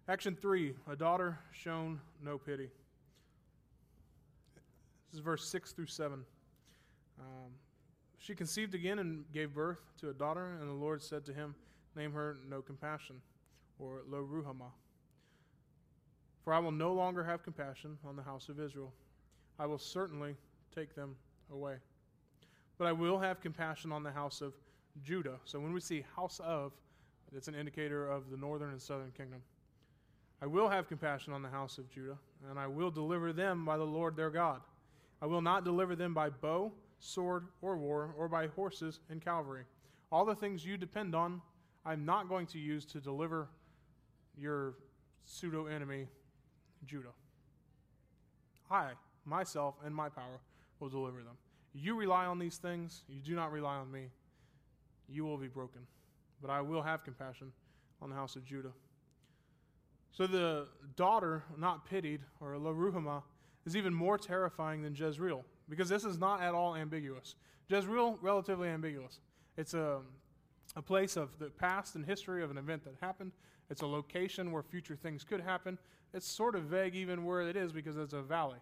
Action 0.07 0.37
three 0.39 0.75
a 0.87 0.95
daughter 0.95 1.39
shown 1.51 1.99
no 2.23 2.37
pity. 2.37 2.69
This 5.11 5.15
is 5.15 5.21
verse 5.21 5.49
6 5.49 5.73
through 5.73 5.87
7. 5.87 6.27
Um, 7.21 7.53
she 8.19 8.35
conceived 8.35 8.75
again 8.75 8.99
and 8.99 9.25
gave 9.33 9.55
birth 9.55 9.81
to 10.01 10.11
a 10.11 10.13
daughter, 10.13 10.59
and 10.61 10.69
the 10.69 10.75
Lord 10.75 11.03
said 11.03 11.25
to 11.25 11.33
him, 11.33 11.55
Name 11.97 12.13
her 12.13 12.37
No 12.47 12.61
Compassion, 12.61 13.17
or 13.79 14.03
Lo 14.07 14.29
Ruhamah. 14.31 14.73
For 16.45 16.53
I 16.53 16.59
will 16.59 16.73
no 16.73 16.93
longer 16.93 17.23
have 17.25 17.43
compassion 17.43 17.99
on 18.05 18.17
the 18.17 18.23
house 18.23 18.49
of 18.49 18.59
Israel. 18.59 18.93
I 19.59 19.67
will 19.67 19.79
certainly 19.79 20.37
take 20.75 20.95
them 20.95 21.17
away. 21.53 21.77
But 22.79 22.89
I 22.89 22.93
will 22.93 23.19
have 23.19 23.41
compassion 23.41 23.93
on 23.93 24.03
the 24.03 24.11
house 24.11 24.41
of 24.41 24.55
Judah. 25.05 25.39
So 25.45 25.61
when 25.61 25.73
we 25.73 25.81
see 25.81 26.05
house 26.17 26.41
of, 26.45 26.73
it's 27.35 27.49
an 27.49 27.55
indicator 27.55 28.09
of 28.09 28.31
the 28.31 28.37
northern 28.37 28.71
and 28.71 28.83
southern 28.83 29.13
kingdom. 29.17 29.41
I 30.43 30.47
will 30.47 30.69
have 30.69 30.89
compassion 30.89 31.33
on 31.33 31.43
the 31.43 31.49
house 31.49 31.79
of 31.79 31.89
Judah, 31.89 32.19
and 32.51 32.59
I 32.59 32.67
will 32.67 32.91
deliver 32.91 33.33
them 33.33 33.65
by 33.65 33.77
the 33.77 33.85
Lord 33.85 34.17
their 34.17 34.31
God. 34.31 34.61
I 35.23 35.27
will 35.27 35.41
not 35.41 35.65
deliver 35.65 35.95
them 35.95 36.13
by 36.13 36.31
bow, 36.31 36.73
sword, 36.99 37.47
or 37.63 37.77
war, 37.77 38.13
or 38.19 38.29
by 38.29 38.49
horses 38.49 38.99
and 39.09 39.21
cavalry. 39.21 39.63
All 40.11 40.25
the 40.25 40.35
things 40.35 40.67
you 40.67 40.77
depend 40.77 41.15
on, 41.15 41.41
I'm 41.87 42.05
not 42.05 42.29
going 42.29 42.47
to 42.49 42.59
use 42.59 42.85
to 42.87 43.01
deliver 43.01 43.49
your 44.37 44.75
pseudo 45.25 45.67
enemy, 45.67 46.09
Judah. 46.87 47.13
I, 48.71 48.93
myself, 49.25 49.75
and 49.85 49.95
my 49.95 50.09
power 50.09 50.41
will 50.81 50.89
deliver 50.89 51.19
them. 51.19 51.37
You 51.75 51.95
rely 51.95 52.27
on 52.27 52.39
these 52.39 52.57
things, 52.57 53.03
you 53.09 53.21
do 53.21 53.35
not 53.35 53.53
rely 53.53 53.77
on 53.77 53.91
me. 53.91 54.09
You 55.09 55.25
will 55.25 55.39
be 55.39 55.49
broken. 55.49 55.83
But 56.41 56.51
I 56.51 56.61
will 56.61 56.83
have 56.83 57.05
compassion 57.05 57.53
on 58.01 58.11
the 58.11 58.17
house 58.17 58.37
of 58.37 58.45
Judah. 58.45 58.73
So 60.11 60.27
the 60.27 60.69
daughter, 60.97 61.45
not 61.57 61.89
pitied, 61.89 62.21
or 62.41 62.55
Laruhama, 62.55 63.23
is 63.65 63.77
even 63.77 63.95
more 63.95 64.19
terrifying 64.19 64.83
than 64.83 64.95
Jezreel, 64.95 65.45
because 65.69 65.89
this 65.89 66.05
is 66.05 66.19
not 66.19 66.43
at 66.43 66.55
all 66.55 66.75
ambiguous. 66.75 67.37
Jezreel, 67.69 68.19
relatively 68.21 68.69
ambiguous. 68.69 69.21
It's 69.57 69.73
a, 69.73 70.01
a 70.77 70.83
place 70.83 71.17
of 71.17 71.39
the 71.39 71.47
past 71.47 71.95
and 71.95 72.05
history 72.05 72.43
of 72.43 72.51
an 72.51 72.59
event 72.59 72.85
that 72.85 72.95
happened. 73.01 73.33
It's 73.71 73.83
a 73.83 73.87
location 73.87 74.53
where 74.53 74.63
future 74.63 74.97
things 74.97 75.25
could 75.25 75.41
happen. 75.41 75.79
It's 76.15 76.27
sort 76.27 76.55
of 76.55 76.65
vague 76.65 76.95
even 76.95 77.25
where 77.25 77.41
it 77.43 77.57
is 77.57 77.73
because 77.73 77.97
it's 77.97 78.13
a 78.13 78.23
valley. 78.23 78.59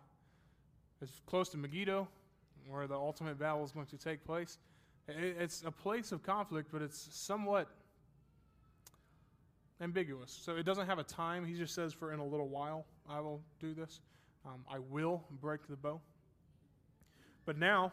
It's 1.02 1.20
close 1.26 1.48
to 1.50 1.56
Megiddo, 1.56 2.06
where 2.68 2.86
the 2.86 2.94
ultimate 2.94 3.38
battle 3.38 3.64
is 3.64 3.72
going 3.72 3.86
to 3.86 3.98
take 3.98 4.24
place. 4.24 4.58
It's 5.08 5.62
a 5.66 5.70
place 5.70 6.12
of 6.12 6.22
conflict, 6.22 6.68
but 6.72 6.82
it's 6.82 7.08
somewhat 7.10 7.68
ambiguous. 9.80 10.30
So 10.30 10.56
it 10.56 10.64
doesn't 10.64 10.86
have 10.86 10.98
a 10.98 11.04
time. 11.04 11.44
He 11.44 11.54
just 11.54 11.74
says, 11.74 11.92
for 11.92 12.12
in 12.12 12.20
a 12.20 12.24
little 12.24 12.48
while, 12.48 12.84
I 13.08 13.20
will 13.20 13.40
do 13.58 13.74
this. 13.74 14.00
Um, 14.46 14.64
I 14.70 14.78
will 14.78 15.24
break 15.40 15.66
the 15.68 15.76
bow. 15.76 16.00
But 17.46 17.58
now 17.58 17.92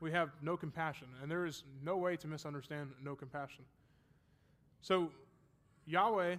we 0.00 0.10
have 0.12 0.30
no 0.42 0.56
compassion, 0.56 1.08
and 1.22 1.30
there 1.30 1.44
is 1.46 1.62
no 1.82 1.96
way 1.96 2.16
to 2.16 2.26
misunderstand 2.26 2.90
no 3.02 3.14
compassion. 3.14 3.64
So 4.80 5.10
Yahweh, 5.86 6.36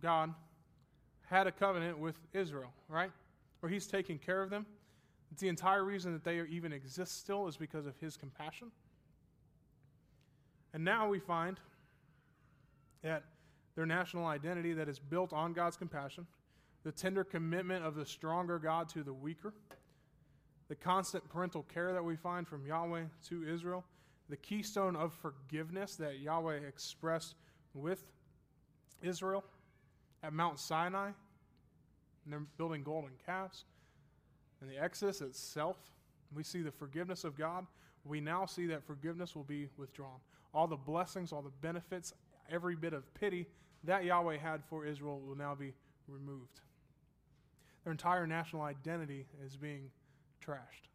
God, 0.00 0.34
had 1.30 1.46
a 1.46 1.52
covenant 1.52 1.98
with 1.98 2.16
Israel, 2.34 2.72
right? 2.88 3.10
Where 3.60 3.70
he's 3.70 3.86
taking 3.86 4.18
care 4.18 4.42
of 4.42 4.50
them. 4.50 4.66
The 5.38 5.48
entire 5.48 5.84
reason 5.84 6.12
that 6.12 6.24
they 6.24 6.40
even 6.50 6.72
exist 6.72 7.18
still 7.18 7.46
is 7.46 7.56
because 7.56 7.86
of 7.86 7.94
his 8.00 8.16
compassion. 8.16 8.72
And 10.74 10.84
now 10.84 11.08
we 11.08 11.20
find 11.20 11.60
that 13.02 13.22
their 13.76 13.86
national 13.86 14.26
identity 14.26 14.72
that 14.72 14.88
is 14.88 14.98
built 14.98 15.32
on 15.32 15.52
God's 15.52 15.76
compassion, 15.76 16.26
the 16.82 16.90
tender 16.90 17.22
commitment 17.22 17.84
of 17.84 17.94
the 17.94 18.04
stronger 18.04 18.58
God 18.58 18.88
to 18.90 19.04
the 19.04 19.12
weaker, 19.12 19.54
the 20.68 20.74
constant 20.74 21.28
parental 21.28 21.62
care 21.62 21.92
that 21.92 22.04
we 22.04 22.16
find 22.16 22.46
from 22.46 22.66
Yahweh 22.66 23.04
to 23.28 23.48
Israel, 23.48 23.84
the 24.28 24.36
keystone 24.36 24.96
of 24.96 25.12
forgiveness 25.14 25.94
that 25.96 26.18
Yahweh 26.18 26.58
expressed 26.66 27.36
with 27.72 28.02
Israel 29.00 29.44
at 30.22 30.32
Mount 30.32 30.58
Sinai, 30.58 31.06
and 31.06 32.32
they're 32.32 32.40
building 32.58 32.82
golden 32.82 33.12
calves. 33.24 33.64
And 34.60 34.70
the 34.70 34.78
Exodus 34.78 35.20
itself, 35.20 35.76
we 36.34 36.42
see 36.42 36.62
the 36.62 36.70
forgiveness 36.70 37.24
of 37.24 37.36
God. 37.36 37.66
We 38.04 38.20
now 38.20 38.46
see 38.46 38.66
that 38.66 38.84
forgiveness 38.84 39.34
will 39.34 39.44
be 39.44 39.68
withdrawn. 39.76 40.20
All 40.52 40.66
the 40.66 40.76
blessings, 40.76 41.32
all 41.32 41.42
the 41.42 41.52
benefits, 41.60 42.12
every 42.50 42.76
bit 42.76 42.92
of 42.92 43.12
pity 43.14 43.46
that 43.84 44.04
Yahweh 44.04 44.36
had 44.36 44.62
for 44.64 44.84
Israel 44.84 45.20
will 45.20 45.36
now 45.36 45.54
be 45.54 45.72
removed. 46.06 46.60
Their 47.84 47.92
entire 47.92 48.26
national 48.26 48.62
identity 48.62 49.26
is 49.44 49.56
being 49.56 49.90
trashed. 50.44 50.88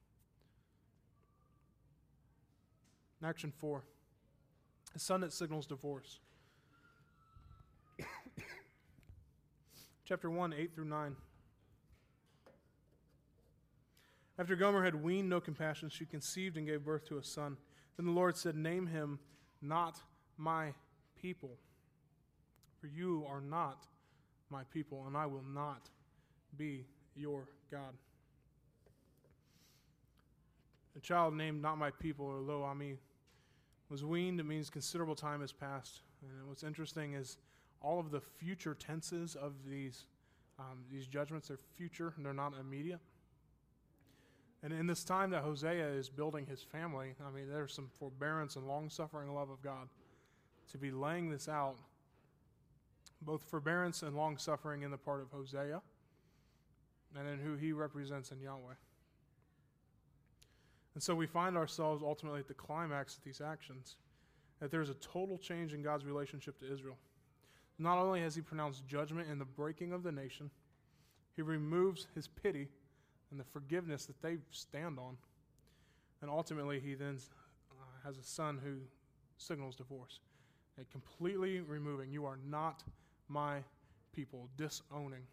Action 3.24 3.52
four 3.58 3.84
a 4.96 5.00
son 5.00 5.22
that 5.22 5.34
signals 5.34 5.66
divorce. 5.66 6.20
Chapter 10.06 10.30
1, 10.30 10.54
8 10.54 10.74
through 10.74 10.86
9. 10.86 11.16
After 14.38 14.56
Gomer 14.56 14.84
had 14.84 15.02
weaned 15.02 15.30
no 15.30 15.42
compassion, 15.42 15.90
she 15.90 16.06
conceived 16.06 16.58
and 16.58 16.68
gave 16.68 16.86
birth 16.86 17.06
to 17.08 17.18
a 17.18 17.24
son. 17.24 17.58
Then 17.98 18.06
the 18.06 18.12
Lord 18.12 18.38
said, 18.38 18.56
Name 18.56 18.88
him 18.88 19.20
not 19.62 19.98
my 20.38 20.74
people 21.22 21.58
for 22.86 22.92
you 22.96 23.26
are 23.28 23.42
not 23.42 23.88
my 24.52 24.64
people, 24.66 25.06
and 25.08 25.18
I 25.18 25.26
will 25.26 25.44
not 25.44 25.90
be 26.56 26.86
your 27.16 27.48
God. 27.72 27.96
a 30.96 31.00
child 31.00 31.34
named 31.34 31.62
not 31.62 31.78
my 31.80 31.90
people 31.90 32.28
or 32.28 32.38
Lo 32.40 32.62
Ammi 32.62 32.98
was 33.90 34.06
weaned. 34.06 34.40
It 34.40 34.46
means 34.46 34.70
considerable 34.70 35.16
time 35.16 35.42
has 35.42 35.52
passed. 35.52 36.02
And 36.22 36.48
what's 36.48 36.64
interesting 36.64 37.16
is 37.16 37.38
all 37.82 38.00
of 38.00 38.12
the 38.12 38.22
future 38.22 38.74
tenses 38.74 39.36
of 39.36 39.54
these 39.68 40.06
um, 40.58 40.86
these 40.90 41.08
judgments 41.08 41.52
are 41.52 41.58
future 41.76 42.14
and 42.16 42.26
they're 42.26 42.34
not 42.34 42.54
immediate. 42.60 43.02
And 44.64 44.74
in 44.74 44.88
this 44.88 45.04
time 45.04 45.30
that 45.32 45.44
Hosea 45.44 45.90
is 45.90 46.10
building 46.10 46.46
his 46.46 46.64
family, 46.64 47.14
I 47.26 47.30
mean, 47.30 47.50
there's 47.50 47.74
some 47.74 47.90
forbearance 48.00 48.56
and 48.56 48.68
long 48.68 48.90
suffering 48.90 49.34
love 49.34 49.50
of 49.50 49.62
God 49.62 49.90
to 50.72 50.78
be 50.78 50.92
laying 50.92 51.30
this 51.30 51.48
out, 51.48 51.76
both 53.22 53.44
forbearance 53.44 54.02
and 54.02 54.16
long 54.16 54.38
suffering 54.38 54.82
in 54.82 54.92
the 54.92 54.98
part 54.98 55.22
of 55.22 55.30
Hosea, 55.30 55.82
and 57.18 57.28
in 57.28 57.40
who 57.40 57.56
he 57.56 57.74
represents 57.74 58.32
in 58.32 58.40
Yahweh. 58.40 58.74
And 60.96 61.04
so 61.04 61.14
we 61.14 61.28
find 61.28 61.58
ourselves 61.58 62.02
ultimately 62.02 62.40
at 62.40 62.48
the 62.48 62.54
climax 62.54 63.18
of 63.18 63.24
these 63.24 63.42
actions, 63.42 63.98
that 64.60 64.72
there's 64.72 64.90
a 64.90 64.96
total 64.96 65.38
change 65.38 65.74
in 65.74 65.84
God's 65.84 66.06
relationship 66.06 66.58
to 66.60 66.74
Israel. 66.74 66.98
Not 67.78 67.98
only 67.98 68.22
has 68.22 68.36
he 68.36 68.42
pronounced 68.42 68.88
judgment 68.88 69.30
in 69.30 69.38
the 69.38 69.46
breaking 69.46 69.92
of 69.92 70.04
the 70.04 70.12
nation, 70.12 70.50
he 71.36 71.42
removes 71.42 72.08
his 72.16 72.28
pity 72.28 72.70
and 73.32 73.40
the 73.40 73.44
forgiveness 73.44 74.06
that 74.06 74.22
they 74.22 74.38
stand 74.52 74.98
on. 74.98 75.18
And 76.22 76.30
ultimately, 76.32 76.80
he 76.80 76.94
then 76.94 77.18
uh, 77.72 77.76
has 78.06 78.18
a 78.18 78.24
son 78.24 78.60
who 78.64 78.78
signals 79.38 79.76
divorce. 79.76 80.20
A 80.80 80.86
completely 80.86 81.60
removing, 81.60 82.12
you 82.12 82.26
are 82.26 82.38
not 82.50 82.84
my 83.28 83.60
people, 84.14 84.48
disowning. 84.58 85.24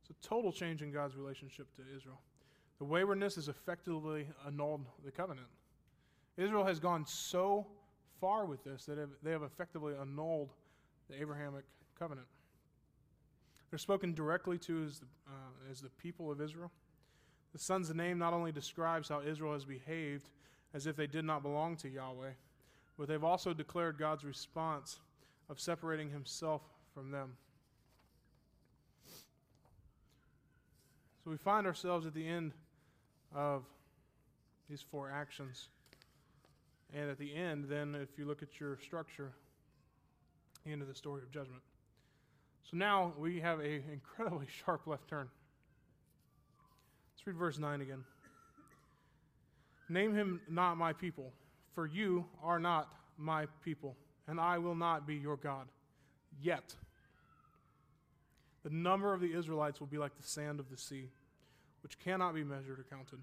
It's 0.00 0.10
a 0.10 0.28
total 0.28 0.52
change 0.52 0.82
in 0.82 0.92
God's 0.92 1.16
relationship 1.16 1.66
to 1.76 1.82
Israel. 1.96 2.20
The 2.78 2.84
waywardness 2.84 3.34
has 3.36 3.48
effectively 3.48 4.26
annulled 4.46 4.86
the 5.04 5.10
covenant. 5.10 5.48
Israel 6.36 6.64
has 6.64 6.80
gone 6.80 7.04
so 7.06 7.66
far 8.22 8.46
with 8.46 8.62
this 8.62 8.84
that 8.84 8.96
they 9.24 9.32
have 9.32 9.42
effectively 9.42 9.94
annulled 10.00 10.52
the 11.10 11.20
Abrahamic 11.20 11.64
covenant. 11.98 12.28
They're 13.68 13.80
spoken 13.80 14.14
directly 14.14 14.58
to 14.58 14.84
as 14.84 15.00
the, 15.00 15.06
uh, 15.26 15.70
as 15.72 15.80
the 15.80 15.88
people 15.88 16.30
of 16.30 16.40
Israel. 16.40 16.70
The 17.52 17.58
son's 17.58 17.92
name 17.92 18.18
not 18.18 18.32
only 18.32 18.52
describes 18.52 19.08
how 19.08 19.22
Israel 19.22 19.54
has 19.54 19.64
behaved 19.64 20.28
as 20.72 20.86
if 20.86 20.94
they 20.94 21.08
did 21.08 21.24
not 21.24 21.42
belong 21.42 21.76
to 21.78 21.88
Yahweh, 21.88 22.30
but 22.96 23.08
they've 23.08 23.24
also 23.24 23.52
declared 23.52 23.98
God's 23.98 24.24
response 24.24 25.00
of 25.50 25.58
separating 25.58 26.08
himself 26.08 26.62
from 26.94 27.10
them. 27.10 27.32
So 31.24 31.30
we 31.30 31.38
find 31.38 31.66
ourselves 31.66 32.06
at 32.06 32.14
the 32.14 32.26
end 32.26 32.52
of 33.34 33.64
these 34.70 34.80
four 34.80 35.10
actions. 35.10 35.68
And 36.94 37.10
at 37.10 37.18
the 37.18 37.34
end, 37.34 37.66
then, 37.68 37.94
if 37.94 38.18
you 38.18 38.26
look 38.26 38.42
at 38.42 38.60
your 38.60 38.78
structure, 38.78 39.32
the 40.64 40.72
end 40.72 40.82
of 40.82 40.88
the 40.88 40.94
story 40.94 41.22
of 41.22 41.30
judgment. 41.30 41.62
So 42.70 42.76
now 42.76 43.12
we 43.18 43.40
have 43.40 43.60
an 43.60 43.82
incredibly 43.92 44.46
sharp 44.64 44.86
left 44.86 45.08
turn. 45.08 45.28
Let's 47.14 47.26
read 47.26 47.36
verse 47.36 47.58
9 47.58 47.80
again. 47.80 48.04
Name 49.88 50.14
him 50.14 50.40
not 50.48 50.76
my 50.76 50.92
people, 50.92 51.32
for 51.74 51.86
you 51.86 52.24
are 52.42 52.58
not 52.58 52.88
my 53.18 53.46
people, 53.64 53.96
and 54.26 54.40
I 54.40 54.58
will 54.58 54.74
not 54.74 55.06
be 55.06 55.16
your 55.16 55.36
God. 55.36 55.66
Yet, 56.40 56.74
the 58.62 58.70
number 58.70 59.12
of 59.12 59.20
the 59.20 59.34
Israelites 59.34 59.80
will 59.80 59.88
be 59.88 59.98
like 59.98 60.16
the 60.16 60.26
sand 60.26 60.60
of 60.60 60.70
the 60.70 60.76
sea, 60.76 61.08
which 61.82 61.98
cannot 61.98 62.34
be 62.34 62.44
measured 62.44 62.78
or 62.78 62.86
counted. 62.88 63.18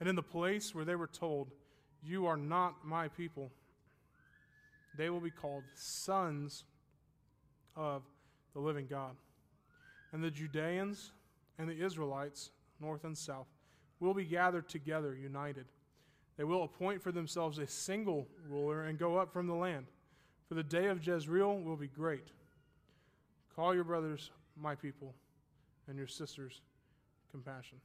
And 0.00 0.08
in 0.08 0.16
the 0.16 0.22
place 0.22 0.74
where 0.74 0.84
they 0.84 0.96
were 0.96 1.06
told, 1.06 1.52
You 2.02 2.26
are 2.26 2.36
not 2.36 2.84
my 2.84 3.08
people, 3.08 3.50
they 4.96 5.08
will 5.08 5.20
be 5.20 5.30
called 5.30 5.62
sons 5.74 6.64
of 7.76 8.02
the 8.54 8.60
living 8.60 8.86
God. 8.88 9.16
And 10.12 10.22
the 10.22 10.30
Judeans 10.30 11.12
and 11.58 11.68
the 11.68 11.84
Israelites, 11.84 12.50
north 12.80 13.04
and 13.04 13.16
south, 13.16 13.46
will 14.00 14.14
be 14.14 14.24
gathered 14.24 14.68
together, 14.68 15.14
united. 15.14 15.66
They 16.36 16.44
will 16.44 16.64
appoint 16.64 17.02
for 17.02 17.12
themselves 17.12 17.58
a 17.58 17.66
single 17.66 18.26
ruler 18.48 18.84
and 18.84 18.98
go 18.98 19.16
up 19.16 19.32
from 19.32 19.46
the 19.46 19.54
land. 19.54 19.86
For 20.48 20.54
the 20.54 20.62
day 20.62 20.88
of 20.88 21.06
Jezreel 21.06 21.60
will 21.60 21.76
be 21.76 21.88
great. 21.88 22.28
Call 23.54 23.74
your 23.74 23.84
brothers 23.84 24.30
my 24.60 24.74
people, 24.74 25.14
and 25.88 25.96
your 25.96 26.06
sisters 26.06 26.60
compassion. 27.30 27.78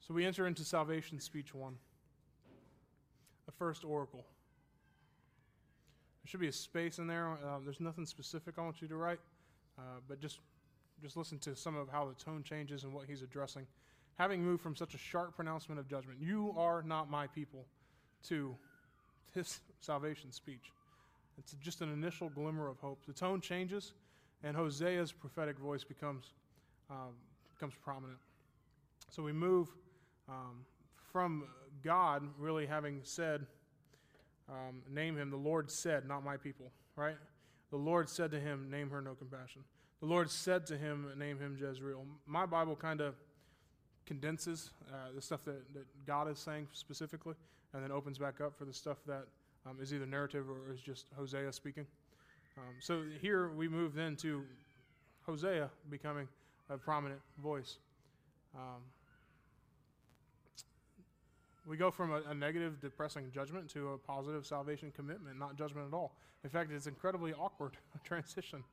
So 0.00 0.14
we 0.14 0.24
enter 0.24 0.46
into 0.46 0.64
salvation 0.64 1.20
speech 1.20 1.54
one 1.54 1.76
the 3.46 3.52
first 3.52 3.84
oracle. 3.84 4.24
There 6.22 6.28
should 6.28 6.40
be 6.40 6.48
a 6.48 6.52
space 6.52 6.98
in 6.98 7.06
there. 7.06 7.30
Uh, 7.30 7.58
there's 7.64 7.80
nothing 7.80 8.06
specific 8.06 8.54
I 8.58 8.62
want 8.62 8.80
you 8.80 8.88
to 8.88 8.96
write, 8.96 9.18
uh, 9.78 9.82
but 10.08 10.20
just 10.20 10.38
just 11.02 11.16
listen 11.16 11.38
to 11.38 11.56
some 11.56 11.76
of 11.76 11.88
how 11.88 12.06
the 12.06 12.14
tone 12.22 12.42
changes 12.42 12.84
and 12.84 12.92
what 12.92 13.06
he's 13.06 13.22
addressing. 13.22 13.66
Having 14.18 14.44
moved 14.44 14.62
from 14.62 14.76
such 14.76 14.92
a 14.94 14.98
sharp 14.98 15.34
pronouncement 15.34 15.78
of 15.78 15.88
judgment, 15.88 16.18
you 16.20 16.54
are 16.58 16.82
not 16.82 17.10
my 17.10 17.26
people, 17.26 17.64
to 18.28 18.54
this 19.32 19.60
salvation 19.80 20.30
speech. 20.30 20.72
It's 21.38 21.52
just 21.62 21.80
an 21.80 21.90
initial 21.90 22.28
glimmer 22.28 22.68
of 22.68 22.78
hope. 22.80 23.06
The 23.06 23.14
tone 23.14 23.40
changes, 23.40 23.94
and 24.44 24.54
Hosea's 24.54 25.10
prophetic 25.10 25.58
voice 25.58 25.84
becomes 25.84 26.34
um, 26.90 27.14
becomes 27.54 27.74
prominent. 27.82 28.18
So 29.10 29.22
we 29.22 29.32
move 29.32 29.68
um, 30.30 30.64
from 31.12 31.44
God 31.82 32.22
really 32.38 32.66
having 32.66 33.00
said, 33.02 33.46
um, 34.48 34.82
name 34.88 35.16
him, 35.16 35.30
the 35.30 35.36
Lord 35.36 35.70
said, 35.70 36.06
not 36.06 36.24
my 36.24 36.36
people, 36.36 36.70
right? 36.96 37.16
The 37.70 37.76
Lord 37.76 38.08
said 38.08 38.30
to 38.32 38.40
him, 38.40 38.68
name 38.70 38.90
her 38.90 39.00
no 39.00 39.14
compassion. 39.14 39.62
The 40.00 40.06
Lord 40.06 40.30
said 40.30 40.66
to 40.66 40.78
him, 40.78 41.06
name 41.18 41.38
him 41.38 41.56
Jezreel. 41.60 42.04
My 42.26 42.46
Bible 42.46 42.74
kind 42.74 43.00
of 43.00 43.14
condenses 44.06 44.70
uh, 44.90 45.12
the 45.14 45.22
stuff 45.22 45.44
that, 45.44 45.72
that 45.74 45.84
God 46.06 46.28
is 46.30 46.38
saying 46.38 46.68
specifically 46.72 47.34
and 47.72 47.82
then 47.82 47.92
opens 47.92 48.18
back 48.18 48.40
up 48.40 48.56
for 48.58 48.64
the 48.64 48.72
stuff 48.72 48.98
that 49.06 49.24
um, 49.66 49.78
is 49.80 49.92
either 49.92 50.06
narrative 50.06 50.46
or 50.48 50.72
is 50.72 50.80
just 50.80 51.06
Hosea 51.16 51.52
speaking. 51.52 51.86
Um, 52.56 52.74
so 52.80 53.04
here 53.20 53.50
we 53.50 53.68
move 53.68 53.94
then 53.94 54.16
to 54.16 54.42
Hosea 55.26 55.70
becoming 55.90 56.26
a 56.68 56.76
prominent 56.76 57.20
voice. 57.42 57.76
Um, 58.54 58.82
we 61.66 61.76
go 61.76 61.90
from 61.90 62.12
a, 62.12 62.22
a, 62.30 62.34
negative, 62.34 62.80
depressing 62.80 63.30
judgment 63.32 63.68
to 63.70 63.90
a 63.90 63.98
positive 63.98 64.46
salvation 64.46 64.92
commitment, 64.94 65.38
not 65.38 65.56
judgment 65.56 65.88
at 65.88 65.94
all. 65.94 66.16
In 66.44 66.50
fact, 66.50 66.72
it's 66.72 66.86
incredibly 66.86 67.32
awkward 67.32 67.76
transition, 68.04 68.64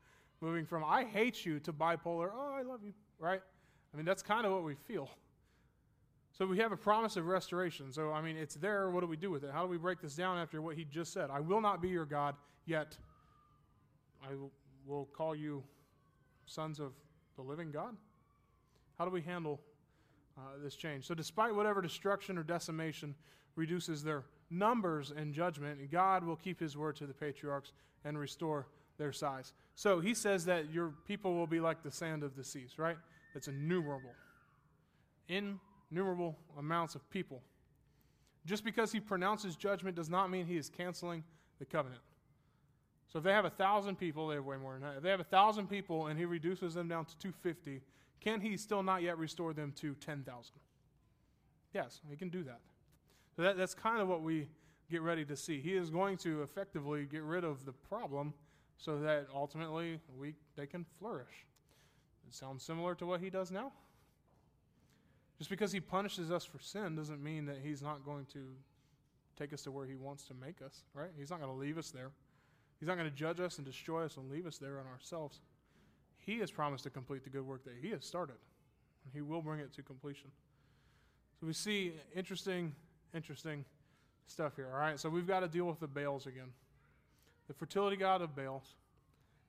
moving 0.41 0.65
from 0.65 0.83
I 0.83 1.03
hate 1.03 1.45
you 1.45 1.59
to 1.61 1.73
bipolar, 1.73 2.29
oh, 2.33 2.55
I 2.57 2.61
love 2.61 2.79
you, 2.83 2.93
right? 3.19 3.41
I 3.93 3.97
mean, 3.97 4.05
that's 4.05 4.23
kind 4.23 4.45
of 4.45 4.51
what 4.51 4.63
we 4.63 4.75
feel. 4.75 5.09
So 6.31 6.45
we 6.45 6.59
have 6.59 6.71
a 6.71 6.77
promise 6.77 7.17
of 7.17 7.25
restoration. 7.25 7.91
So, 7.91 8.11
I 8.11 8.21
mean, 8.21 8.37
it's 8.37 8.55
there. 8.55 8.91
What 8.91 9.01
do 9.01 9.07
we 9.07 9.17
do 9.17 9.31
with 9.31 9.43
it? 9.43 9.49
How 9.51 9.63
do 9.63 9.69
we 9.69 9.77
break 9.77 10.01
this 10.01 10.15
down 10.15 10.37
after 10.37 10.61
what 10.61 10.75
he 10.75 10.85
just 10.85 11.11
said? 11.11 11.29
I 11.31 11.39
will 11.39 11.61
not 11.61 11.81
be 11.81 11.89
your 11.89 12.05
God, 12.05 12.35
yet 12.65 12.95
I 14.23 14.33
will 14.85 15.05
call 15.05 15.35
you 15.35 15.63
sons 16.45 16.79
of 16.79 16.93
the 17.35 17.41
living 17.43 17.71
God? 17.71 17.95
How 18.97 19.05
do 19.05 19.11
we 19.11 19.21
handle 19.21 19.61
uh, 20.37 20.41
this 20.63 20.75
change. 20.75 21.05
So, 21.05 21.13
despite 21.15 21.55
whatever 21.55 21.81
destruction 21.81 22.37
or 22.37 22.43
decimation 22.43 23.15
reduces 23.55 24.03
their 24.03 24.23
numbers 24.49 25.11
and 25.15 25.33
judgment, 25.33 25.91
God 25.91 26.23
will 26.23 26.35
keep 26.35 26.59
his 26.59 26.77
word 26.77 26.95
to 26.97 27.07
the 27.07 27.13
patriarchs 27.13 27.73
and 28.05 28.17
restore 28.17 28.67
their 28.97 29.11
size. 29.11 29.53
So, 29.75 29.99
he 29.99 30.13
says 30.13 30.45
that 30.45 30.71
your 30.71 30.93
people 31.07 31.33
will 31.33 31.47
be 31.47 31.59
like 31.59 31.83
the 31.83 31.91
sand 31.91 32.23
of 32.23 32.35
the 32.35 32.43
seas, 32.43 32.77
right? 32.77 32.97
It's 33.35 33.47
innumerable. 33.47 34.13
Innumerable 35.27 36.37
amounts 36.57 36.95
of 36.95 37.09
people. 37.09 37.41
Just 38.45 38.63
because 38.63 38.91
he 38.91 38.99
pronounces 38.99 39.55
judgment 39.55 39.95
does 39.95 40.09
not 40.09 40.29
mean 40.29 40.45
he 40.45 40.57
is 40.57 40.69
canceling 40.69 41.23
the 41.59 41.65
covenant. 41.65 42.01
So 43.11 43.19
if 43.19 43.23
they 43.23 43.31
have 43.31 43.45
a 43.45 43.49
thousand 43.49 43.97
people, 43.97 44.27
they 44.27 44.35
have 44.35 44.45
way 44.45 44.57
more 44.57 44.73
than 44.73 44.81
that. 44.83 44.97
If 44.97 45.03
they 45.03 45.09
have 45.09 45.19
a 45.19 45.25
thousand 45.25 45.67
people 45.67 46.07
and 46.07 46.17
he 46.19 46.25
reduces 46.25 46.73
them 46.73 46.87
down 46.87 47.05
to 47.05 47.17
250, 47.17 47.81
can 48.19 48.41
he 48.41 48.57
still 48.57 48.83
not 48.83 49.01
yet 49.01 49.17
restore 49.17 49.53
them 49.53 49.71
to 49.77 49.95
10,000? 49.95 50.53
Yes, 51.73 52.01
he 52.09 52.15
can 52.15 52.29
do 52.29 52.43
that. 52.43 52.59
So 53.35 53.43
that, 53.43 53.57
that's 53.57 53.73
kind 53.73 54.01
of 54.01 54.07
what 54.07 54.21
we 54.23 54.47
get 54.89 55.01
ready 55.01 55.25
to 55.25 55.35
see. 55.35 55.61
He 55.61 55.75
is 55.75 55.89
going 55.89 56.17
to 56.17 56.41
effectively 56.41 57.05
get 57.05 57.23
rid 57.23 57.43
of 57.43 57.65
the 57.65 57.73
problem 57.73 58.33
so 58.77 58.99
that 58.99 59.27
ultimately 59.33 59.99
we, 60.17 60.33
they 60.55 60.65
can 60.65 60.85
flourish. 60.99 61.45
It 62.27 62.33
sounds 62.33 62.63
similar 62.63 62.95
to 62.95 63.05
what 63.05 63.21
he 63.21 63.29
does 63.29 63.51
now. 63.51 63.71
Just 65.37 65.49
because 65.49 65.71
he 65.71 65.79
punishes 65.79 66.31
us 66.31 66.45
for 66.45 66.59
sin 66.59 66.95
doesn't 66.95 67.23
mean 67.23 67.45
that 67.45 67.57
he's 67.63 67.81
not 67.81 68.03
going 68.03 68.25
to 68.33 68.47
take 69.37 69.53
us 69.53 69.61
to 69.63 69.71
where 69.71 69.85
he 69.85 69.95
wants 69.95 70.23
to 70.25 70.33
make 70.33 70.61
us, 70.61 70.83
right? 70.93 71.11
He's 71.17 71.29
not 71.29 71.39
going 71.39 71.51
to 71.51 71.57
leave 71.57 71.77
us 71.77 71.91
there. 71.91 72.11
He's 72.79 72.87
not 72.87 72.97
going 72.97 73.09
to 73.09 73.15
judge 73.15 73.39
us 73.39 73.57
and 73.57 73.65
destroy 73.65 74.05
us 74.05 74.17
and 74.17 74.29
leave 74.31 74.45
us 74.45 74.57
there 74.57 74.79
on 74.79 74.87
ourselves. 74.87 75.41
He 76.27 76.39
has 76.39 76.51
promised 76.51 76.83
to 76.83 76.89
complete 76.89 77.23
the 77.23 77.29
good 77.29 77.47
work 77.47 77.63
that 77.63 77.75
He 77.81 77.89
has 77.91 78.05
started. 78.05 78.35
and 79.05 79.13
He 79.13 79.21
will 79.21 79.41
bring 79.41 79.61
it 79.61 79.73
to 79.75 79.81
completion. 79.81 80.29
So 81.39 81.47
we 81.47 81.53
see 81.53 81.93
interesting, 82.13 82.75
interesting 83.15 83.63
stuff 84.27 84.57
here. 84.57 84.67
All 84.73 84.79
right, 84.79 84.99
so 84.99 85.09
we've 85.09 85.25
got 85.25 85.39
to 85.39 85.47
deal 85.47 85.65
with 85.65 85.79
the 85.79 85.87
Baals 85.87 86.27
again. 86.27 86.49
The 87.47 87.53
fertility 87.53 87.95
god 87.95 88.21
of 88.21 88.35
Baals 88.35 88.75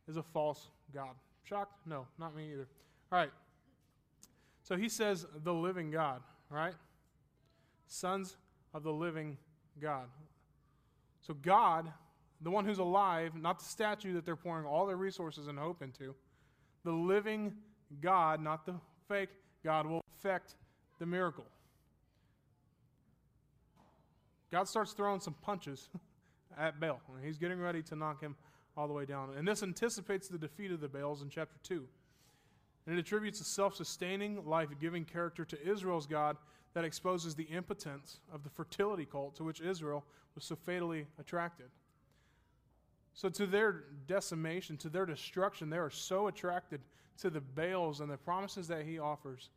is 0.07 0.17
a 0.17 0.23
false 0.23 0.69
god. 0.95 1.17
Shocked? 1.43 1.73
No, 1.85 2.07
not 2.17 2.37
me 2.37 2.53
either. 2.53 2.69
All 3.11 3.19
right. 3.19 3.31
So 4.63 4.77
he 4.77 4.89
says 4.89 5.27
the 5.43 5.53
living 5.53 5.91
God, 5.91 6.23
right? 6.49 6.75
Sons 7.89 8.37
of 8.73 8.85
the 8.85 8.93
living 8.93 9.37
God. 9.81 10.07
So 11.23 11.35
God, 11.35 11.91
the 12.41 12.51
one 12.51 12.65
who's 12.65 12.79
alive, 12.79 13.35
not 13.35 13.59
the 13.59 13.65
statue 13.65 14.13
that 14.15 14.25
they're 14.25 14.37
pouring 14.37 14.65
all 14.65 14.87
their 14.87 14.97
resources 14.97 15.49
and 15.49 15.59
hope 15.59 15.83
into, 15.83 16.15
the 16.89 16.95
living 16.95 17.53
God, 18.01 18.41
not 18.41 18.65
the 18.65 18.75
fake 19.09 19.29
God, 19.63 19.85
will 19.85 20.03
affect 20.17 20.55
the 20.99 21.05
miracle. 21.05 21.45
God 24.51 24.67
starts 24.67 24.93
throwing 24.93 25.21
some 25.21 25.35
punches 25.43 25.91
at 26.59 26.81
Baal, 26.81 27.03
and 27.15 27.23
he's 27.23 27.37
getting 27.37 27.61
ready 27.61 27.83
to 27.83 27.95
knock 27.95 28.23
him 28.23 28.37
all 28.75 28.89
the 28.89 28.95
way 28.95 29.05
down. 29.05 29.35
And 29.37 29.47
this 29.47 29.63
anticipates 29.63 30.29
the 30.29 30.39
defeat 30.39 30.71
of 30.71 30.81
the 30.81 30.89
Baals 30.89 31.21
in 31.21 31.29
chapter 31.29 31.57
2. 31.63 31.85
And 32.87 32.97
it 32.97 32.99
attributes 32.99 33.39
a 33.43 33.45
self 33.45 33.75
sustaining, 33.75 34.47
life 34.47 34.71
giving 34.81 35.05
character 35.05 35.45
to 35.45 35.71
Israel's 35.71 36.07
God 36.07 36.39
that 36.73 36.87
exposes 36.87 37.35
the 37.35 37.45
impotence 37.45 38.21
of 38.33 38.45
the 38.45 38.51
fertility 38.51 39.05
cult 39.05 39.37
to 39.37 39.45
which 39.45 39.61
Israel 39.61 40.07
was 40.35 40.45
so 40.45 40.57
fatally 40.57 41.07
attracted. 41.21 41.67
So, 43.19 43.29
to 43.31 43.49
their 43.49 43.83
decimation, 44.07 44.77
to 44.77 44.89
their 44.89 45.05
destruction, 45.05 45.71
they 45.71 45.77
are 45.77 45.91
so 45.91 46.29
attracted 46.29 46.81
to 47.21 47.31
the 47.31 47.41
Baals 47.41 47.99
and 47.99 48.09
the 48.09 48.17
promises 48.17 48.69
that 48.69 48.87
he 48.87 49.01
offers. 49.01 49.51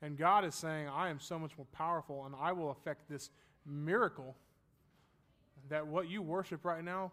And 0.00 0.16
God 0.16 0.44
is 0.44 0.54
saying, 0.54 0.88
I 0.88 1.08
am 1.08 1.18
so 1.18 1.36
much 1.36 1.50
more 1.58 1.66
powerful 1.72 2.24
and 2.24 2.36
I 2.40 2.52
will 2.52 2.70
affect 2.70 3.08
this 3.08 3.30
miracle 3.66 4.36
that 5.70 5.84
what 5.84 6.08
you 6.08 6.22
worship 6.22 6.64
right 6.64 6.84
now 6.84 7.10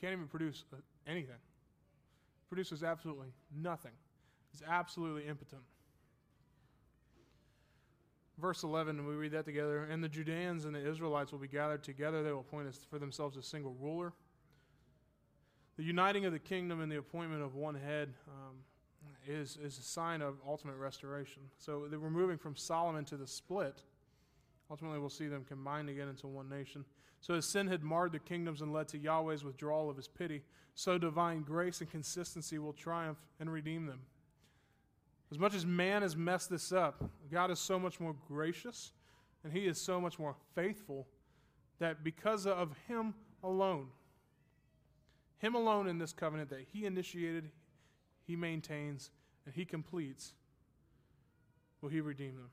can't 0.00 0.12
even 0.12 0.28
produce 0.28 0.62
uh, 0.72 0.76
anything. 1.08 1.34
Produces 2.48 2.84
absolutely 2.84 3.32
nothing. 3.60 3.90
It's 4.52 4.62
absolutely 4.68 5.26
impotent. 5.26 5.62
Verse 8.38 8.62
11, 8.62 9.04
we 9.04 9.16
read 9.16 9.32
that 9.32 9.46
together. 9.46 9.82
And 9.82 10.02
the 10.02 10.08
Judeans 10.08 10.64
and 10.64 10.76
the 10.76 10.88
Israelites 10.88 11.32
will 11.32 11.40
be 11.40 11.48
gathered 11.48 11.82
together. 11.82 12.22
They 12.22 12.30
will 12.30 12.46
appoint 12.48 12.72
for 12.88 13.00
themselves 13.00 13.36
a 13.36 13.42
single 13.42 13.74
ruler. 13.80 14.12
The 15.76 15.82
uniting 15.82 16.24
of 16.26 16.32
the 16.32 16.38
kingdom 16.38 16.80
and 16.80 16.92
the 16.92 16.98
appointment 16.98 17.42
of 17.42 17.54
one 17.54 17.74
head 17.74 18.12
um, 18.28 18.56
is, 19.26 19.58
is 19.62 19.78
a 19.78 19.82
sign 19.82 20.20
of 20.20 20.36
ultimate 20.46 20.76
restoration. 20.76 21.42
So 21.58 21.86
we're 21.90 22.10
moving 22.10 22.38
from 22.38 22.56
Solomon 22.56 23.04
to 23.06 23.16
the 23.16 23.26
split. 23.26 23.82
Ultimately, 24.70 24.98
we'll 24.98 25.10
see 25.10 25.28
them 25.28 25.44
combined 25.44 25.88
again 25.88 26.08
into 26.08 26.26
one 26.26 26.48
nation. 26.48 26.84
So 27.20 27.34
as 27.34 27.46
sin 27.46 27.68
had 27.68 27.82
marred 27.82 28.12
the 28.12 28.18
kingdoms 28.18 28.62
and 28.62 28.72
led 28.72 28.88
to 28.88 28.98
Yahweh's 28.98 29.44
withdrawal 29.44 29.88
of 29.88 29.96
his 29.96 30.08
pity, 30.08 30.42
so 30.74 30.98
divine 30.98 31.42
grace 31.42 31.80
and 31.80 31.90
consistency 31.90 32.58
will 32.58 32.72
triumph 32.72 33.18
and 33.38 33.52
redeem 33.52 33.86
them. 33.86 34.00
As 35.30 35.38
much 35.38 35.54
as 35.54 35.64
man 35.64 36.02
has 36.02 36.16
messed 36.16 36.50
this 36.50 36.72
up, 36.72 37.02
God 37.30 37.50
is 37.50 37.58
so 37.58 37.78
much 37.78 38.00
more 38.00 38.14
gracious 38.28 38.92
and 39.44 39.52
he 39.52 39.66
is 39.66 39.80
so 39.80 40.00
much 40.00 40.18
more 40.18 40.34
faithful 40.54 41.06
that 41.78 42.04
because 42.04 42.46
of 42.46 42.76
him 42.86 43.14
alone, 43.42 43.88
him 45.42 45.56
alone 45.56 45.88
in 45.88 45.98
this 45.98 46.12
covenant 46.12 46.48
that 46.50 46.64
he 46.72 46.86
initiated, 46.86 47.50
he 48.26 48.36
maintains, 48.36 49.10
and 49.44 49.54
he 49.54 49.64
completes, 49.64 50.32
will 51.82 51.90
he 51.90 52.00
redeem 52.00 52.36
them. 52.36 52.50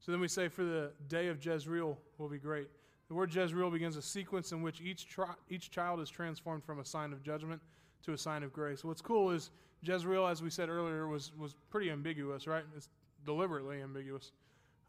So 0.00 0.10
then 0.10 0.20
we 0.20 0.28
say, 0.28 0.48
for 0.48 0.64
the 0.64 0.90
day 1.08 1.28
of 1.28 1.44
Jezreel 1.44 1.96
will 2.18 2.28
be 2.28 2.38
great. 2.38 2.68
The 3.08 3.14
word 3.14 3.32
Jezreel 3.32 3.70
begins 3.70 3.96
a 3.96 4.02
sequence 4.02 4.50
in 4.52 4.62
which 4.62 4.80
each, 4.80 5.06
tri- 5.06 5.34
each 5.50 5.70
child 5.70 6.00
is 6.00 6.08
transformed 6.08 6.64
from 6.64 6.80
a 6.80 6.84
sign 6.84 7.12
of 7.12 7.22
judgment 7.22 7.60
to 8.06 8.14
a 8.14 8.18
sign 8.18 8.42
of 8.42 8.52
grace. 8.52 8.82
What's 8.82 9.02
cool 9.02 9.30
is 9.30 9.50
Jezreel, 9.82 10.26
as 10.26 10.42
we 10.42 10.48
said 10.48 10.70
earlier, 10.70 11.06
was, 11.06 11.32
was 11.38 11.54
pretty 11.70 11.90
ambiguous, 11.90 12.46
right? 12.46 12.64
It's 12.74 12.88
deliberately 13.26 13.82
ambiguous. 13.82 14.32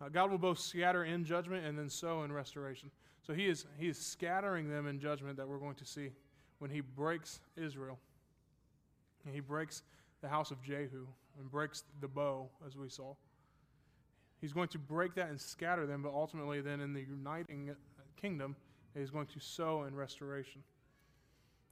Uh, 0.03 0.09
God 0.09 0.31
will 0.31 0.37
both 0.37 0.59
scatter 0.59 1.05
in 1.05 1.23
judgment 1.23 1.65
and 1.65 1.77
then 1.77 1.89
sow 1.89 2.23
in 2.23 2.31
restoration. 2.31 2.91
So 3.25 3.33
he 3.33 3.47
is, 3.47 3.65
he 3.77 3.87
is 3.87 3.97
scattering 3.97 4.69
them 4.69 4.87
in 4.87 4.99
judgment 4.99 5.37
that 5.37 5.47
we're 5.47 5.59
going 5.59 5.75
to 5.75 5.85
see 5.85 6.09
when 6.59 6.69
he 6.69 6.81
breaks 6.81 7.39
Israel. 7.55 7.97
And 9.25 9.33
he 9.33 9.39
breaks 9.39 9.83
the 10.21 10.27
house 10.27 10.51
of 10.51 10.61
Jehu 10.61 11.07
and 11.39 11.49
breaks 11.49 11.83
the 12.01 12.07
bow, 12.07 12.49
as 12.67 12.75
we 12.75 12.89
saw. 12.89 13.13
He's 14.41 14.51
going 14.51 14.67
to 14.69 14.77
break 14.77 15.15
that 15.15 15.29
and 15.29 15.39
scatter 15.39 15.85
them, 15.85 16.01
but 16.01 16.11
ultimately, 16.13 16.59
then 16.59 16.81
in 16.81 16.93
the 16.93 17.01
uniting 17.01 17.71
kingdom, 18.19 18.57
he's 18.93 19.09
going 19.09 19.27
to 19.27 19.39
sow 19.39 19.83
in 19.83 19.95
restoration. 19.95 20.61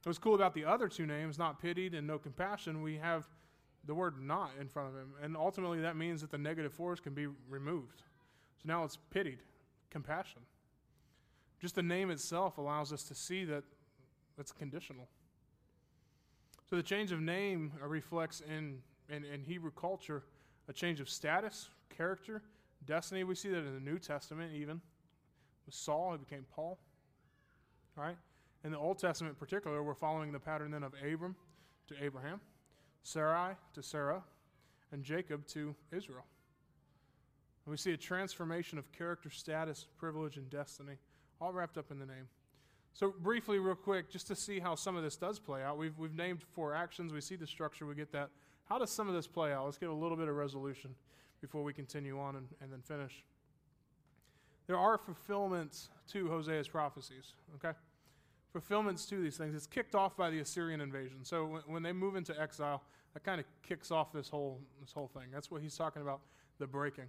What's 0.04 0.18
cool 0.18 0.34
about 0.34 0.54
the 0.54 0.64
other 0.64 0.88
two 0.88 1.06
names, 1.06 1.38
not 1.38 1.60
pitied 1.60 1.94
and 1.94 2.06
no 2.06 2.18
compassion, 2.18 2.82
we 2.82 2.96
have 2.96 3.28
the 3.86 3.94
word 3.94 4.14
not 4.20 4.52
in 4.58 4.68
front 4.68 4.88
of 4.88 4.94
him. 4.94 5.12
And 5.22 5.36
ultimately, 5.36 5.80
that 5.80 5.96
means 5.96 6.22
that 6.22 6.30
the 6.30 6.38
negative 6.38 6.72
force 6.72 6.98
can 6.98 7.12
be 7.12 7.26
removed. 7.48 8.02
So 8.62 8.72
now 8.72 8.84
it's 8.84 8.98
pitied, 9.10 9.38
compassion. 9.90 10.42
Just 11.60 11.74
the 11.74 11.82
name 11.82 12.10
itself 12.10 12.58
allows 12.58 12.92
us 12.92 13.02
to 13.04 13.14
see 13.14 13.44
that 13.44 13.64
it's 14.38 14.52
conditional. 14.52 15.08
So 16.68 16.76
the 16.76 16.82
change 16.82 17.12
of 17.12 17.20
name 17.20 17.72
uh, 17.82 17.86
reflects 17.86 18.40
in, 18.40 18.78
in, 19.08 19.24
in 19.24 19.42
Hebrew 19.42 19.70
culture 19.70 20.24
a 20.68 20.72
change 20.72 21.00
of 21.00 21.08
status, 21.08 21.68
character, 21.96 22.42
Destiny, 22.84 23.22
we 23.22 23.34
see 23.34 23.48
that 23.50 23.58
in 23.58 23.74
the 23.74 23.80
New 23.80 23.98
Testament, 23.98 24.52
even. 24.54 24.80
With 25.66 25.74
Saul, 25.74 26.12
he 26.12 26.18
became 26.18 26.44
Paul. 26.54 26.78
Right? 27.96 28.16
In 28.64 28.72
the 28.72 28.78
Old 28.78 28.98
Testament 28.98 29.32
in 29.32 29.36
particular, 29.36 29.82
we're 29.82 29.94
following 29.94 30.32
the 30.32 30.40
pattern 30.40 30.70
then 30.70 30.82
of 30.82 30.92
Abram 30.94 31.36
to 31.88 31.94
Abraham, 32.02 32.40
Sarai 33.02 33.54
to 33.74 33.82
Sarah, 33.82 34.22
and 34.90 35.04
Jacob 35.04 35.46
to 35.48 35.74
Israel. 35.92 36.24
And 37.64 37.70
we 37.70 37.76
see 37.76 37.92
a 37.92 37.96
transformation 37.96 38.78
of 38.78 38.90
character, 38.92 39.30
status, 39.30 39.86
privilege, 39.98 40.36
and 40.36 40.50
destiny, 40.50 40.94
all 41.40 41.52
wrapped 41.52 41.78
up 41.78 41.90
in 41.90 41.98
the 41.98 42.06
name. 42.06 42.28
So, 42.94 43.14
briefly, 43.20 43.58
real 43.58 43.74
quick, 43.74 44.10
just 44.10 44.26
to 44.26 44.36
see 44.36 44.58
how 44.60 44.74
some 44.74 44.96
of 44.96 45.02
this 45.02 45.16
does 45.16 45.38
play 45.38 45.62
out, 45.62 45.78
we've, 45.78 45.96
we've 45.98 46.14
named 46.14 46.42
four 46.54 46.74
actions. 46.74 47.12
We 47.12 47.20
see 47.20 47.36
the 47.36 47.46
structure, 47.46 47.86
we 47.86 47.94
get 47.94 48.12
that. 48.12 48.28
How 48.68 48.78
does 48.78 48.90
some 48.90 49.08
of 49.08 49.14
this 49.14 49.26
play 49.26 49.52
out? 49.52 49.64
Let's 49.64 49.78
get 49.78 49.88
a 49.88 49.94
little 49.94 50.16
bit 50.16 50.28
of 50.28 50.36
resolution 50.36 50.94
before 51.40 51.62
we 51.62 51.72
continue 51.72 52.18
on 52.18 52.36
and, 52.36 52.48
and 52.60 52.72
then 52.72 52.80
finish. 52.80 53.24
There 54.66 54.78
are 54.78 54.98
fulfillments 54.98 55.88
to 56.12 56.26
Hosea's 56.26 56.68
prophecies, 56.68 57.34
okay? 57.56 57.76
Fulfillments 58.52 59.06
to 59.06 59.20
these 59.20 59.36
things. 59.36 59.54
It's 59.54 59.66
kicked 59.66 59.94
off 59.94 60.16
by 60.16 60.30
the 60.30 60.40
Assyrian 60.40 60.80
invasion. 60.80 61.24
So 61.24 61.46
when, 61.46 61.62
when 61.66 61.82
they 61.82 61.92
move 61.92 62.16
into 62.16 62.38
exile, 62.40 62.82
that 63.14 63.24
kind 63.24 63.40
of 63.40 63.46
kicks 63.62 63.90
off 63.90 64.12
this 64.12 64.28
whole, 64.28 64.60
this 64.80 64.92
whole 64.92 65.08
thing. 65.08 65.24
That's 65.32 65.50
what 65.50 65.62
he's 65.62 65.76
talking 65.76 66.02
about, 66.02 66.20
the 66.58 66.66
breaking. 66.66 67.06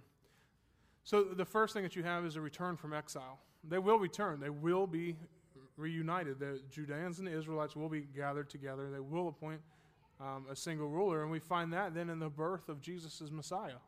So 1.04 1.22
the 1.22 1.44
first 1.44 1.74
thing 1.74 1.82
that 1.82 1.94
you 1.94 2.02
have 2.02 2.24
is 2.24 2.36
a 2.36 2.40
return 2.40 2.76
from 2.76 2.94
exile. 2.94 3.38
They 3.62 3.78
will 3.78 3.98
return. 3.98 4.40
They 4.40 4.50
will 4.50 4.86
be 4.86 5.16
reunited. 5.76 6.38
The 6.38 6.60
Judeans 6.70 7.18
and 7.18 7.28
the 7.28 7.36
Israelites 7.36 7.76
will 7.76 7.90
be 7.90 8.02
gathered 8.16 8.48
together. 8.48 8.90
They 8.90 9.00
will 9.00 9.28
appoint 9.28 9.60
um, 10.20 10.46
a 10.50 10.56
single 10.56 10.88
ruler. 10.88 11.22
And 11.22 11.30
we 11.30 11.38
find 11.38 11.72
that 11.74 11.94
then 11.94 12.08
in 12.08 12.18
the 12.18 12.30
birth 12.30 12.70
of 12.70 12.80
Jesus 12.80 13.20
as 13.20 13.30
Messiah. 13.30 13.80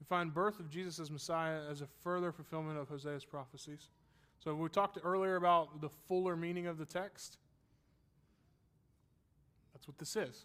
We 0.00 0.06
find 0.06 0.32
birth 0.32 0.60
of 0.60 0.70
Jesus 0.70 1.00
as 1.00 1.10
Messiah 1.10 1.60
as 1.68 1.80
a 1.80 1.86
further 2.02 2.30
fulfillment 2.30 2.78
of 2.78 2.88
Hosea's 2.88 3.24
prophecies. 3.24 3.90
So 4.38 4.54
we 4.54 4.68
talked 4.68 4.98
earlier 5.02 5.36
about 5.36 5.80
the 5.80 5.88
fuller 5.88 6.36
meaning 6.36 6.66
of 6.66 6.78
the 6.78 6.84
text. 6.84 7.38
That's 9.72 9.88
what 9.88 9.98
this 9.98 10.14
is. 10.14 10.44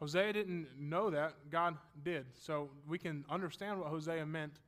Hosea 0.00 0.32
didn't 0.32 0.66
know 0.78 1.10
that, 1.10 1.34
God 1.50 1.76
did. 2.04 2.26
So 2.34 2.68
we 2.86 2.98
can 2.98 3.24
understand 3.30 3.78
what 3.78 3.88
Hosea 3.88 4.26
meant, 4.26 4.60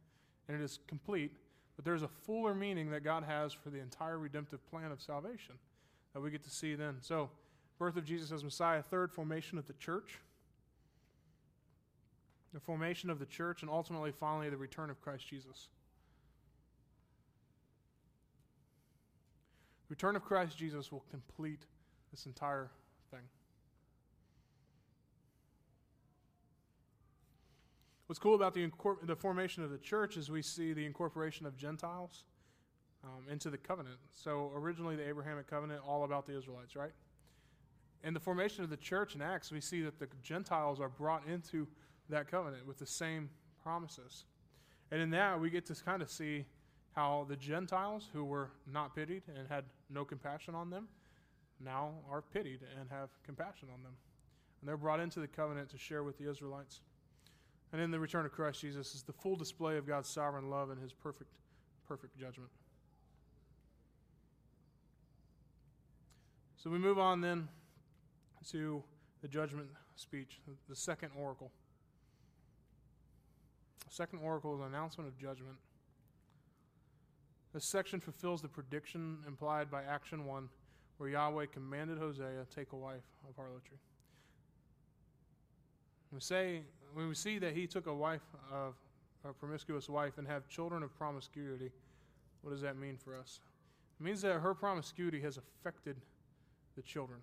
and 0.48 0.60
it 0.60 0.64
is 0.64 0.78
complete. 0.86 1.32
But 1.74 1.84
there's 1.84 2.02
a 2.02 2.08
fuller 2.08 2.54
meaning 2.54 2.90
that 2.90 3.04
God 3.04 3.24
has 3.24 3.52
for 3.52 3.70
the 3.70 3.80
entire 3.80 4.18
redemptive 4.18 4.64
plan 4.70 4.92
of 4.92 5.02
salvation 5.02 5.56
that 6.14 6.20
we 6.20 6.30
get 6.30 6.42
to 6.44 6.50
see 6.50 6.74
then. 6.74 6.96
So, 7.00 7.28
birth 7.78 7.96
of 7.96 8.04
Jesus 8.04 8.32
as 8.32 8.42
Messiah, 8.42 8.82
third 8.82 9.12
formation 9.12 9.58
of 9.58 9.66
the 9.66 9.74
church 9.74 10.20
the 12.56 12.60
formation 12.60 13.10
of 13.10 13.18
the 13.18 13.26
church, 13.26 13.60
and 13.60 13.70
ultimately, 13.70 14.10
finally, 14.10 14.48
the 14.48 14.56
return 14.56 14.88
of 14.88 14.98
Christ 15.02 15.28
Jesus. 15.28 15.68
The 19.88 19.92
return 19.92 20.16
of 20.16 20.24
Christ 20.24 20.56
Jesus 20.56 20.90
will 20.90 21.04
complete 21.10 21.66
this 22.10 22.24
entire 22.24 22.70
thing. 23.10 23.20
What's 28.06 28.18
cool 28.18 28.34
about 28.34 28.54
the, 28.54 28.70
the 29.02 29.16
formation 29.16 29.64
of 29.64 29.70
the 29.70 29.78
church 29.78 30.16
is 30.16 30.30
we 30.30 30.42
see 30.42 30.72
the 30.72 30.84
incorporation 30.84 31.46
of 31.46 31.56
Gentiles. 31.56 32.24
um, 33.06 33.30
into 33.30 33.50
the 33.50 33.58
covenant. 33.58 33.96
So 34.12 34.50
originally, 34.54 34.96
the 34.96 35.08
Abrahamic 35.08 35.48
covenant, 35.48 35.80
all 35.86 36.04
about 36.04 36.26
the 36.26 36.36
Israelites, 36.36 36.76
right? 36.76 36.92
In 38.02 38.14
the 38.14 38.20
formation 38.20 38.64
of 38.64 38.70
the 38.70 38.76
church 38.76 39.14
in 39.14 39.22
Acts, 39.22 39.50
we 39.50 39.60
see 39.60 39.82
that 39.82 39.98
the 39.98 40.08
Gentiles 40.22 40.80
are 40.80 40.88
brought 40.88 41.26
into 41.26 41.66
that 42.08 42.30
covenant 42.30 42.66
with 42.66 42.78
the 42.78 42.86
same 42.86 43.30
promises. 43.62 44.24
And 44.90 45.00
in 45.00 45.10
that, 45.10 45.40
we 45.40 45.50
get 45.50 45.66
to 45.66 45.74
kind 45.74 46.02
of 46.02 46.10
see 46.10 46.44
how 46.94 47.26
the 47.28 47.36
Gentiles, 47.36 48.08
who 48.12 48.24
were 48.24 48.50
not 48.72 48.94
pitied 48.94 49.22
and 49.36 49.48
had 49.48 49.64
no 49.90 50.04
compassion 50.04 50.54
on 50.54 50.70
them, 50.70 50.88
now 51.60 51.94
are 52.10 52.22
pitied 52.22 52.60
and 52.78 52.88
have 52.90 53.10
compassion 53.24 53.68
on 53.72 53.82
them. 53.82 53.92
And 54.60 54.68
they're 54.68 54.76
brought 54.76 55.00
into 55.00 55.20
the 55.20 55.26
covenant 55.26 55.70
to 55.70 55.78
share 55.78 56.02
with 56.02 56.18
the 56.18 56.30
Israelites. 56.30 56.80
And 57.72 57.82
in 57.82 57.90
the 57.90 57.98
return 57.98 58.24
of 58.24 58.32
Christ 58.32 58.60
Jesus 58.60 58.94
is 58.94 59.02
the 59.02 59.12
full 59.12 59.36
display 59.36 59.76
of 59.76 59.86
God's 59.86 60.08
sovereign 60.08 60.48
love 60.50 60.70
and 60.70 60.80
his 60.80 60.92
perfect, 60.92 61.38
perfect 61.86 62.16
judgment. 62.18 62.50
So 66.56 66.70
we 66.70 66.78
move 66.78 66.98
on 66.98 67.20
then 67.20 67.48
to 68.50 68.82
the 69.22 69.28
judgment 69.28 69.68
speech, 69.96 70.40
the 70.68 70.76
second 70.76 71.10
oracle. 71.16 71.50
The 73.88 73.94
second 73.94 74.20
oracle 74.22 74.54
is 74.54 74.60
an 74.60 74.66
announcement 74.66 75.08
of 75.08 75.18
judgment. 75.18 75.56
This 77.54 77.64
section 77.64 78.00
fulfills 78.00 78.42
the 78.42 78.48
prediction 78.48 79.18
implied 79.26 79.70
by 79.70 79.82
action 79.84 80.26
1, 80.26 80.48
where 80.98 81.08
Yahweh 81.08 81.46
commanded 81.52 81.98
Hosea 81.98 82.46
take 82.54 82.72
a 82.72 82.76
wife 82.76 83.04
of 83.28 83.36
harlotry. 83.36 83.78
We 86.16 86.20
say 86.20 86.62
when 86.94 87.08
we 87.08 87.14
see 87.14 87.38
that 87.40 87.54
he 87.54 87.66
took 87.66 87.86
a 87.86 87.94
wife 87.94 88.22
of 88.50 88.74
a 89.22 89.34
promiscuous 89.34 89.86
wife 89.86 90.16
and 90.16 90.26
have 90.26 90.48
children 90.48 90.82
of 90.82 90.96
promiscuity, 90.96 91.70
what 92.40 92.52
does 92.52 92.62
that 92.62 92.78
mean 92.78 92.96
for 92.96 93.14
us? 93.14 93.40
It 94.00 94.02
means 94.02 94.22
that 94.22 94.32
her 94.40 94.54
promiscuity 94.54 95.20
has 95.20 95.36
affected 95.36 95.96
the 96.74 96.80
children. 96.80 97.18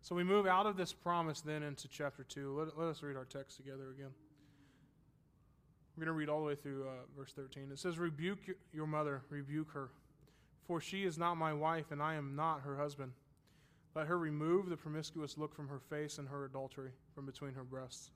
So 0.00 0.14
we 0.14 0.24
move 0.24 0.46
out 0.46 0.64
of 0.64 0.78
this 0.78 0.94
promise 0.94 1.42
then 1.42 1.62
into 1.62 1.88
chapter 1.88 2.24
2. 2.24 2.58
Let, 2.58 2.78
let 2.78 2.88
us 2.88 3.02
read 3.02 3.18
our 3.18 3.26
text 3.26 3.58
together 3.58 3.90
again. 3.90 4.14
We're 5.94 6.06
going 6.06 6.14
to 6.14 6.18
read 6.18 6.30
all 6.30 6.40
the 6.40 6.46
way 6.46 6.54
through 6.54 6.84
uh, 6.84 6.92
verse 7.14 7.34
13. 7.34 7.68
It 7.70 7.78
says, 7.78 7.98
Rebuke 7.98 8.56
your 8.72 8.86
mother, 8.86 9.20
rebuke 9.28 9.72
her, 9.72 9.90
for 10.66 10.80
she 10.80 11.04
is 11.04 11.18
not 11.18 11.34
my 11.34 11.52
wife, 11.52 11.90
and 11.90 12.02
I 12.02 12.14
am 12.14 12.34
not 12.34 12.62
her 12.62 12.78
husband. 12.78 13.12
Let 13.94 14.06
her 14.06 14.18
remove 14.18 14.68
the 14.68 14.76
promiscuous 14.76 15.36
look 15.36 15.54
from 15.54 15.68
her 15.68 15.80
face 15.80 16.18
and 16.18 16.28
her 16.28 16.44
adultery 16.44 16.90
from 17.14 17.26
between 17.26 17.54
her 17.54 17.64
breasts. 17.64 18.10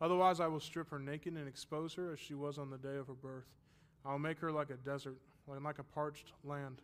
Otherwise, 0.00 0.40
I 0.40 0.48
will 0.48 0.60
strip 0.60 0.90
her 0.90 0.98
naked 0.98 1.34
and 1.34 1.48
expose 1.48 1.94
her 1.94 2.12
as 2.12 2.18
she 2.18 2.34
was 2.34 2.58
on 2.58 2.70
the 2.70 2.78
day 2.78 2.96
of 2.96 3.06
her 3.06 3.14
birth. 3.14 3.46
I 4.04 4.12
will 4.12 4.18
make 4.18 4.38
her 4.40 4.52
like 4.52 4.70
a 4.70 4.76
desert, 4.76 5.16
like 5.46 5.78
a 5.78 5.84
parched 5.84 6.32
land, 6.42 6.82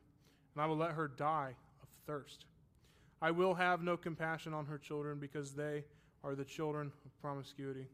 and 0.54 0.62
I 0.62 0.66
will 0.66 0.76
let 0.76 0.92
her 0.92 1.08
die 1.08 1.54
of 1.82 1.88
thirst. 2.06 2.46
I 3.20 3.30
will 3.30 3.54
have 3.54 3.82
no 3.82 3.96
compassion 3.96 4.54
on 4.54 4.64
her 4.66 4.78
children 4.78 5.18
because 5.18 5.52
they 5.52 5.84
are 6.24 6.34
the 6.34 6.44
children 6.44 6.92
of 7.04 7.20
promiscuity. 7.20 7.86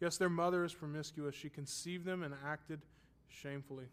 Yes, 0.00 0.16
their 0.16 0.30
mother 0.30 0.64
is 0.64 0.72
promiscuous. 0.72 1.34
She 1.34 1.50
conceived 1.50 2.06
them 2.06 2.22
and 2.22 2.34
acted 2.46 2.80
shamefully. 3.28 3.86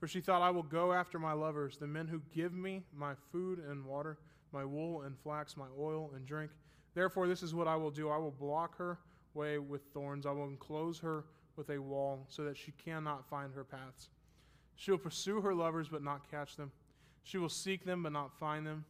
For 0.00 0.08
she 0.08 0.20
thought, 0.20 0.42
I 0.42 0.50
will 0.50 0.64
go 0.64 0.92
after 0.92 1.18
my 1.18 1.32
lovers, 1.32 1.76
the 1.76 1.86
men 1.86 2.08
who 2.08 2.22
give 2.34 2.52
me 2.52 2.82
my 2.92 3.12
food 3.30 3.60
and 3.60 3.84
water, 3.84 4.18
my 4.52 4.64
wool 4.64 5.02
and 5.02 5.18
flax, 5.18 5.56
my 5.56 5.66
oil 5.78 6.10
and 6.14 6.26
drink. 6.26 6.50
Therefore, 6.94 7.28
this 7.28 7.42
is 7.42 7.54
what 7.54 7.68
I 7.68 7.76
will 7.76 7.90
do 7.90 8.08
I 8.08 8.18
will 8.18 8.30
block 8.30 8.76
her 8.78 8.98
way 9.34 9.58
with 9.58 9.82
thorns, 9.94 10.26
I 10.26 10.32
will 10.32 10.48
enclose 10.48 10.98
her 11.00 11.24
with 11.56 11.70
a 11.70 11.78
wall, 11.78 12.26
so 12.28 12.44
that 12.44 12.56
she 12.56 12.72
cannot 12.72 13.28
find 13.28 13.52
her 13.54 13.64
paths. 13.64 14.08
She 14.76 14.90
will 14.90 14.98
pursue 14.98 15.40
her 15.40 15.54
lovers, 15.54 15.88
but 15.88 16.02
not 16.02 16.30
catch 16.30 16.56
them. 16.56 16.72
She 17.22 17.38
will 17.38 17.48
seek 17.48 17.84
them, 17.84 18.02
but 18.02 18.12
not 18.12 18.32
find 18.38 18.66
them. 18.66 18.84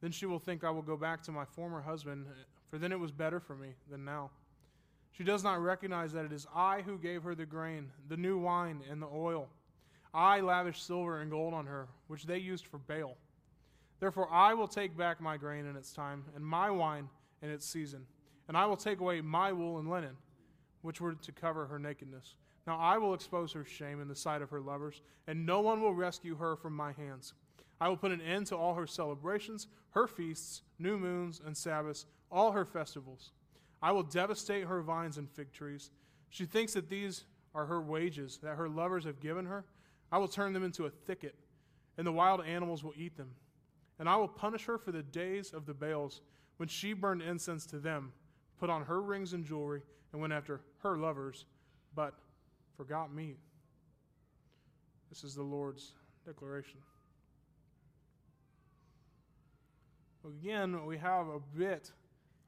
Then 0.00 0.10
she 0.10 0.26
will 0.26 0.38
think, 0.38 0.64
I 0.64 0.70
will 0.70 0.82
go 0.82 0.96
back 0.96 1.22
to 1.24 1.32
my 1.32 1.44
former 1.44 1.82
husband, 1.82 2.26
for 2.70 2.78
then 2.78 2.90
it 2.90 2.98
was 2.98 3.12
better 3.12 3.38
for 3.38 3.54
me 3.54 3.74
than 3.90 4.04
now. 4.04 4.30
She 5.12 5.24
does 5.24 5.44
not 5.44 5.60
recognize 5.60 6.12
that 6.12 6.24
it 6.24 6.32
is 6.32 6.46
I 6.54 6.80
who 6.80 6.96
gave 6.96 7.22
her 7.22 7.34
the 7.34 7.44
grain, 7.44 7.90
the 8.08 8.16
new 8.16 8.38
wine, 8.38 8.80
and 8.90 9.02
the 9.02 9.08
oil. 9.12 9.48
I 10.14 10.40
lavished 10.40 10.86
silver 10.86 11.20
and 11.20 11.30
gold 11.30 11.52
on 11.52 11.66
her, 11.66 11.88
which 12.06 12.24
they 12.24 12.38
used 12.38 12.66
for 12.66 12.78
Baal. 12.78 13.16
Therefore, 14.00 14.28
I 14.32 14.54
will 14.54 14.66
take 14.66 14.96
back 14.96 15.20
my 15.20 15.36
grain 15.36 15.66
in 15.66 15.76
its 15.76 15.92
time, 15.92 16.24
and 16.34 16.44
my 16.44 16.70
wine 16.70 17.08
in 17.42 17.50
its 17.50 17.66
season. 17.66 18.06
And 18.48 18.56
I 18.56 18.66
will 18.66 18.76
take 18.76 19.00
away 19.00 19.20
my 19.20 19.52
wool 19.52 19.78
and 19.78 19.88
linen, 19.88 20.16
which 20.82 21.00
were 21.00 21.12
to 21.12 21.32
cover 21.32 21.66
her 21.66 21.78
nakedness. 21.78 22.34
Now 22.66 22.78
I 22.78 22.98
will 22.98 23.14
expose 23.14 23.52
her 23.52 23.64
shame 23.64 24.00
in 24.00 24.08
the 24.08 24.16
sight 24.16 24.42
of 24.42 24.50
her 24.50 24.60
lovers, 24.60 25.02
and 25.26 25.46
no 25.46 25.60
one 25.60 25.80
will 25.80 25.94
rescue 25.94 26.36
her 26.36 26.56
from 26.56 26.74
my 26.74 26.92
hands. 26.92 27.34
I 27.80 27.88
will 27.88 27.96
put 27.96 28.12
an 28.12 28.20
end 28.20 28.46
to 28.48 28.56
all 28.56 28.74
her 28.74 28.86
celebrations, 28.86 29.66
her 29.90 30.06
feasts, 30.06 30.62
new 30.78 30.98
moons, 30.98 31.40
and 31.44 31.56
Sabbaths, 31.56 32.06
all 32.30 32.52
her 32.52 32.64
festivals. 32.64 33.32
I 33.82 33.92
will 33.92 34.02
devastate 34.02 34.64
her 34.64 34.82
vines 34.82 35.16
and 35.16 35.30
fig 35.30 35.52
trees. 35.52 35.90
She 36.28 36.44
thinks 36.44 36.74
that 36.74 36.90
these 36.90 37.24
are 37.54 37.66
her 37.66 37.80
wages 37.80 38.38
that 38.42 38.56
her 38.56 38.68
lovers 38.68 39.04
have 39.04 39.20
given 39.20 39.46
her. 39.46 39.64
I 40.12 40.18
will 40.18 40.28
turn 40.28 40.52
them 40.52 40.64
into 40.64 40.86
a 40.86 40.90
thicket, 40.90 41.34
and 41.96 42.06
the 42.06 42.12
wild 42.12 42.44
animals 42.44 42.84
will 42.84 42.94
eat 42.96 43.16
them. 43.16 43.30
And 44.00 44.08
I 44.08 44.16
will 44.16 44.28
punish 44.28 44.64
her 44.64 44.78
for 44.78 44.92
the 44.92 45.02
days 45.02 45.52
of 45.52 45.66
the 45.66 45.74
Baals, 45.74 46.22
when 46.56 46.68
she 46.68 46.94
burned 46.94 47.20
incense 47.20 47.66
to 47.66 47.78
them, 47.78 48.12
put 48.58 48.70
on 48.70 48.82
her 48.82 49.00
rings 49.00 49.34
and 49.34 49.44
jewelry, 49.44 49.82
and 50.12 50.20
went 50.20 50.32
after 50.32 50.62
her 50.78 50.96
lovers, 50.96 51.44
but 51.94 52.14
forgot 52.76 53.14
me. 53.14 53.36
This 55.10 55.22
is 55.22 55.34
the 55.34 55.42
Lord's 55.42 55.92
declaration. 56.24 56.78
Again, 60.24 60.86
we 60.86 60.96
have 60.96 61.28
a 61.28 61.40
bit 61.56 61.92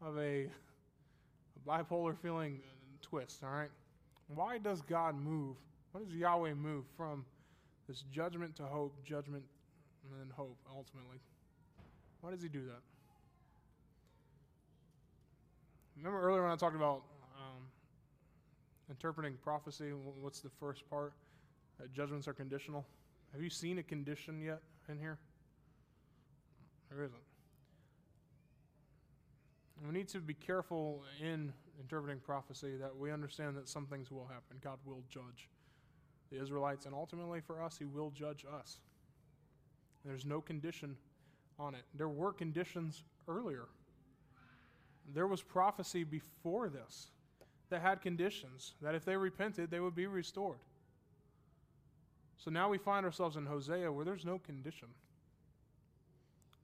of 0.01 0.17
a, 0.17 0.47
a 0.47 1.69
bipolar 1.69 2.17
feeling 2.17 2.61
twist, 3.03 3.43
all 3.45 3.51
right? 3.51 3.71
Why 4.29 4.57
does 4.57 4.81
God 4.81 5.15
move? 5.15 5.57
Why 5.93 6.03
does 6.03 6.15
Yahweh 6.15 6.55
move 6.55 6.85
from 6.97 7.27
this 7.89 8.05
judgment 8.11 8.57
to 8.57 8.63
hope, 8.63 9.05
judgment 9.05 9.45
and 10.05 10.19
then 10.19 10.33
hope 10.35 10.57
ultimately? 10.75 11.19
Why 12.23 12.31
does 12.31 12.41
he 12.41 12.49
do 12.49 12.65
that? 12.67 12.81
Remember 15.97 16.21
earlier 16.23 16.43
when 16.43 16.53
I 16.53 16.57
talked 16.57 16.77
about 16.77 17.03
um, 17.37 17.65
interpreting 18.89 19.35
prophecy, 19.43 19.91
what's 20.21 20.41
the 20.41 20.49
first 20.49 20.89
part? 20.89 21.13
Judgments 21.93 22.29
are 22.29 22.33
conditional. 22.33 22.87
Have 23.33 23.43
you 23.43 23.51
seen 23.51 23.79
a 23.79 23.83
condition 23.83 24.41
yet 24.41 24.61
in 24.89 24.99
here? 24.99 25.19
There 26.91 27.03
isn't. 27.03 27.19
We 29.85 29.93
need 29.93 30.09
to 30.09 30.21
be 30.21 30.35
careful 30.35 31.03
in 31.21 31.53
interpreting 31.81 32.21
prophecy 32.21 32.77
that 32.77 32.97
we 32.97 33.11
understand 33.11 33.57
that 33.57 33.69
some 33.69 33.87
things 33.87 34.13
will 34.13 34.27
happen. 34.27 34.59
God 34.63 34.79
will 34.85 35.03
judge 35.11 35.49
the 36.31 36.41
Israelites, 36.41 36.87
and 36.87 36.95
ultimately 36.95 37.41
for 37.41 37.61
us, 37.61 37.77
He 37.79 37.85
will 37.85 38.11
judge 38.11 38.47
us. 38.61 38.79
There's 40.05 40.25
no 40.25 40.41
condition 40.41 40.97
on 41.59 41.75
it. 41.75 41.83
There 41.95 42.09
were 42.09 42.33
conditions 42.33 43.03
earlier. 43.29 43.67
There 45.15 45.27
was 45.27 45.43
prophecy 45.43 46.05
before 46.05 46.69
this 46.69 47.09
that 47.71 47.83
had 47.83 48.01
conditions 48.01 48.75
that 48.83 48.95
if 48.95 49.05
they 49.05 49.17
repented, 49.17 49.71
they 49.71 49.81
would 49.81 49.95
be 49.95 50.07
restored. 50.07 50.59
So 52.37 52.51
now 52.51 52.69
we 52.69 52.79
find 52.79 53.07
ourselves 53.07 53.37
in 53.37 53.47
Hosea 53.47 53.91
where 53.91 54.05
there's 54.05 54.25
no 54.25 54.39
condition. 54.39 54.89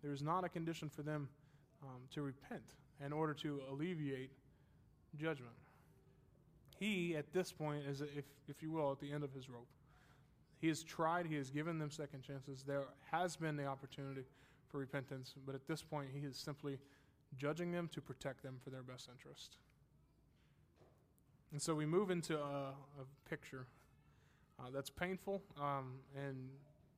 There's 0.03 0.23
not 0.23 0.45
a 0.45 0.49
condition 0.49 0.89
for 0.89 1.03
them 1.03 1.29
um, 1.83 2.01
to 2.15 2.23
repent 2.23 2.63
in 3.05 3.13
order 3.13 3.35
to 3.35 3.61
alleviate 3.71 4.31
judgment. 5.17 5.55
He, 6.79 7.17
at 7.17 7.33
this 7.33 7.53
point, 7.53 7.85
is, 7.89 8.01
if, 8.01 8.25
if 8.49 8.63
you 8.63 8.71
will, 8.71 8.93
at 8.93 9.01
the 9.01 9.13
end 9.13 9.25
of 9.25 9.33
his 9.33 9.49
rope. 9.49 9.67
He 10.61 10.69
has 10.69 10.83
tried, 10.83 11.27
he 11.27 11.37
has 11.37 11.51
given 11.51 11.79
them 11.79 11.91
second 11.91 12.23
chances. 12.23 12.63
There 12.63 12.85
has 13.11 13.37
been 13.37 13.57
the 13.57 13.67
opportunity 13.67 14.23
for 14.71 14.79
repentance, 14.79 15.35
but 15.47 15.55
at 15.55 15.67
this 15.67 15.83
point, 15.83 16.09
he 16.13 16.27
is 16.27 16.37
simply 16.37 16.79
judging 17.37 17.73
them 17.73 17.89
to 17.93 18.01
protect 18.01 18.43
them 18.43 18.57
for 18.63 18.71
their 18.71 18.83
best 18.83 19.09
interest. 19.11 19.57
And 21.53 21.61
so 21.61 21.75
we 21.75 21.87
move 21.87 22.11
into 22.11 22.39
a, 22.39 22.73
a 23.01 23.29
picture 23.29 23.67
uh, 24.59 24.71
that's 24.73 24.91
painful. 24.91 25.43
Um, 25.61 25.95
and 26.17 26.49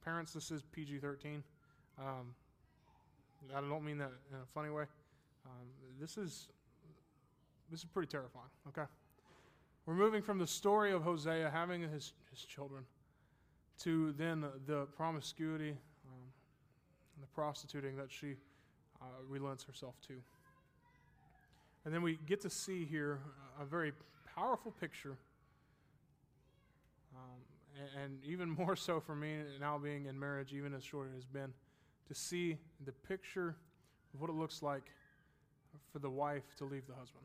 parents, 0.05 0.33
this 0.33 0.51
is 0.51 0.62
PG 0.73 0.99
13. 0.99 1.43
Um, 1.99 2.35
I 3.55 3.61
don't 3.61 3.85
mean 3.85 3.99
that 3.99 4.12
in 4.31 4.37
a 4.37 4.47
funny 4.55 4.71
way. 4.71 4.85
Um, 5.47 5.68
this 6.01 6.18
is 6.18 6.49
this 7.71 7.81
is 7.81 7.87
pretty 7.87 8.09
terrifying. 8.09 8.51
Okay, 8.68 8.89
we're 9.87 9.95
moving 9.95 10.23
from 10.23 10.39
the 10.39 10.47
story 10.47 10.93
of 10.93 11.03
Hosea 11.03 11.51
having 11.51 11.81
his 11.81 12.12
his 12.31 12.45
children 12.45 12.85
to 13.79 14.12
then 14.12 14.45
the 14.66 14.87
promiscuity 14.97 15.77
and 17.21 17.29
the 17.29 17.35
prostituting 17.35 17.97
that 17.97 18.11
she 18.11 18.35
uh, 19.03 19.05
relents 19.29 19.62
herself 19.62 19.95
to. 20.09 20.14
And 21.85 21.95
then 21.95 22.03
we 22.03 22.18
get 22.27 22.41
to 22.43 22.51
see 22.51 22.87
here 22.87 23.21
a 23.61 23.64
very 23.64 23.93
powerful 24.35 24.73
picture 24.81 25.16
um, 27.14 27.41
and, 27.79 28.05
and 28.05 28.25
even 28.25 28.49
more 28.59 28.75
so 28.75 29.01
for 29.01 29.14
me 29.14 29.37
now 29.61 29.77
being 29.77 30.07
in 30.07 30.18
marriage, 30.18 30.55
even 30.55 30.75
as 30.75 30.83
short 30.83 31.09
as 31.09 31.12
it 31.12 31.16
has 31.16 31.25
been, 31.27 31.53
to 32.09 32.14
see 32.14 32.57
the 32.87 32.93
picture 32.93 33.55
of 34.14 34.21
what 34.21 34.31
it 34.31 34.37
looks 34.37 34.62
like 34.62 34.85
for 35.93 35.99
the 35.99 36.11
wife 36.11 36.57
to 36.57 36.64
leave 36.64 36.87
the 36.87 36.95
husband. 36.95 37.25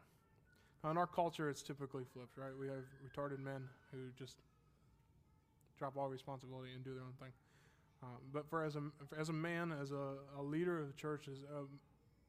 Now, 0.84 0.92
in 0.92 0.98
our 0.98 1.08
culture, 1.08 1.50
it's 1.50 1.64
typically 1.64 2.04
flipped, 2.14 2.38
right? 2.38 2.52
We 2.60 2.68
have 2.68 2.84
retarded 3.02 3.40
men 3.40 3.64
who 3.92 3.98
just 4.18 4.38
drop 5.80 5.98
all 5.98 6.10
responsibility 6.10 6.70
and 6.76 6.84
do 6.84 6.94
their 6.94 7.04
own 7.04 7.14
thing. 7.20 7.32
Um, 8.04 8.18
but 8.34 8.48
for 8.50 8.64
as 8.64 8.76
a 8.76 8.82
as 9.18 9.30
a 9.30 9.34
man, 9.34 9.74
as 9.82 9.92
a, 9.92 10.16
a 10.38 10.44
leader 10.44 10.80
of 10.80 10.88
the 10.88 10.94
church, 10.94 11.28
as 11.28 11.40
um, 11.56 11.68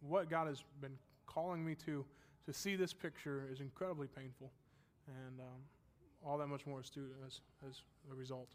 what 0.01 0.31
God 0.31 0.47
has 0.47 0.65
been 0.81 0.97
calling 1.27 1.65
me 1.65 1.75
to 1.87 2.05
to 2.47 2.53
see 2.53 2.77
this 2.77 2.93
picture 2.93 3.49
is 3.53 3.61
incredibly 3.61 4.07
painful, 4.07 4.51
and 5.09 5.41
um, 5.41 5.61
all 6.25 6.39
that 6.39 6.47
much 6.47 6.67
more 6.67 6.81
astute 6.81 7.13
as 7.27 7.41
as 7.69 7.83
a 8.11 8.15
result. 8.15 8.49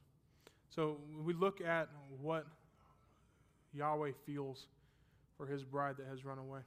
So 0.70 0.98
we 1.24 1.34
look 1.34 1.62
at 1.62 1.90
what 2.22 2.48
Yahweh 3.74 4.12
feels 4.26 4.68
for 5.38 5.46
His 5.46 5.64
bride 5.64 5.98
that 5.98 6.08
has 6.08 6.26
run 6.26 6.38
away. 6.38 6.62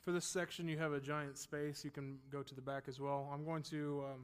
For 0.00 0.12
this 0.12 0.24
section, 0.24 0.68
you 0.68 0.78
have 0.78 0.92
a 0.92 1.00
giant 1.00 1.36
space. 1.36 1.84
You 1.84 1.90
can 1.90 2.18
go 2.32 2.42
to 2.42 2.54
the 2.54 2.62
back 2.62 2.84
as 2.88 2.98
well. 2.98 3.30
I'm 3.32 3.44
going 3.44 3.62
to 3.64 4.04
um, 4.10 4.20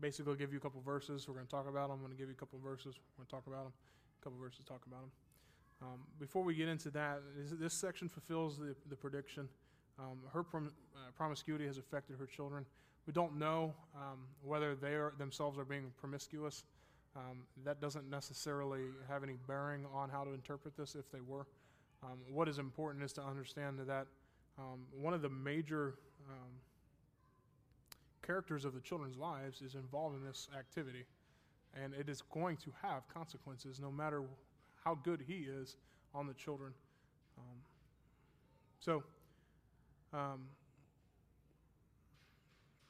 basically 0.00 0.36
give 0.36 0.52
you 0.52 0.58
a 0.58 0.60
couple 0.60 0.80
verses. 0.80 1.28
We're 1.28 1.34
going 1.34 1.46
to 1.46 1.50
talk 1.50 1.68
about 1.68 1.88
them. 1.88 1.98
I'm 1.98 2.00
going 2.00 2.12
to 2.12 2.18
give 2.18 2.28
you 2.28 2.34
a 2.34 2.38
couple 2.38 2.58
verses. 2.58 2.94
We're 2.96 3.22
going 3.22 3.26
to 3.26 3.30
talk 3.30 3.46
about 3.46 3.64
them. 3.64 3.72
A 4.20 4.24
couple 4.24 4.38
verses 4.38 4.64
talk 4.66 4.82
about 4.86 5.00
them. 5.00 5.10
Um, 5.82 6.00
before 6.18 6.42
we 6.42 6.54
get 6.54 6.68
into 6.68 6.90
that, 6.90 7.20
this 7.60 7.74
section 7.74 8.08
fulfills 8.08 8.58
the, 8.58 8.74
the 8.88 8.96
prediction. 8.96 9.48
Um, 9.98 10.18
her 10.32 10.42
prom, 10.42 10.72
uh, 10.96 11.10
promiscuity 11.16 11.66
has 11.66 11.78
affected 11.78 12.16
her 12.18 12.26
children. 12.26 12.64
We 13.06 13.12
don't 13.12 13.38
know 13.38 13.74
um, 13.94 14.20
whether 14.42 14.74
they 14.74 14.94
are, 14.94 15.12
themselves 15.18 15.58
are 15.58 15.64
being 15.64 15.92
promiscuous. 15.98 16.64
Um, 17.16 17.44
that 17.64 17.80
doesn't 17.80 18.10
necessarily 18.10 18.80
have 19.08 19.22
any 19.22 19.34
bearing 19.46 19.86
on 19.94 20.08
how 20.08 20.24
to 20.24 20.32
interpret 20.32 20.76
this 20.76 20.94
if 20.94 21.10
they 21.12 21.20
were. 21.20 21.46
Um, 22.02 22.18
what 22.28 22.48
is 22.48 22.58
important 22.58 23.04
is 23.04 23.12
to 23.14 23.22
understand 23.22 23.78
that 23.86 24.06
um, 24.58 24.80
one 25.00 25.14
of 25.14 25.22
the 25.22 25.28
major 25.28 25.94
characters 28.26 28.64
of 28.64 28.74
the 28.74 28.80
children's 28.80 29.16
lives 29.16 29.60
is 29.62 29.74
involved 29.74 30.16
in 30.16 30.24
this 30.24 30.48
activity. 30.58 31.04
And 31.82 31.92
it 31.94 32.08
is 32.08 32.22
going 32.32 32.56
to 32.58 32.70
have 32.82 33.02
consequences 33.12 33.80
no 33.80 33.90
matter 33.90 34.22
how 34.84 34.96
good 35.02 35.24
he 35.26 35.46
is 35.48 35.76
on 36.14 36.26
the 36.26 36.34
children. 36.34 36.72
Um, 37.38 37.56
so, 38.78 39.02
um, 40.12 40.42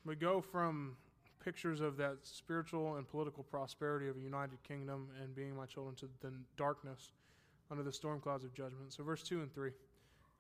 we 0.04 0.14
go 0.14 0.42
from 0.42 0.96
pictures 1.42 1.80
of 1.80 1.96
that 1.96 2.18
spiritual 2.22 2.96
and 2.96 3.08
political 3.08 3.42
prosperity 3.42 4.08
of 4.08 4.16
a 4.16 4.20
united 4.20 4.62
kingdom 4.62 5.08
and 5.22 5.34
being 5.34 5.56
my 5.56 5.66
children 5.66 5.94
to 5.96 6.08
the 6.20 6.32
darkness 6.56 7.12
under 7.70 7.82
the 7.82 7.92
storm 7.92 8.20
clouds 8.20 8.44
of 8.44 8.52
judgment. 8.54 8.92
So, 8.92 9.02
verse 9.02 9.22
2 9.22 9.40
and 9.40 9.54
3 9.54 9.70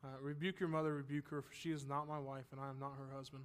uh, 0.02 0.08
Rebuke 0.20 0.60
your 0.60 0.68
mother, 0.68 0.94
rebuke 0.94 1.28
her, 1.28 1.40
for 1.40 1.54
she 1.54 1.70
is 1.70 1.86
not 1.86 2.06
my 2.06 2.18
wife, 2.18 2.44
and 2.52 2.60
I 2.60 2.68
am 2.68 2.78
not 2.78 2.92
her 2.98 3.16
husband. 3.16 3.44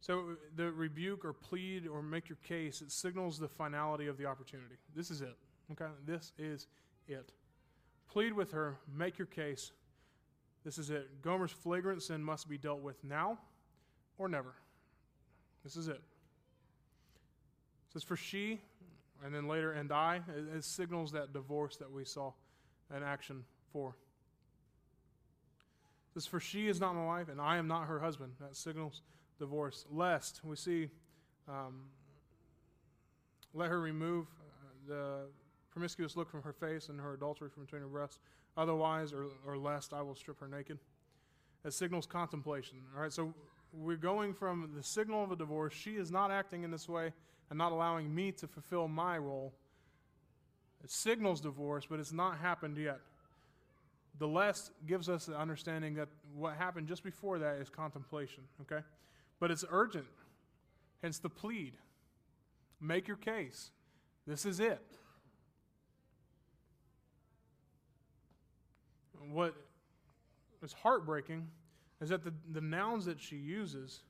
So 0.00 0.20
uh, 0.20 0.22
the 0.56 0.70
rebuke 0.70 1.24
or 1.24 1.32
plead 1.32 1.86
or 1.86 2.02
make 2.02 2.28
your 2.28 2.38
case, 2.44 2.80
it 2.80 2.92
signals 2.92 3.38
the 3.38 3.48
finality 3.48 4.06
of 4.06 4.16
the 4.16 4.26
opportunity. 4.26 4.76
This 4.94 5.10
is 5.10 5.22
it. 5.22 5.36
Okay? 5.72 5.90
This 6.06 6.32
is 6.38 6.66
it. 7.06 7.32
Plead 8.08 8.32
with 8.32 8.52
her, 8.52 8.78
make 8.96 9.18
your 9.18 9.26
case. 9.26 9.72
This 10.64 10.78
is 10.78 10.90
it. 10.90 11.22
Gomer's 11.22 11.52
flagrant 11.52 12.02
sin 12.02 12.22
must 12.22 12.48
be 12.48 12.58
dealt 12.58 12.80
with 12.80 13.02
now 13.04 13.38
or 14.18 14.28
never. 14.28 14.54
This 15.64 15.76
is 15.76 15.88
it. 15.88 16.00
It 17.88 17.92
says, 17.92 18.02
For 18.02 18.16
she, 18.16 18.60
and 19.24 19.34
then 19.34 19.48
later, 19.48 19.72
and 19.72 19.90
I, 19.92 20.16
it, 20.16 20.56
it 20.56 20.64
signals 20.64 21.12
that 21.12 21.32
divorce 21.32 21.76
that 21.76 21.90
we 21.90 22.04
saw 22.04 22.32
an 22.90 23.02
action 23.02 23.44
for. 23.72 23.96
It 26.10 26.14
says, 26.14 26.26
For 26.26 26.40
she 26.40 26.68
is 26.68 26.80
not 26.80 26.94
my 26.94 27.04
wife, 27.04 27.28
and 27.28 27.40
I 27.40 27.56
am 27.56 27.68
not 27.68 27.86
her 27.86 27.98
husband. 27.98 28.32
That 28.40 28.56
signals 28.56 29.02
divorce. 29.38 29.84
Lest, 29.90 30.40
we 30.44 30.56
see, 30.56 30.88
um, 31.48 31.82
let 33.54 33.68
her 33.68 33.80
remove 33.80 34.26
uh, 34.26 34.88
the 34.88 35.18
promiscuous 35.70 36.16
look 36.16 36.30
from 36.30 36.42
her 36.42 36.52
face 36.52 36.88
and 36.88 37.00
her 37.00 37.14
adultery 37.14 37.48
from 37.48 37.64
between 37.64 37.82
her 37.82 37.88
breasts. 37.88 38.18
Otherwise, 38.56 39.12
or, 39.12 39.26
or 39.46 39.56
lest 39.56 39.92
I 39.92 40.02
will 40.02 40.16
strip 40.16 40.40
her 40.40 40.48
naked. 40.48 40.78
It 41.64 41.72
signals 41.72 42.06
contemplation. 42.06 42.78
All 42.94 43.02
right, 43.02 43.12
so 43.12 43.32
we're 43.72 43.96
going 43.96 44.34
from 44.34 44.70
the 44.74 44.82
signal 44.82 45.22
of 45.22 45.30
a 45.30 45.36
divorce. 45.36 45.74
She 45.74 45.96
is 45.96 46.10
not 46.10 46.30
acting 46.30 46.64
in 46.64 46.70
this 46.70 46.88
way 46.88 47.12
and 47.50 47.58
not 47.58 47.72
allowing 47.72 48.14
me 48.14 48.32
to 48.32 48.46
fulfill 48.46 48.88
my 48.88 49.18
role. 49.18 49.52
It 50.82 50.90
signals 50.90 51.40
divorce, 51.40 51.86
but 51.88 51.98
it's 52.00 52.12
not 52.12 52.38
happened 52.38 52.76
yet. 52.76 53.00
The 54.18 54.26
less 54.26 54.70
gives 54.86 55.08
us 55.08 55.26
the 55.26 55.38
understanding 55.38 55.94
that 55.94 56.08
what 56.34 56.56
happened 56.56 56.88
just 56.88 57.04
before 57.04 57.38
that 57.38 57.56
is 57.56 57.68
contemplation, 57.68 58.42
okay? 58.62 58.82
But 59.40 59.50
it's 59.50 59.64
urgent, 59.70 60.06
hence 61.02 61.18
the 61.18 61.28
plead. 61.28 61.74
Make 62.80 63.08
your 63.08 63.16
case. 63.16 63.70
This 64.26 64.44
is 64.44 64.60
it. 64.60 64.82
What 69.30 69.54
is 70.62 70.72
heartbreaking 70.72 71.48
is 72.00 72.10
that 72.10 72.24
the, 72.24 72.32
the 72.52 72.60
nouns 72.60 73.04
that 73.06 73.20
she 73.20 73.36
uses, 73.36 74.02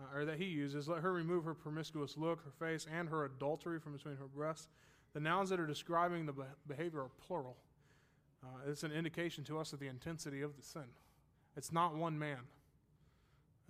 uh, 0.00 0.18
or 0.18 0.24
that 0.24 0.38
he 0.38 0.44
uses, 0.44 0.88
let 0.88 1.02
her 1.02 1.12
remove 1.12 1.44
her 1.44 1.54
promiscuous 1.54 2.16
look, 2.16 2.44
her 2.44 2.66
face, 2.66 2.86
and 2.92 3.08
her 3.08 3.24
adultery 3.24 3.80
from 3.80 3.92
between 3.92 4.16
her 4.16 4.26
breasts. 4.26 4.68
The 5.14 5.20
nouns 5.20 5.50
that 5.50 5.58
are 5.58 5.66
describing 5.66 6.26
the 6.26 6.34
behavior 6.66 7.00
are 7.00 7.10
plural. 7.26 7.56
Uh, 8.44 8.70
it's 8.70 8.82
an 8.82 8.92
indication 8.92 9.44
to 9.44 9.58
us 9.58 9.72
of 9.72 9.80
the 9.80 9.88
intensity 9.88 10.42
of 10.42 10.56
the 10.56 10.62
sin. 10.62 10.84
It's 11.56 11.72
not 11.72 11.96
one 11.96 12.18
man. 12.18 12.40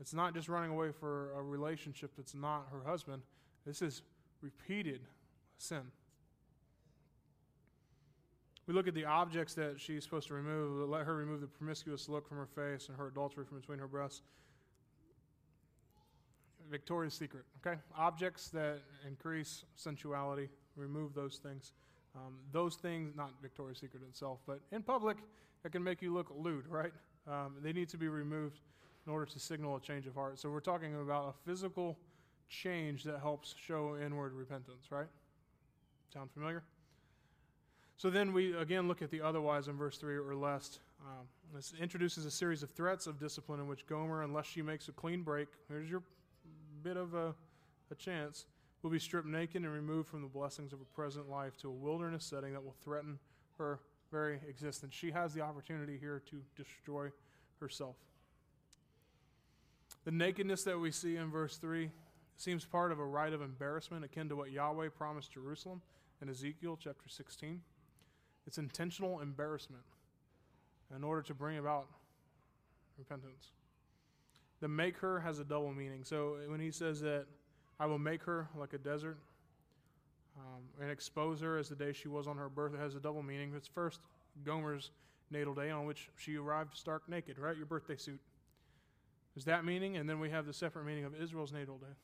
It's 0.00 0.12
not 0.12 0.34
just 0.34 0.48
running 0.48 0.70
away 0.70 0.90
for 0.92 1.32
a 1.38 1.42
relationship 1.42 2.12
that's 2.16 2.34
not 2.34 2.66
her 2.70 2.88
husband. 2.88 3.22
This 3.66 3.82
is 3.82 4.02
repeated 4.42 5.00
sin. 5.58 5.82
We 8.66 8.74
look 8.74 8.88
at 8.88 8.94
the 8.94 9.04
objects 9.04 9.54
that 9.54 9.80
she's 9.80 10.02
supposed 10.02 10.28
to 10.28 10.34
remove. 10.34 10.88
Let 10.88 11.06
her 11.06 11.14
remove 11.14 11.40
the 11.40 11.46
promiscuous 11.46 12.08
look 12.08 12.28
from 12.28 12.36
her 12.38 12.46
face 12.46 12.88
and 12.88 12.96
her 12.98 13.06
adultery 13.06 13.44
from 13.44 13.60
between 13.60 13.78
her 13.78 13.86
breasts. 13.86 14.22
Victoria's 16.68 17.14
Secret, 17.14 17.44
okay? 17.64 17.78
Objects 17.96 18.48
that 18.48 18.80
increase 19.06 19.64
sensuality, 19.76 20.48
remove 20.74 21.14
those 21.14 21.36
things. 21.36 21.72
Um, 22.16 22.34
those 22.50 22.74
things, 22.74 23.14
not 23.14 23.30
Victoria's 23.40 23.78
Secret 23.78 24.02
itself, 24.08 24.40
but 24.46 24.60
in 24.72 24.82
public, 24.82 25.18
it 25.64 25.70
can 25.70 25.84
make 25.84 26.02
you 26.02 26.12
look 26.12 26.32
lewd, 26.36 26.66
right? 26.66 26.92
Um, 27.28 27.54
they 27.62 27.72
need 27.72 27.88
to 27.90 27.96
be 27.96 28.08
removed 28.08 28.58
in 29.06 29.12
order 29.12 29.26
to 29.26 29.38
signal 29.38 29.76
a 29.76 29.80
change 29.80 30.06
of 30.06 30.14
heart. 30.14 30.38
So 30.38 30.50
we're 30.50 30.60
talking 30.60 30.94
about 31.00 31.28
a 31.28 31.48
physical 31.48 31.96
change 32.48 33.04
that 33.04 33.20
helps 33.20 33.54
show 33.58 33.96
inward 34.04 34.32
repentance, 34.32 34.90
right? 34.90 35.06
Sound 36.12 36.30
familiar? 36.32 36.62
So 37.96 38.10
then 38.10 38.32
we 38.32 38.54
again 38.56 38.88
look 38.88 39.00
at 39.02 39.10
the 39.10 39.20
otherwise 39.20 39.68
in 39.68 39.76
verse 39.76 39.96
3 39.98 40.16
or 40.16 40.34
lest. 40.34 40.80
Um, 41.00 41.26
this 41.54 41.72
introduces 41.80 42.26
a 42.26 42.30
series 42.30 42.62
of 42.62 42.70
threats 42.70 43.06
of 43.06 43.18
discipline 43.18 43.60
in 43.60 43.68
which 43.68 43.86
Gomer, 43.86 44.22
unless 44.22 44.46
she 44.46 44.60
makes 44.60 44.88
a 44.88 44.92
clean 44.92 45.22
break, 45.22 45.48
here's 45.68 45.88
your 45.88 46.02
bit 46.82 46.96
of 46.96 47.14
a, 47.14 47.34
a 47.90 47.94
chance, 47.94 48.46
will 48.82 48.90
be 48.90 48.98
stripped 48.98 49.26
naked 49.26 49.62
and 49.62 49.72
removed 49.72 50.08
from 50.08 50.22
the 50.22 50.28
blessings 50.28 50.72
of 50.72 50.80
a 50.80 50.84
present 50.84 51.28
life 51.28 51.56
to 51.58 51.68
a 51.68 51.72
wilderness 51.72 52.24
setting 52.24 52.52
that 52.52 52.62
will 52.62 52.76
threaten 52.82 53.18
her 53.58 53.80
very 54.10 54.40
existence. 54.48 54.94
She 54.94 55.10
has 55.10 55.32
the 55.32 55.40
opportunity 55.40 55.96
here 55.98 56.22
to 56.30 56.42
destroy 56.56 57.10
herself. 57.60 57.96
The 60.06 60.12
nakedness 60.12 60.62
that 60.62 60.78
we 60.78 60.92
see 60.92 61.16
in 61.16 61.32
verse 61.32 61.56
3 61.56 61.90
seems 62.36 62.64
part 62.64 62.92
of 62.92 63.00
a 63.00 63.04
rite 63.04 63.32
of 63.32 63.42
embarrassment 63.42 64.04
akin 64.04 64.28
to 64.28 64.36
what 64.36 64.52
Yahweh 64.52 64.90
promised 64.96 65.32
Jerusalem 65.32 65.82
in 66.22 66.28
Ezekiel 66.28 66.78
chapter 66.80 67.08
16. 67.08 67.60
It's 68.46 68.56
intentional 68.56 69.18
embarrassment 69.18 69.82
in 70.96 71.02
order 71.02 71.22
to 71.22 71.34
bring 71.34 71.58
about 71.58 71.88
repentance. 72.96 73.50
The 74.60 74.68
make 74.68 74.96
her 74.98 75.18
has 75.18 75.40
a 75.40 75.44
double 75.44 75.72
meaning. 75.72 76.04
So 76.04 76.36
when 76.46 76.60
he 76.60 76.70
says 76.70 77.00
that 77.00 77.26
I 77.80 77.86
will 77.86 77.98
make 77.98 78.22
her 78.22 78.48
like 78.56 78.74
a 78.74 78.78
desert 78.78 79.18
um, 80.38 80.62
and 80.80 80.88
expose 80.88 81.40
her 81.40 81.58
as 81.58 81.68
the 81.68 81.74
day 81.74 81.92
she 81.92 82.06
was 82.06 82.28
on 82.28 82.36
her 82.36 82.48
birth, 82.48 82.74
it 82.74 82.78
has 82.78 82.94
a 82.94 83.00
double 83.00 83.24
meaning. 83.24 83.54
It's 83.56 83.66
first 83.66 83.98
Gomer's 84.44 84.92
natal 85.32 85.54
day 85.54 85.70
on 85.70 85.84
which 85.84 86.10
she 86.16 86.36
arrived 86.36 86.76
stark 86.76 87.08
naked, 87.08 87.40
right? 87.40 87.56
Your 87.56 87.66
birthday 87.66 87.96
suit. 87.96 88.20
There's 89.36 89.44
that 89.44 89.66
meaning, 89.66 89.98
and 89.98 90.08
then 90.08 90.18
we 90.18 90.30
have 90.30 90.46
the 90.46 90.54
separate 90.54 90.86
meaning 90.86 91.04
of 91.04 91.14
Israel's 91.14 91.52
natal 91.52 91.76
day 91.76 91.94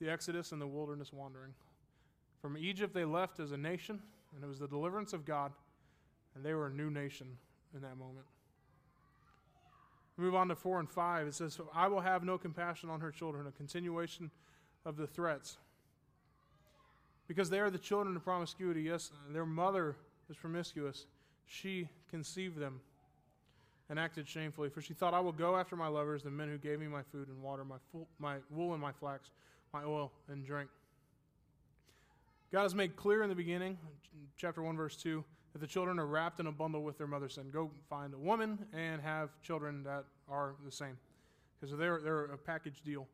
the 0.00 0.10
Exodus 0.10 0.52
and 0.52 0.60
the 0.60 0.66
wilderness 0.66 1.12
wandering. 1.12 1.54
From 2.42 2.58
Egypt, 2.58 2.92
they 2.92 3.04
left 3.04 3.40
as 3.40 3.52
a 3.52 3.56
nation, 3.56 4.02
and 4.34 4.44
it 4.44 4.46
was 4.46 4.58
the 4.58 4.68
deliverance 4.68 5.12
of 5.12 5.24
God, 5.24 5.52
and 6.34 6.44
they 6.44 6.52
were 6.52 6.66
a 6.66 6.70
new 6.70 6.90
nation 6.90 7.38
in 7.74 7.80
that 7.80 7.96
moment. 7.96 8.26
Move 10.16 10.34
on 10.34 10.48
to 10.48 10.56
4 10.56 10.80
and 10.80 10.90
5. 10.90 11.28
It 11.28 11.34
says, 11.34 11.58
I 11.72 11.88
will 11.88 12.00
have 12.00 12.22
no 12.22 12.36
compassion 12.36 12.90
on 12.90 13.00
her 13.00 13.10
children, 13.10 13.46
a 13.46 13.52
continuation 13.52 14.30
of 14.84 14.96
the 14.96 15.06
threats. 15.06 15.56
Because 17.28 17.48
they 17.48 17.60
are 17.60 17.70
the 17.70 17.78
children 17.78 18.14
of 18.16 18.24
promiscuity. 18.24 18.82
Yes, 18.82 19.10
their 19.30 19.46
mother 19.46 19.96
is 20.28 20.36
promiscuous. 20.36 21.06
She 21.46 21.88
conceived 22.10 22.58
them 22.58 22.80
and 23.90 23.98
acted 23.98 24.28
shamefully. 24.28 24.68
For 24.68 24.80
she 24.80 24.94
thought, 24.94 25.14
I 25.14 25.20
will 25.20 25.32
go 25.32 25.56
after 25.56 25.76
my 25.76 25.88
lovers, 25.88 26.22
the 26.22 26.30
men 26.30 26.48
who 26.48 26.58
gave 26.58 26.80
me 26.80 26.86
my 26.86 27.02
food 27.02 27.28
and 27.28 27.42
water, 27.42 27.64
my, 27.64 27.76
my 28.18 28.36
wool 28.50 28.72
and 28.72 28.80
my 28.80 28.92
flax, 28.92 29.30
my 29.72 29.84
oil 29.84 30.12
and 30.28 30.44
drink. 30.44 30.70
God 32.52 32.62
has 32.62 32.74
made 32.74 32.96
clear 32.96 33.22
in 33.22 33.28
the 33.28 33.34
beginning, 33.34 33.76
chapter 34.36 34.62
1, 34.62 34.76
verse 34.76 34.96
2, 34.96 35.24
that 35.52 35.58
the 35.58 35.66
children 35.66 35.98
are 35.98 36.06
wrapped 36.06 36.40
in 36.40 36.46
a 36.46 36.52
bundle 36.52 36.82
with 36.82 36.98
their 36.98 37.06
mother 37.06 37.28
sin. 37.28 37.50
Go 37.52 37.70
find 37.90 38.14
a 38.14 38.18
woman 38.18 38.58
and 38.72 39.02
have 39.02 39.30
children 39.42 39.82
that 39.84 40.04
are 40.28 40.54
the 40.64 40.70
same. 40.70 40.96
Because 41.60 41.76
they're, 41.76 42.00
they're 42.00 42.24
a 42.26 42.38
package 42.38 42.82
deal. 42.84 43.06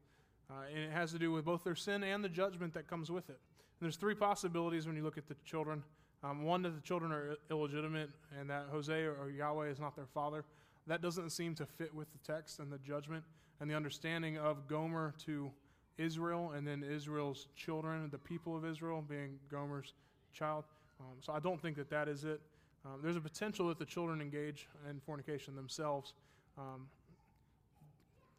Uh, 0.50 0.64
and 0.74 0.78
it 0.78 0.90
has 0.90 1.12
to 1.12 1.18
do 1.18 1.30
with 1.32 1.44
both 1.44 1.64
their 1.64 1.76
sin 1.76 2.02
and 2.02 2.24
the 2.24 2.28
judgment 2.28 2.74
that 2.74 2.88
comes 2.88 3.10
with 3.10 3.30
it. 3.30 3.38
And 3.80 3.86
there's 3.86 3.96
three 3.96 4.14
possibilities 4.14 4.86
when 4.86 4.96
you 4.96 5.02
look 5.02 5.16
at 5.16 5.28
the 5.28 5.36
children. 5.44 5.82
Um, 6.22 6.42
one, 6.42 6.62
that 6.62 6.74
the 6.74 6.82
children 6.82 7.12
are 7.12 7.36
illegitimate 7.50 8.10
and 8.38 8.50
that 8.50 8.66
Hosea 8.70 9.10
or 9.10 9.30
Yahweh 9.30 9.68
is 9.68 9.80
not 9.80 9.96
their 9.96 10.06
father. 10.06 10.44
That 10.86 11.00
doesn't 11.00 11.30
seem 11.30 11.54
to 11.54 11.66
fit 11.66 11.94
with 11.94 12.08
the 12.12 12.32
text 12.32 12.58
and 12.58 12.70
the 12.70 12.78
judgment 12.78 13.24
and 13.60 13.70
the 13.70 13.74
understanding 13.74 14.36
of 14.38 14.66
Gomer 14.66 15.14
to 15.24 15.50
Israel 15.98 16.52
and 16.54 16.66
then 16.66 16.82
Israel's 16.82 17.46
children, 17.56 18.08
the 18.10 18.18
people 18.18 18.56
of 18.56 18.64
Israel 18.64 19.02
being 19.06 19.38
Gomer's 19.50 19.94
child. 20.32 20.64
Um, 21.00 21.16
so 21.20 21.32
I 21.32 21.40
don't 21.40 21.60
think 21.60 21.76
that 21.76 21.90
that 21.90 22.08
is 22.08 22.24
it. 22.24 22.40
Um, 22.84 23.00
there's 23.02 23.16
a 23.16 23.20
potential 23.20 23.68
that 23.68 23.78
the 23.78 23.84
children 23.84 24.20
engage 24.20 24.68
in 24.88 25.00
fornication 25.00 25.54
themselves. 25.54 26.14
Um, 26.58 26.88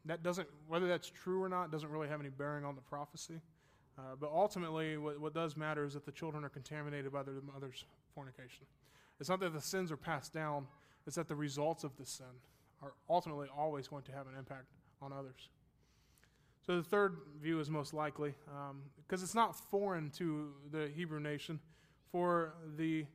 that 0.06 0.24
doesn't, 0.24 0.48
whether 0.68 0.88
that's 0.88 1.10
true 1.10 1.44
or 1.44 1.50
not, 1.50 1.72
doesn't 1.72 1.90
really 1.90 2.08
have 2.08 2.20
any 2.20 2.30
bearing 2.30 2.66
on 2.66 2.76
the 2.76 2.82
prophecy. 2.82 3.40
Uh, 3.98 4.16
but 4.20 4.30
ultimately, 4.34 4.98
what, 4.98 5.20
what 5.20 5.34
does 5.34 5.58
matter 5.58 5.86
is 5.86 5.94
that 5.94 6.06
the 6.06 6.12
children 6.12 6.44
are 6.44 6.50
contaminated 6.50 7.12
by 7.12 7.24
their 7.24 7.36
mother's 7.54 7.86
fornication. 8.16 8.66
It's 9.20 9.30
not 9.30 9.40
that 9.42 9.54
the 9.54 9.62
sins 9.62 9.92
are 9.92 9.98
passed 9.98 10.34
down, 10.34 10.68
it's 11.06 11.16
that 11.16 11.28
the 11.28 11.36
results 11.36 11.84
of 11.84 11.96
the 11.98 12.06
sin 12.06 12.26
are 12.82 12.94
ultimately 13.10 13.48
always 13.56 13.88
going 13.88 14.04
to 14.04 14.12
have 14.12 14.28
an 14.28 14.34
impact 14.38 14.66
on 15.02 15.14
others. 15.14 15.50
So 16.66 16.78
the 16.78 16.84
third 16.84 17.18
view 17.42 17.60
is 17.60 17.70
most 17.70 17.94
likely, 17.94 18.34
because 18.46 19.22
um, 19.22 19.24
it's 19.24 19.36
not 19.36 19.56
foreign 19.56 20.10
to 20.12 20.54
the 20.72 20.90
Hebrew 20.96 21.20
nation 21.20 21.60
for 22.12 22.54
the 22.78 23.06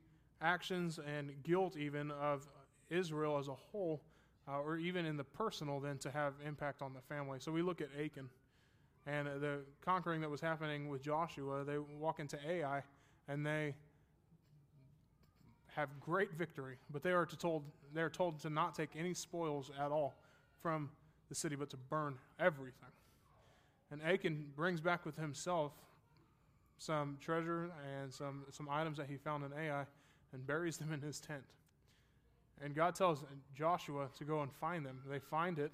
actions 0.40 0.98
and 0.98 1.32
guilt, 1.42 1.76
even 1.76 2.10
of 2.10 2.46
Israel 2.90 3.38
as 3.38 3.48
a 3.48 3.54
whole, 3.54 4.02
uh, 4.48 4.60
or 4.60 4.76
even 4.76 5.06
in 5.06 5.16
the 5.16 5.24
personal, 5.24 5.80
then 5.80 5.98
to 5.98 6.10
have 6.10 6.34
impact 6.44 6.82
on 6.82 6.92
the 6.92 7.00
family. 7.00 7.38
So 7.40 7.52
we 7.52 7.62
look 7.62 7.80
at 7.80 7.88
Achan 7.98 8.28
and 9.06 9.26
the 9.40 9.60
conquering 9.84 10.20
that 10.20 10.30
was 10.30 10.40
happening 10.40 10.88
with 10.88 11.02
Joshua. 11.02 11.64
They 11.64 11.78
walk 11.78 12.20
into 12.20 12.38
Ai 12.46 12.82
and 13.28 13.46
they 13.46 13.74
have 15.74 15.88
great 16.00 16.32
victory, 16.32 16.76
but 16.90 17.02
they 17.02 17.12
are 17.12 17.26
to 17.26 17.36
told 17.36 17.64
they 17.92 18.00
are 18.02 18.10
told 18.10 18.40
to 18.40 18.50
not 18.50 18.74
take 18.74 18.90
any 18.96 19.14
spoils 19.14 19.70
at 19.78 19.90
all 19.92 20.16
from 20.60 20.90
the 21.28 21.34
city, 21.34 21.56
but 21.56 21.70
to 21.70 21.76
burn 21.76 22.16
everything. 22.40 22.88
And 23.90 24.02
Achan 24.02 24.46
brings 24.56 24.80
back 24.80 25.06
with 25.06 25.16
himself 25.16 25.72
some 26.78 27.16
treasure 27.20 27.70
and 28.00 28.12
some, 28.12 28.44
some 28.50 28.68
items 28.68 28.98
that 28.98 29.06
he 29.08 29.16
found 29.16 29.44
in 29.44 29.52
Ai 29.52 29.86
and 30.32 30.46
buries 30.46 30.76
them 30.76 30.92
in 30.92 31.00
his 31.00 31.20
tent. 31.20 31.44
And 32.62 32.74
God 32.74 32.94
tells 32.94 33.24
Joshua 33.54 34.08
to 34.18 34.24
go 34.24 34.42
and 34.42 34.52
find 34.52 34.84
them. 34.84 35.00
They 35.08 35.18
find 35.18 35.58
it. 35.58 35.72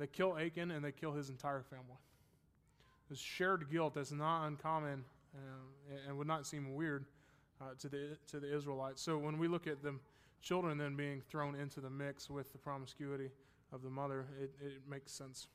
They 0.00 0.06
kill 0.06 0.38
Achan 0.38 0.70
and 0.70 0.82
they 0.82 0.92
kill 0.92 1.12
his 1.12 1.28
entire 1.28 1.62
family. 1.62 1.98
This 3.10 3.18
shared 3.18 3.70
guilt 3.70 3.94
that's 3.94 4.12
not 4.12 4.46
uncommon 4.46 5.04
uh, 5.34 6.08
and 6.08 6.16
would 6.16 6.26
not 6.26 6.46
seem 6.46 6.74
weird 6.74 7.04
uh, 7.60 7.74
to, 7.78 7.88
the, 7.90 8.16
to 8.28 8.40
the 8.40 8.56
Israelites. 8.56 9.02
So 9.02 9.18
when 9.18 9.38
we 9.38 9.46
look 9.46 9.66
at 9.66 9.82
the 9.82 9.94
children 10.40 10.78
then 10.78 10.96
being 10.96 11.20
thrown 11.28 11.54
into 11.54 11.80
the 11.80 11.90
mix 11.90 12.30
with 12.30 12.50
the 12.50 12.58
promiscuity 12.58 13.28
of 13.74 13.82
the 13.82 13.90
mother, 13.90 14.24
it, 14.40 14.50
it 14.64 14.80
makes 14.88 15.12
sense. 15.12 15.48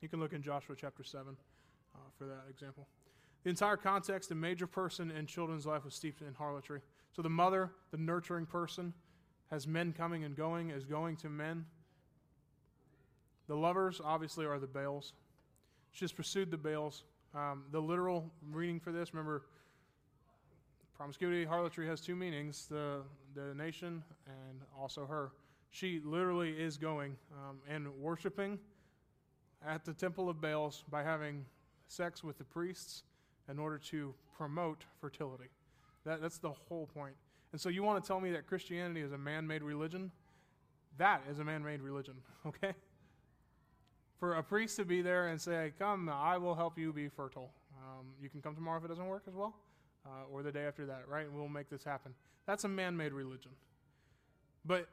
You 0.00 0.08
can 0.08 0.20
look 0.20 0.32
in 0.32 0.42
Joshua 0.42 0.76
chapter 0.78 1.02
7 1.02 1.36
uh, 1.94 1.98
for 2.16 2.26
that 2.26 2.44
example. 2.48 2.86
The 3.42 3.50
entire 3.50 3.76
context, 3.76 4.28
the 4.28 4.36
major 4.36 4.68
person 4.68 5.10
in 5.10 5.26
children's 5.26 5.66
life 5.66 5.84
was 5.84 5.94
steeped 5.94 6.22
in 6.22 6.34
harlotry. 6.34 6.82
So 7.16 7.20
the 7.20 7.30
mother, 7.30 7.72
the 7.90 7.96
nurturing 7.98 8.46
person, 8.46 8.94
has 9.50 9.66
men 9.66 9.92
coming 9.92 10.22
and 10.22 10.36
going, 10.36 10.70
is 10.70 10.84
going 10.84 11.16
to 11.16 11.28
men. 11.28 11.66
The 13.50 13.56
lovers, 13.56 14.00
obviously, 14.04 14.46
are 14.46 14.60
the 14.60 14.68
Baals. 14.68 15.12
She's 15.90 16.12
pursued 16.12 16.52
the 16.52 16.56
Baals. 16.56 17.02
Um, 17.34 17.64
the 17.72 17.80
literal 17.80 18.30
reading 18.52 18.78
for 18.78 18.92
this, 18.92 19.12
remember, 19.12 19.42
promiscuity, 20.96 21.44
harlotry 21.44 21.84
has 21.88 22.00
two 22.00 22.14
meanings 22.14 22.68
the, 22.68 23.00
the 23.34 23.52
nation 23.56 24.04
and 24.28 24.60
also 24.78 25.04
her. 25.04 25.32
She 25.72 26.00
literally 26.04 26.52
is 26.52 26.76
going 26.76 27.16
um, 27.32 27.58
and 27.68 27.88
worshiping 28.00 28.56
at 29.66 29.84
the 29.84 29.94
temple 29.94 30.28
of 30.28 30.40
Baals 30.40 30.84
by 30.88 31.02
having 31.02 31.44
sex 31.88 32.22
with 32.22 32.38
the 32.38 32.44
priests 32.44 33.02
in 33.48 33.58
order 33.58 33.78
to 33.78 34.14
promote 34.38 34.84
fertility. 35.00 35.48
That, 36.04 36.22
that's 36.22 36.38
the 36.38 36.52
whole 36.52 36.86
point. 36.86 37.16
And 37.50 37.60
so 37.60 37.68
you 37.68 37.82
want 37.82 38.00
to 38.00 38.06
tell 38.06 38.20
me 38.20 38.30
that 38.30 38.46
Christianity 38.46 39.00
is 39.00 39.10
a 39.10 39.18
man 39.18 39.44
made 39.44 39.64
religion? 39.64 40.12
That 40.98 41.24
is 41.28 41.40
a 41.40 41.44
man 41.44 41.64
made 41.64 41.82
religion, 41.82 42.14
okay? 42.46 42.74
For 44.20 44.34
a 44.34 44.42
priest 44.42 44.76
to 44.76 44.84
be 44.84 45.00
there 45.00 45.28
and 45.28 45.40
say, 45.40 45.72
Come, 45.78 46.10
I 46.10 46.36
will 46.36 46.54
help 46.54 46.78
you 46.78 46.92
be 46.92 47.08
fertile. 47.08 47.50
Um, 47.78 48.06
you 48.22 48.28
can 48.28 48.42
come 48.42 48.54
tomorrow 48.54 48.78
if 48.78 48.84
it 48.84 48.88
doesn't 48.88 49.06
work 49.06 49.22
as 49.26 49.34
well, 49.34 49.56
uh, 50.04 50.30
or 50.30 50.42
the 50.42 50.52
day 50.52 50.66
after 50.66 50.84
that, 50.86 51.08
right? 51.08 51.24
And 51.24 51.34
we'll 51.34 51.48
make 51.48 51.70
this 51.70 51.82
happen. 51.82 52.12
That's 52.46 52.64
a 52.64 52.68
man 52.68 52.96
made 52.96 53.14
religion. 53.14 53.52
But 54.66 54.88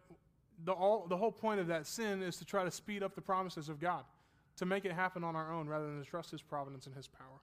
the, 0.64 0.72
all, 0.72 1.08
the 1.08 1.18
whole 1.18 1.32
point 1.32 1.60
of 1.60 1.68
that 1.68 1.86
sin 1.86 2.24
is 2.24 2.38
to 2.38 2.46
try 2.46 2.64
to 2.64 2.72
speed 2.72 3.04
up 3.04 3.16
the 3.16 3.22
promises 3.22 3.68
of 3.68 3.82
God 3.82 4.06
to 4.56 4.66
make 4.66 4.86
it 4.86 4.94
happen 4.94 5.26
on 5.26 5.36
our 5.36 5.52
own 5.52 5.68
rather 5.68 5.86
than 5.86 6.02
to 6.02 6.10
trust 6.10 6.32
his 6.32 6.42
providence 6.42 6.86
and 6.86 6.96
his 6.96 7.08
power. 7.08 7.42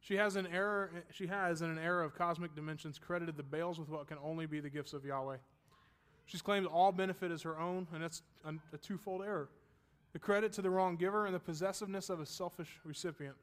She 0.00 0.16
has 0.16 0.34
an 0.34 0.48
error 0.48 0.90
she 1.12 1.28
has 1.28 1.62
in 1.62 1.70
an 1.70 1.78
era 1.78 2.04
of 2.04 2.16
cosmic 2.16 2.56
dimensions 2.56 2.98
credited 2.98 3.36
the 3.36 3.44
Baals 3.44 3.78
with 3.78 3.88
what 3.88 4.08
can 4.08 4.16
only 4.24 4.46
be 4.46 4.60
the 4.60 4.70
gifts 4.70 4.94
of 4.94 5.04
Yahweh. 5.04 5.36
She's 6.24 6.42
claimed 6.42 6.66
all 6.66 6.90
benefit 6.90 7.30
is 7.30 7.42
her 7.42 7.58
own, 7.58 7.86
and 7.92 8.02
that's 8.02 8.22
a 8.44 8.78
twofold 8.78 9.22
error. 9.22 9.48
The 10.12 10.18
credit 10.18 10.52
to 10.54 10.62
the 10.62 10.70
wrong 10.70 10.96
giver 10.96 11.26
and 11.26 11.34
the 11.34 11.40
possessiveness 11.40 12.10
of 12.10 12.20
a 12.20 12.26
selfish 12.26 12.80
recipient. 12.84 13.36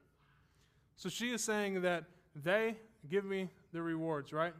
So 0.97 1.09
she 1.09 1.32
is 1.32 1.43
saying 1.43 1.82
that 1.82 2.03
they 2.36 2.76
give 3.09 3.26
me 3.26 3.49
the 3.74 3.82
rewards, 3.82 4.34
right? 4.34 4.53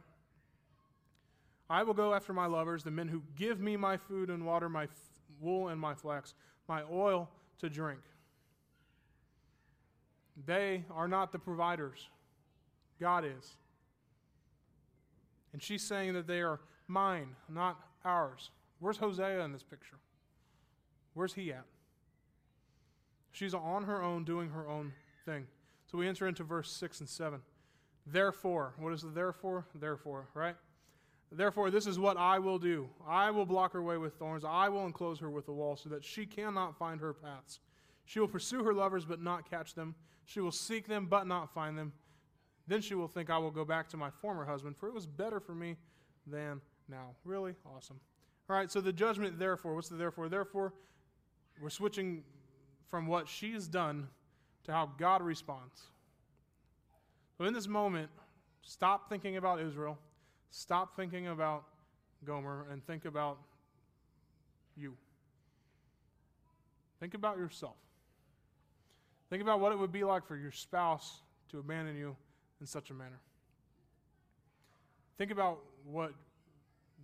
I 1.68 1.84
will 1.84 1.94
go 1.94 2.14
after 2.14 2.32
my 2.32 2.46
lovers, 2.46 2.82
the 2.82 2.90
men 2.90 3.06
who 3.06 3.22
give 3.36 3.60
me 3.60 3.76
my 3.76 3.96
food 3.96 4.28
and 4.28 4.44
water, 4.44 4.68
my 4.68 4.84
f- 4.84 4.90
wool 5.40 5.68
and 5.68 5.80
my 5.80 5.94
flax, 5.94 6.34
my 6.68 6.82
oil 6.90 7.28
to 7.60 7.70
drink. 7.70 8.00
They 10.46 10.84
are 10.90 11.06
not 11.06 11.30
the 11.30 11.38
providers, 11.38 12.08
God 12.98 13.24
is. 13.24 13.52
And 15.52 15.62
she's 15.62 15.82
saying 15.82 16.14
that 16.14 16.26
they 16.26 16.40
are 16.40 16.60
mine, 16.88 17.36
not 17.48 17.78
ours. 18.04 18.50
Where's 18.80 18.96
Hosea 18.96 19.44
in 19.44 19.52
this 19.52 19.62
picture? 19.62 19.96
Where's 21.14 21.34
he 21.34 21.52
at? 21.52 21.64
She's 23.32 23.54
on 23.54 23.84
her 23.84 24.02
own 24.02 24.24
doing 24.24 24.50
her 24.50 24.68
own 24.68 24.92
thing. 25.24 25.46
So 25.90 25.98
we 25.98 26.08
enter 26.08 26.26
into 26.26 26.44
verse 26.44 26.70
6 26.72 27.00
and 27.00 27.08
7. 27.08 27.40
Therefore, 28.06 28.74
what 28.78 28.92
is 28.92 29.02
the 29.02 29.08
therefore? 29.08 29.66
Therefore, 29.74 30.28
right? 30.34 30.56
Therefore, 31.32 31.70
this 31.70 31.86
is 31.86 31.98
what 31.98 32.16
I 32.16 32.38
will 32.40 32.58
do 32.58 32.88
I 33.06 33.30
will 33.30 33.46
block 33.46 33.72
her 33.72 33.82
way 33.82 33.98
with 33.98 34.14
thorns, 34.14 34.44
I 34.44 34.68
will 34.68 34.86
enclose 34.86 35.20
her 35.20 35.30
with 35.30 35.48
a 35.48 35.52
wall 35.52 35.76
so 35.76 35.88
that 35.90 36.04
she 36.04 36.26
cannot 36.26 36.76
find 36.76 37.00
her 37.00 37.12
paths. 37.12 37.60
She 38.04 38.18
will 38.18 38.28
pursue 38.28 38.64
her 38.64 38.74
lovers, 38.74 39.04
but 39.04 39.22
not 39.22 39.48
catch 39.48 39.74
them. 39.74 39.94
She 40.24 40.40
will 40.40 40.50
seek 40.50 40.88
them, 40.88 41.06
but 41.06 41.26
not 41.26 41.54
find 41.54 41.78
them. 41.78 41.92
Then 42.66 42.80
she 42.80 42.94
will 42.94 43.08
think, 43.08 43.30
I 43.30 43.38
will 43.38 43.50
go 43.50 43.64
back 43.64 43.88
to 43.90 43.96
my 43.96 44.10
former 44.10 44.44
husband, 44.44 44.76
for 44.76 44.88
it 44.88 44.94
was 44.94 45.06
better 45.06 45.38
for 45.38 45.54
me 45.54 45.76
than 46.26 46.60
now. 46.88 47.14
Really? 47.24 47.54
Awesome. 47.64 48.00
All 48.48 48.56
right, 48.56 48.70
so 48.70 48.80
the 48.80 48.92
judgment, 48.92 49.38
therefore, 49.38 49.74
what's 49.76 49.88
the 49.88 49.96
therefore? 49.96 50.28
Therefore, 50.28 50.72
we're 51.60 51.70
switching 51.70 52.24
from 52.90 53.06
what 53.06 53.28
she's 53.28 53.68
done 53.68 54.08
to 54.64 54.72
how 54.72 54.90
God 54.98 55.22
responds. 55.22 55.82
So 57.38 57.44
in 57.44 57.54
this 57.54 57.68
moment, 57.68 58.10
stop 58.62 59.08
thinking 59.08 59.36
about 59.36 59.60
Israel 59.60 59.98
Stop 60.50 60.96
thinking 60.96 61.28
about 61.28 61.64
Gomer 62.24 62.66
and 62.70 62.84
think 62.84 63.04
about 63.04 63.38
you. 64.76 64.96
Think 66.98 67.14
about 67.14 67.38
yourself. 67.38 67.76
Think 69.30 69.42
about 69.42 69.60
what 69.60 69.72
it 69.72 69.78
would 69.78 69.92
be 69.92 70.02
like 70.02 70.26
for 70.26 70.36
your 70.36 70.50
spouse 70.50 71.22
to 71.50 71.58
abandon 71.60 71.96
you 71.96 72.16
in 72.60 72.66
such 72.66 72.90
a 72.90 72.94
manner. 72.94 73.20
Think 75.16 75.30
about 75.30 75.60
what 75.84 76.12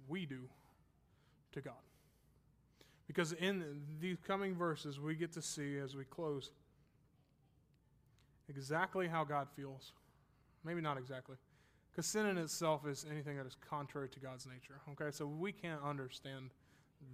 we 0.08 0.26
do 0.26 0.40
to 1.52 1.60
God. 1.60 1.74
Because 3.06 3.32
in 3.32 3.82
these 4.00 4.16
coming 4.26 4.54
verses, 4.54 4.98
we 4.98 5.14
get 5.14 5.32
to 5.32 5.42
see 5.42 5.78
as 5.78 5.94
we 5.94 6.04
close 6.04 6.50
exactly 8.48 9.06
how 9.06 9.24
God 9.24 9.48
feels. 9.54 9.92
Maybe 10.64 10.80
not 10.80 10.98
exactly. 10.98 11.36
Because 11.90 12.06
sin 12.06 12.26
in 12.26 12.36
itself 12.36 12.86
is 12.86 13.06
anything 13.10 13.36
that 13.36 13.46
is 13.46 13.56
contrary 13.70 14.08
to 14.10 14.20
God's 14.20 14.46
nature. 14.46 14.80
Okay, 14.92 15.10
so 15.10 15.26
we 15.26 15.52
can't 15.52 15.80
understand 15.82 16.50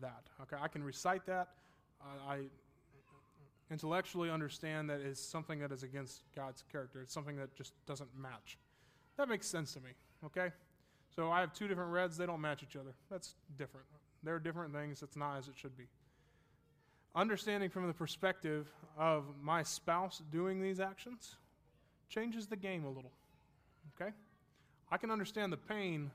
that. 0.00 0.22
Okay, 0.40 0.56
I 0.60 0.68
can 0.68 0.82
recite 0.82 1.24
that. 1.26 1.48
I 2.26 2.40
intellectually 3.70 4.28
understand 4.28 4.90
that 4.90 5.00
it's 5.00 5.20
something 5.20 5.60
that 5.60 5.72
is 5.72 5.82
against 5.82 6.22
God's 6.34 6.64
character. 6.72 7.00
It's 7.00 7.14
something 7.14 7.36
that 7.36 7.54
just 7.54 7.74
doesn't 7.86 8.10
match. 8.18 8.58
That 9.16 9.28
makes 9.28 9.46
sense 9.46 9.72
to 9.74 9.80
me. 9.80 9.90
Okay, 10.24 10.50
so 11.14 11.30
I 11.30 11.40
have 11.40 11.52
two 11.52 11.68
different 11.68 11.92
reds. 11.92 12.16
They 12.16 12.26
don't 12.26 12.40
match 12.40 12.62
each 12.62 12.76
other. 12.76 12.94
That's 13.10 13.34
different. 13.56 13.86
They're 14.22 14.38
different 14.38 14.72
things. 14.72 15.02
It's 15.02 15.16
not 15.16 15.38
as 15.38 15.48
it 15.48 15.54
should 15.56 15.76
be. 15.76 15.84
Understanding 17.14 17.68
from 17.68 17.86
the 17.86 17.92
perspective 17.92 18.72
of 18.96 19.24
my 19.42 19.62
spouse 19.62 20.22
doing 20.30 20.62
these 20.62 20.80
actions 20.80 21.36
changes 22.08 22.46
the 22.46 22.56
game 22.56 22.84
a 22.84 22.88
little. 22.88 23.12
Okay? 24.00 24.12
I 24.90 24.96
can 24.96 25.10
understand 25.10 25.52
the 25.52 25.58
pain 25.58 26.10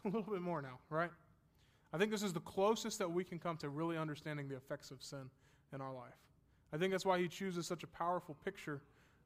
a 0.04 0.08
little 0.08 0.32
bit 0.32 0.42
more 0.42 0.62
now, 0.62 0.78
right? 0.90 1.10
I 1.92 1.98
think 1.98 2.10
this 2.10 2.22
is 2.22 2.32
the 2.32 2.40
closest 2.40 2.98
that 2.98 3.10
we 3.10 3.24
can 3.24 3.38
come 3.38 3.56
to 3.58 3.68
really 3.68 3.96
understanding 3.96 4.48
the 4.48 4.56
effects 4.56 4.90
of 4.90 5.02
sin 5.02 5.30
in 5.74 5.80
our 5.80 5.92
life. 5.92 6.14
I 6.72 6.76
think 6.76 6.92
that's 6.92 7.04
why 7.04 7.18
he 7.18 7.26
chooses 7.26 7.66
such 7.66 7.82
a 7.82 7.86
powerful 7.88 8.36
picture, 8.44 8.80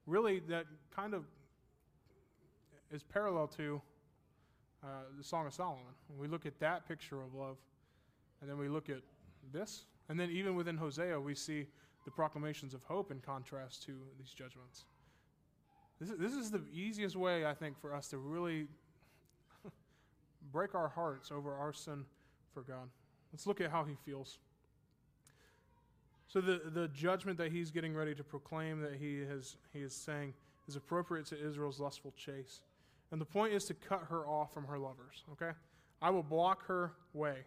really, 0.06 0.40
that 0.48 0.64
kind 0.94 1.12
of 1.12 1.24
is 2.90 3.02
parallel 3.02 3.48
to 3.48 3.82
uh, 4.84 4.88
the 5.16 5.24
Song 5.24 5.46
of 5.46 5.54
Solomon. 5.54 5.84
When 6.08 6.18
we 6.18 6.28
look 6.28 6.46
at 6.46 6.58
that 6.60 6.86
picture 6.86 7.22
of 7.22 7.34
love, 7.34 7.56
and 8.40 8.50
then 8.50 8.58
we 8.58 8.68
look 8.68 8.90
at 8.90 9.00
this, 9.52 9.86
and 10.08 10.20
then 10.20 10.30
even 10.30 10.54
within 10.54 10.76
Hosea, 10.76 11.18
we 11.18 11.34
see 11.34 11.66
the 12.04 12.10
proclamations 12.10 12.74
of 12.74 12.82
hope 12.84 13.10
in 13.10 13.20
contrast 13.20 13.82
to 13.84 13.92
these 14.18 14.30
judgments. 14.30 14.84
This 16.00 16.10
is, 16.10 16.18
this 16.18 16.32
is 16.32 16.50
the 16.50 16.62
easiest 16.72 17.16
way, 17.16 17.46
I 17.46 17.54
think, 17.54 17.80
for 17.80 17.94
us 17.94 18.08
to 18.08 18.18
really 18.18 18.66
break 20.52 20.74
our 20.74 20.88
hearts 20.88 21.30
over 21.30 21.54
our 21.54 21.72
sin 21.72 22.04
for 22.52 22.62
God. 22.62 22.88
Let's 23.32 23.46
look 23.46 23.60
at 23.60 23.70
how 23.70 23.84
he 23.84 23.94
feels. 24.04 24.38
So 26.28 26.40
the, 26.40 26.62
the 26.72 26.88
judgment 26.88 27.38
that 27.38 27.52
he's 27.52 27.70
getting 27.70 27.94
ready 27.94 28.14
to 28.14 28.24
proclaim 28.24 28.80
that 28.80 28.96
he 28.96 29.20
has 29.20 29.56
he 29.72 29.80
is 29.80 29.94
saying 29.94 30.34
is 30.66 30.76
appropriate 30.76 31.26
to 31.26 31.46
Israel's 31.46 31.80
lustful 31.80 32.12
chase. 32.16 32.60
And 33.10 33.20
the 33.20 33.26
point 33.26 33.52
is 33.52 33.64
to 33.66 33.74
cut 33.74 34.04
her 34.08 34.26
off 34.26 34.52
from 34.52 34.64
her 34.66 34.78
lovers, 34.78 35.24
okay? 35.32 35.52
I 36.02 36.10
will 36.10 36.22
block 36.22 36.66
her 36.66 36.92
way. 37.12 37.44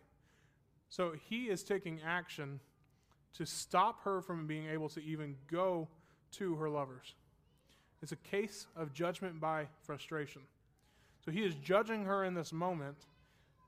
So 0.89 1.13
he 1.29 1.45
is 1.45 1.63
taking 1.63 1.99
action 2.05 2.59
to 3.33 3.45
stop 3.45 4.03
her 4.03 4.21
from 4.21 4.47
being 4.47 4.67
able 4.67 4.89
to 4.89 5.03
even 5.03 5.35
go 5.51 5.87
to 6.31 6.55
her 6.55 6.69
lovers. 6.69 7.15
It's 8.01 8.11
a 8.11 8.17
case 8.17 8.67
of 8.75 8.93
judgment 8.93 9.39
by 9.39 9.67
frustration. 9.83 10.43
So 11.23 11.31
he 11.31 11.43
is 11.43 11.55
judging 11.55 12.05
her 12.05 12.23
in 12.23 12.33
this 12.33 12.53
moment 12.53 12.97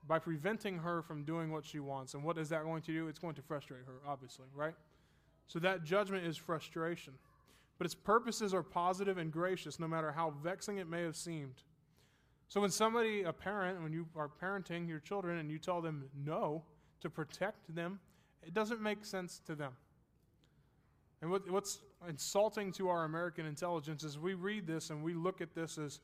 by 0.08 0.18
preventing 0.18 0.78
her 0.78 1.02
from 1.02 1.24
doing 1.24 1.52
what 1.52 1.64
she 1.64 1.78
wants. 1.78 2.14
And 2.14 2.24
what 2.24 2.38
is 2.38 2.48
that 2.48 2.64
going 2.64 2.82
to 2.82 2.92
do? 2.92 3.08
It's 3.08 3.18
going 3.18 3.34
to 3.34 3.42
frustrate 3.42 3.82
her, 3.86 4.00
obviously, 4.08 4.46
right? 4.54 4.74
So 5.46 5.58
that 5.58 5.84
judgment 5.84 6.24
is 6.24 6.36
frustration. 6.36 7.12
But 7.76 7.84
its 7.84 7.94
purposes 7.94 8.54
are 8.54 8.62
positive 8.62 9.18
and 9.18 9.32
gracious, 9.32 9.78
no 9.78 9.88
matter 9.88 10.12
how 10.12 10.34
vexing 10.42 10.78
it 10.78 10.88
may 10.88 11.02
have 11.02 11.16
seemed. 11.16 11.62
So 12.50 12.60
when 12.60 12.70
somebody, 12.70 13.22
a 13.22 13.32
parent, 13.32 13.80
when 13.80 13.92
you 13.92 14.06
are 14.16 14.28
parenting 14.28 14.88
your 14.88 14.98
children 14.98 15.38
and 15.38 15.48
you 15.52 15.58
tell 15.58 15.80
them 15.80 16.06
no 16.26 16.64
to 17.00 17.08
protect 17.08 17.72
them, 17.72 18.00
it 18.42 18.52
doesn't 18.52 18.82
make 18.82 19.04
sense 19.04 19.40
to 19.46 19.54
them. 19.54 19.72
And 21.22 21.30
what, 21.30 21.48
what's 21.48 21.78
insulting 22.08 22.72
to 22.72 22.88
our 22.88 23.04
American 23.04 23.46
intelligence 23.46 24.02
is 24.02 24.18
we 24.18 24.34
read 24.34 24.66
this 24.66 24.90
and 24.90 25.04
we 25.04 25.14
look 25.14 25.40
at 25.40 25.54
this 25.54 25.78
as 25.78 26.00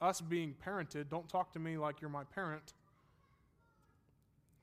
us 0.00 0.22
being 0.22 0.54
parented. 0.66 1.10
Don't 1.10 1.28
talk 1.28 1.52
to 1.52 1.58
me 1.58 1.76
like 1.76 2.00
you're 2.00 2.08
my 2.08 2.24
parent. 2.24 2.72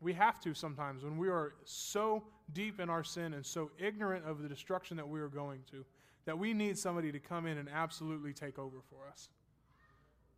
We 0.01 0.13
have 0.13 0.39
to 0.41 0.55
sometimes 0.55 1.03
when 1.03 1.19
we 1.19 1.29
are 1.29 1.53
so 1.65 2.23
deep 2.53 2.79
in 2.79 2.89
our 2.89 3.03
sin 3.03 3.35
and 3.35 3.45
so 3.45 3.69
ignorant 3.77 4.25
of 4.25 4.41
the 4.41 4.49
destruction 4.49 4.97
that 4.97 5.07
we 5.07 5.19
are 5.19 5.27
going 5.27 5.59
to 5.69 5.85
that 6.25 6.37
we 6.37 6.53
need 6.53 6.79
somebody 6.79 7.11
to 7.11 7.19
come 7.19 7.45
in 7.45 7.59
and 7.59 7.69
absolutely 7.69 8.33
take 8.33 8.57
over 8.57 8.77
for 8.89 9.07
us. 9.11 9.29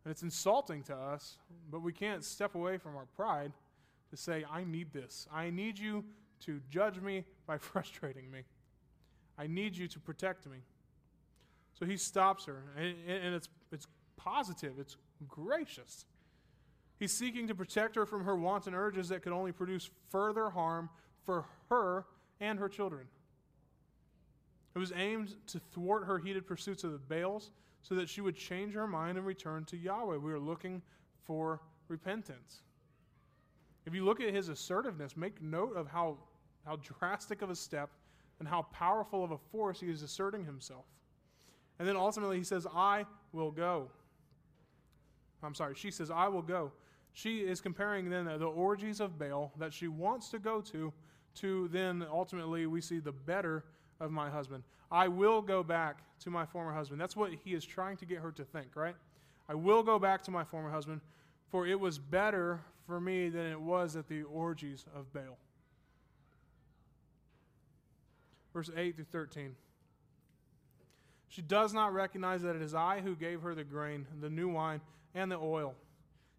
And 0.04 0.10
it's 0.10 0.22
insulting 0.22 0.82
to 0.84 0.94
us, 0.96 1.36
but 1.70 1.82
we 1.82 1.92
can't 1.92 2.24
step 2.24 2.54
away 2.54 2.78
from 2.78 2.96
our 2.96 3.06
pride 3.16 3.52
to 4.10 4.16
say, 4.16 4.44
I 4.50 4.64
need 4.64 4.92
this. 4.92 5.28
I 5.32 5.50
need 5.50 5.78
you 5.78 6.04
to 6.46 6.60
judge 6.70 7.00
me 7.00 7.24
by 7.46 7.58
frustrating 7.58 8.30
me. 8.30 8.42
I 9.38 9.46
need 9.46 9.76
you 9.76 9.88
to 9.88 10.00
protect 10.00 10.46
me. 10.46 10.58
So 11.78 11.86
he 11.86 11.96
stops 11.96 12.44
her, 12.44 12.62
and, 12.76 13.34
it's, 13.34 13.48
it's 13.72 13.86
positive, 14.16 14.74
it's 14.78 14.96
gracious. 15.28 16.04
He's 16.98 17.12
seeking 17.12 17.48
to 17.48 17.54
protect 17.54 17.96
her 17.96 18.04
from 18.04 18.24
her 18.24 18.36
wanton 18.36 18.74
urges 18.74 19.08
that 19.08 19.22
could 19.22 19.32
only 19.32 19.52
produce 19.52 19.88
further 20.10 20.50
harm 20.50 20.90
for 21.24 21.46
her 21.70 22.04
and 22.38 22.58
her 22.58 22.68
children. 22.68 23.06
It 24.74 24.78
was 24.78 24.92
aimed 24.94 25.34
to 25.48 25.58
thwart 25.58 26.04
her 26.04 26.18
heated 26.18 26.46
pursuits 26.46 26.84
of 26.84 26.92
the 26.92 26.98
Baals 26.98 27.50
so 27.82 27.94
that 27.94 28.08
she 28.08 28.20
would 28.20 28.36
change 28.36 28.74
her 28.74 28.86
mind 28.86 29.18
and 29.18 29.26
return 29.26 29.64
to 29.66 29.76
Yahweh. 29.76 30.16
We 30.16 30.32
are 30.32 30.38
looking 30.38 30.82
for 31.24 31.60
repentance. 31.88 32.62
If 33.86 33.94
you 33.94 34.04
look 34.04 34.20
at 34.20 34.34
his 34.34 34.48
assertiveness, 34.48 35.16
make 35.16 35.40
note 35.42 35.76
of 35.76 35.88
how, 35.88 36.18
how 36.66 36.76
drastic 36.76 37.42
of 37.42 37.50
a 37.50 37.56
step 37.56 37.90
and 38.38 38.48
how 38.48 38.62
powerful 38.72 39.24
of 39.24 39.30
a 39.30 39.38
force 39.38 39.80
he 39.80 39.90
is 39.90 40.02
asserting 40.02 40.44
himself. 40.44 40.84
And 41.78 41.88
then 41.88 41.96
ultimately 41.96 42.38
he 42.38 42.44
says, 42.44 42.66
I 42.74 43.06
will 43.32 43.50
go. 43.50 43.88
I'm 45.42 45.54
sorry, 45.54 45.74
she 45.74 45.90
says, 45.90 46.10
I 46.10 46.28
will 46.28 46.42
go. 46.42 46.72
She 47.12 47.40
is 47.40 47.60
comparing 47.60 48.10
then 48.10 48.26
the 48.26 48.46
orgies 48.46 49.00
of 49.00 49.18
Baal 49.18 49.52
that 49.58 49.72
she 49.72 49.88
wants 49.88 50.28
to 50.30 50.38
go 50.38 50.60
to, 50.60 50.92
to 51.36 51.68
then 51.68 52.04
ultimately 52.10 52.66
we 52.66 52.80
see 52.80 52.98
the 52.98 53.12
better 53.12 53.64
of 54.00 54.10
my 54.10 54.30
husband. 54.30 54.64
I 54.90 55.08
will 55.08 55.42
go 55.42 55.62
back 55.62 55.98
to 56.20 56.30
my 56.30 56.44
former 56.46 56.72
husband. 56.72 57.00
That's 57.00 57.16
what 57.16 57.32
he 57.44 57.54
is 57.54 57.64
trying 57.64 57.96
to 57.98 58.06
get 58.06 58.18
her 58.18 58.32
to 58.32 58.44
think, 58.44 58.74
right? 58.74 58.96
I 59.48 59.54
will 59.54 59.82
go 59.82 59.98
back 59.98 60.22
to 60.24 60.30
my 60.30 60.44
former 60.44 60.70
husband, 60.70 61.00
for 61.50 61.66
it 61.66 61.78
was 61.78 61.98
better 61.98 62.60
for 62.86 63.00
me 63.00 63.28
than 63.28 63.46
it 63.46 63.60
was 63.60 63.96
at 63.96 64.08
the 64.08 64.22
orgies 64.22 64.84
of 64.94 65.12
Baal. 65.12 65.38
verse 68.52 68.70
8 68.76 68.96
through 68.96 69.04
13. 69.04 69.54
She 71.28 71.42
does 71.42 71.72
not 71.72 71.94
recognize 71.94 72.42
that 72.42 72.56
it 72.56 72.62
is 72.62 72.74
I 72.74 73.00
who 73.00 73.14
gave 73.14 73.42
her 73.42 73.54
the 73.54 73.62
grain, 73.62 74.06
the 74.20 74.30
new 74.30 74.48
wine, 74.48 74.80
and 75.14 75.30
the 75.30 75.36
oil. 75.36 75.74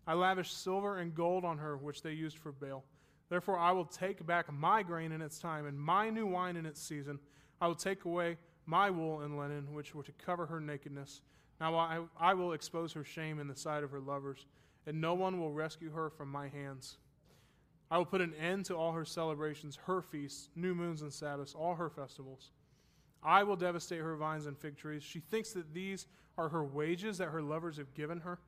I 0.06 0.14
lavished 0.14 0.62
silver 0.62 0.98
and 0.98 1.16
gold 1.16 1.46
on 1.46 1.58
her, 1.60 1.78
which 1.78 2.02
they 2.02 2.12
used 2.12 2.38
for 2.38 2.52
Baal. 2.52 2.84
Therefore, 3.30 3.58
I 3.58 3.72
will 3.72 3.86
take 3.86 4.26
back 4.26 4.52
my 4.52 4.84
grain 4.84 5.14
in 5.14 5.22
its 5.22 5.40
time, 5.40 5.66
and 5.66 5.80
my 5.80 6.10
new 6.10 6.28
wine 6.28 6.58
in 6.58 6.66
its 6.66 6.82
season. 6.82 7.20
I 7.62 7.68
will 7.68 7.76
take 7.76 8.06
away 8.06 8.38
my 8.66 8.90
wool 8.90 9.22
and 9.22 9.38
linen, 9.38 9.74
which 9.74 9.94
were 9.94 10.04
to 10.04 10.12
cover 10.14 10.48
her 10.48 10.60
nakedness. 10.60 11.22
Now 11.60 11.76
I, 11.76 12.00
I 12.20 12.34
will 12.34 12.54
expose 12.54 12.92
her 12.94 13.04
shame 13.04 13.40
in 13.40 13.48
the 13.48 13.56
sight 13.56 13.84
of 13.84 13.92
her 13.92 14.00
lovers, 14.00 14.48
and 14.88 15.00
no 15.00 15.14
one 15.14 15.40
will 15.40 15.54
rescue 15.54 15.92
her 15.92 16.10
from 16.10 16.30
my 16.30 16.48
hands. 16.48 16.98
I 17.92 17.98
will 17.98 18.06
put 18.06 18.22
an 18.22 18.34
end 18.34 18.66
to 18.66 18.76
all 18.76 18.94
her 18.94 19.06
celebrations, 19.06 19.78
her 19.86 20.02
feasts, 20.02 20.50
new 20.56 20.74
moons 20.74 21.04
and 21.04 21.14
Sabbaths, 21.14 21.54
all 21.54 21.76
her 21.76 21.90
festivals. 21.90 22.52
I 23.22 23.44
will 23.44 23.56
devastate 23.56 24.00
her 24.00 24.16
vines 24.16 24.48
and 24.48 24.58
fig 24.58 24.78
trees. 24.78 25.04
She 25.04 25.20
thinks 25.20 25.52
that 25.52 25.74
these 25.74 26.08
are 26.38 26.50
her 26.50 26.64
wages 26.64 27.20
that 27.20 27.30
her 27.30 27.42
lovers 27.42 27.78
have 27.78 27.94
given 27.94 28.22
her. 28.22 28.40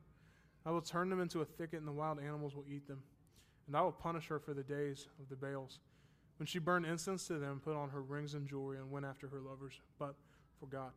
I 0.65 0.71
will 0.71 0.81
turn 0.81 1.09
them 1.09 1.21
into 1.21 1.41
a 1.41 1.45
thicket, 1.45 1.79
and 1.79 1.87
the 1.87 1.91
wild 1.91 2.19
animals 2.19 2.55
will 2.55 2.65
eat 2.67 2.87
them. 2.87 3.03
And 3.67 3.75
I 3.75 3.81
will 3.81 3.91
punish 3.91 4.27
her 4.27 4.39
for 4.39 4.53
the 4.53 4.63
days 4.63 5.07
of 5.19 5.29
the 5.29 5.35
Baals. 5.35 5.79
When 6.43 6.47
she 6.47 6.59
burned 6.59 6.85
incense 6.85 7.25
to 7.27 7.39
them, 7.39 7.61
put 7.63 7.73
on 7.73 7.91
her 7.91 8.01
rings 8.01 8.33
and 8.33 8.45
jewelry, 8.45 8.75
and 8.75 8.91
went 8.91 9.05
after 9.05 9.29
her 9.29 9.39
lovers, 9.39 9.79
but 9.97 10.13
forgot 10.59 10.91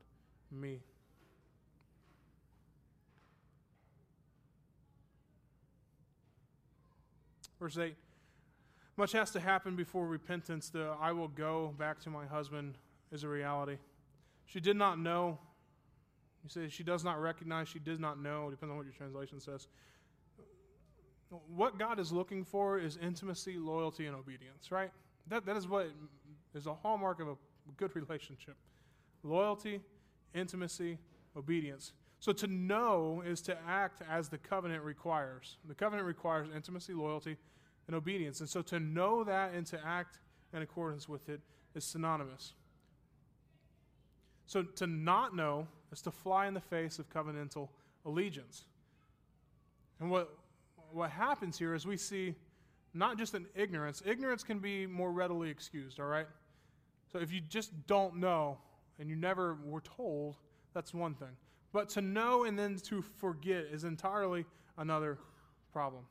me. 0.50 0.80
Verse 7.60 7.78
8 7.78 7.94
much 8.96 9.12
has 9.12 9.30
to 9.30 9.38
happen 9.38 9.76
before 9.76 10.08
repentance. 10.08 10.68
The 10.68 10.96
I 11.00 11.12
will 11.12 11.28
go 11.28 11.72
back 11.78 12.00
to 12.00 12.10
my 12.10 12.26
husband 12.26 12.74
is 13.12 13.22
a 13.22 13.28
reality. 13.28 13.76
She 14.46 14.58
did 14.58 14.76
not 14.76 14.98
know. 14.98 15.38
You 16.42 16.50
say 16.50 16.68
she 16.68 16.82
does 16.82 17.04
not 17.04 17.22
recognize, 17.22 17.68
she 17.68 17.78
did 17.78 18.00
not 18.00 18.20
know, 18.20 18.48
It 18.48 18.50
depends 18.50 18.72
on 18.72 18.78
what 18.78 18.86
your 18.86 18.94
translation 18.94 19.38
says. 19.38 19.68
What 21.46 21.78
God 21.78 22.00
is 22.00 22.10
looking 22.10 22.44
for 22.44 22.80
is 22.80 22.98
intimacy, 23.00 23.58
loyalty, 23.58 24.06
and 24.06 24.16
obedience, 24.16 24.72
right? 24.72 24.90
That, 25.28 25.44
that 25.46 25.56
is 25.56 25.66
what 25.66 25.90
is 26.54 26.66
a 26.66 26.74
hallmark 26.74 27.20
of 27.20 27.28
a 27.28 27.36
good 27.76 27.94
relationship 27.94 28.56
loyalty, 29.22 29.80
intimacy, 30.34 30.98
obedience. 31.36 31.92
So 32.20 32.32
to 32.32 32.46
know 32.46 33.22
is 33.26 33.40
to 33.42 33.56
act 33.66 34.02
as 34.08 34.28
the 34.28 34.38
covenant 34.38 34.84
requires. 34.84 35.58
The 35.66 35.74
covenant 35.74 36.06
requires 36.06 36.48
intimacy, 36.54 36.94
loyalty, 36.94 37.36
and 37.86 37.96
obedience. 37.96 38.40
And 38.40 38.48
so 38.48 38.62
to 38.62 38.80
know 38.80 39.24
that 39.24 39.52
and 39.52 39.66
to 39.66 39.80
act 39.84 40.18
in 40.52 40.62
accordance 40.62 41.08
with 41.08 41.28
it 41.28 41.40
is 41.74 41.84
synonymous. 41.84 42.54
So 44.46 44.62
to 44.62 44.86
not 44.86 45.34
know 45.34 45.66
is 45.92 46.00
to 46.02 46.10
fly 46.10 46.46
in 46.46 46.54
the 46.54 46.60
face 46.60 46.98
of 46.98 47.08
covenantal 47.10 47.68
allegiance. 48.04 48.64
And 50.00 50.10
what, 50.10 50.32
what 50.92 51.10
happens 51.10 51.58
here 51.58 51.74
is 51.74 51.86
we 51.86 51.96
see 51.96 52.34
not 52.96 53.18
just 53.18 53.34
an 53.34 53.46
ignorance, 53.54 54.02
ignorance 54.04 54.42
can 54.42 54.58
be 54.58 54.86
more 54.86 55.12
readily 55.12 55.50
excused, 55.50 56.00
all 56.00 56.06
right? 56.06 56.26
So 57.12 57.18
if 57.18 57.32
you 57.32 57.40
just 57.40 57.86
don't 57.86 58.16
know 58.16 58.58
and 58.98 59.08
you 59.08 59.16
never 59.16 59.58
were 59.64 59.80
told, 59.80 60.36
that's 60.74 60.92
one 60.92 61.14
thing. 61.14 61.36
But 61.72 61.88
to 61.90 62.00
know 62.00 62.44
and 62.44 62.58
then 62.58 62.76
to 62.76 63.02
forget 63.02 63.66
is 63.70 63.84
entirely 63.84 64.44
another 64.78 65.18
problem. 65.72 66.04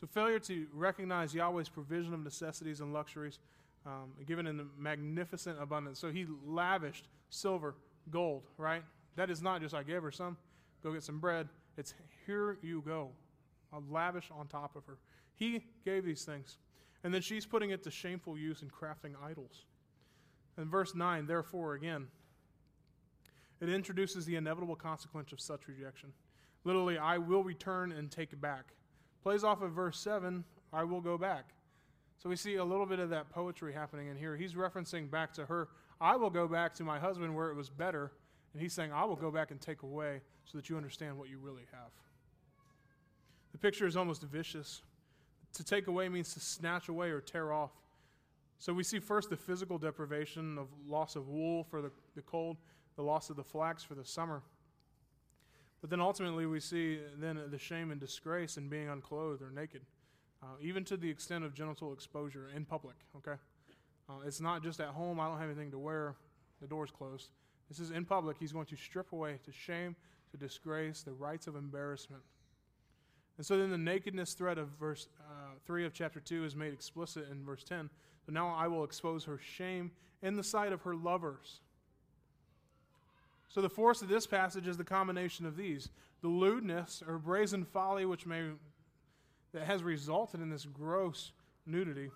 So, 0.00 0.06
failure 0.06 0.38
to 0.40 0.66
recognize 0.72 1.34
Yahweh's 1.34 1.70
provision 1.70 2.12
of 2.12 2.20
necessities 2.20 2.80
and 2.80 2.92
luxuries 2.92 3.38
um, 3.86 4.12
given 4.26 4.46
in 4.46 4.68
magnificent 4.78 5.60
abundance. 5.60 5.98
So, 5.98 6.12
He 6.12 6.26
lavished 6.44 7.08
silver, 7.30 7.74
gold, 8.10 8.42
right? 8.58 8.82
That 9.16 9.30
is 9.30 9.40
not 9.40 9.62
just 9.62 9.74
I 9.74 9.82
gave 9.82 10.02
her 10.02 10.10
some, 10.10 10.36
go 10.82 10.92
get 10.92 11.02
some 11.02 11.18
bread. 11.18 11.48
It's 11.78 11.94
here 12.26 12.58
you 12.62 12.82
go. 12.86 13.10
Lavish 13.90 14.30
on 14.30 14.46
top 14.46 14.76
of 14.76 14.86
her. 14.86 14.98
He 15.34 15.64
gave 15.84 16.04
these 16.04 16.24
things. 16.24 16.58
And 17.04 17.12
then 17.12 17.22
she's 17.22 17.46
putting 17.46 17.70
it 17.70 17.82
to 17.84 17.90
shameful 17.90 18.38
use 18.38 18.62
in 18.62 18.68
crafting 18.68 19.12
idols. 19.22 19.64
In 20.58 20.68
verse 20.68 20.94
9, 20.94 21.26
therefore, 21.26 21.74
again, 21.74 22.06
it 23.60 23.68
introduces 23.68 24.24
the 24.24 24.36
inevitable 24.36 24.76
consequence 24.76 25.32
of 25.32 25.40
such 25.40 25.68
rejection. 25.68 26.12
Literally, 26.64 26.98
I 26.98 27.18
will 27.18 27.44
return 27.44 27.92
and 27.92 28.10
take 28.10 28.38
back. 28.40 28.72
Plays 29.22 29.44
off 29.44 29.62
of 29.62 29.72
verse 29.72 29.98
7, 30.00 30.44
I 30.72 30.84
will 30.84 31.00
go 31.00 31.18
back. 31.18 31.50
So 32.18 32.28
we 32.28 32.36
see 32.36 32.56
a 32.56 32.64
little 32.64 32.86
bit 32.86 32.98
of 32.98 33.10
that 33.10 33.30
poetry 33.30 33.72
happening 33.72 34.08
in 34.08 34.16
here. 34.16 34.36
He's 34.36 34.54
referencing 34.54 35.10
back 35.10 35.32
to 35.34 35.46
her, 35.46 35.68
I 36.00 36.16
will 36.16 36.30
go 36.30 36.46
back 36.46 36.74
to 36.74 36.84
my 36.84 36.98
husband 36.98 37.34
where 37.34 37.50
it 37.50 37.54
was 37.54 37.70
better. 37.70 38.12
And 38.52 38.62
he's 38.62 38.72
saying, 38.72 38.92
I 38.92 39.04
will 39.04 39.16
go 39.16 39.30
back 39.30 39.50
and 39.50 39.60
take 39.60 39.82
away 39.82 40.20
so 40.44 40.58
that 40.58 40.68
you 40.68 40.76
understand 40.76 41.18
what 41.18 41.28
you 41.28 41.38
really 41.38 41.66
have. 41.72 41.90
The 43.56 43.60
picture 43.60 43.86
is 43.86 43.96
almost 43.96 44.20
vicious. 44.20 44.82
To 45.54 45.64
take 45.64 45.86
away 45.86 46.10
means 46.10 46.34
to 46.34 46.40
snatch 46.40 46.90
away 46.90 47.08
or 47.08 47.22
tear 47.22 47.54
off. 47.54 47.70
So 48.58 48.74
we 48.74 48.82
see 48.82 48.98
first 48.98 49.30
the 49.30 49.36
physical 49.38 49.78
deprivation 49.78 50.58
of 50.58 50.66
loss 50.86 51.16
of 51.16 51.28
wool 51.28 51.64
for 51.64 51.80
the, 51.80 51.90
the 52.14 52.20
cold, 52.20 52.58
the 52.96 53.02
loss 53.02 53.30
of 53.30 53.36
the 53.36 53.42
flax 53.42 53.82
for 53.82 53.94
the 53.94 54.04
summer. 54.04 54.42
But 55.80 55.88
then 55.88 56.02
ultimately 56.02 56.44
we 56.44 56.60
see 56.60 56.98
then 57.16 57.40
the 57.50 57.58
shame 57.58 57.90
and 57.92 57.98
disgrace 57.98 58.58
in 58.58 58.68
being 58.68 58.90
unclothed 58.90 59.40
or 59.40 59.50
naked, 59.50 59.80
uh, 60.42 60.56
even 60.60 60.84
to 60.84 60.98
the 60.98 61.08
extent 61.08 61.42
of 61.42 61.54
genital 61.54 61.94
exposure 61.94 62.50
in 62.54 62.66
public, 62.66 62.96
okay? 63.16 63.40
Uh, 64.06 64.16
it's 64.26 64.42
not 64.42 64.62
just 64.62 64.80
at 64.80 64.88
home, 64.88 65.18
I 65.18 65.28
don't 65.28 65.38
have 65.38 65.48
anything 65.48 65.70
to 65.70 65.78
wear, 65.78 66.14
the 66.60 66.66
door's 66.66 66.90
closed. 66.90 67.30
This 67.70 67.80
is 67.80 67.90
in 67.90 68.04
public. 68.04 68.36
He's 68.38 68.52
going 68.52 68.66
to 68.66 68.76
strip 68.76 69.14
away 69.14 69.38
to 69.46 69.50
shame, 69.50 69.96
to 70.32 70.36
disgrace, 70.36 71.00
the 71.00 71.14
rights 71.14 71.46
of 71.46 71.56
embarrassment. 71.56 72.20
And 73.36 73.44
so 73.44 73.58
then 73.58 73.70
the 73.70 73.78
nakedness 73.78 74.32
threat 74.32 74.58
of 74.58 74.68
verse 74.80 75.08
uh, 75.20 75.54
3 75.66 75.84
of 75.84 75.92
chapter 75.92 76.20
2 76.20 76.44
is 76.44 76.56
made 76.56 76.72
explicit 76.72 77.28
in 77.30 77.44
verse 77.44 77.64
10. 77.64 77.90
So 78.24 78.32
now 78.32 78.48
I 78.48 78.66
will 78.66 78.84
expose 78.84 79.24
her 79.24 79.38
shame 79.38 79.90
in 80.22 80.36
the 80.36 80.42
sight 80.42 80.72
of 80.72 80.82
her 80.82 80.94
lovers. 80.94 81.60
So 83.48 83.60
the 83.60 83.70
force 83.70 84.02
of 84.02 84.08
this 84.08 84.26
passage 84.26 84.66
is 84.66 84.76
the 84.76 84.84
combination 84.84 85.46
of 85.46 85.56
these 85.56 85.88
the 86.22 86.28
lewdness 86.28 87.02
or 87.06 87.18
brazen 87.18 87.64
folly 87.64 88.04
which 88.04 88.26
may 88.26 88.50
that 89.52 89.64
has 89.64 89.82
resulted 89.82 90.40
in 90.40 90.50
this 90.50 90.64
gross 90.64 91.32
nudity 91.66 92.10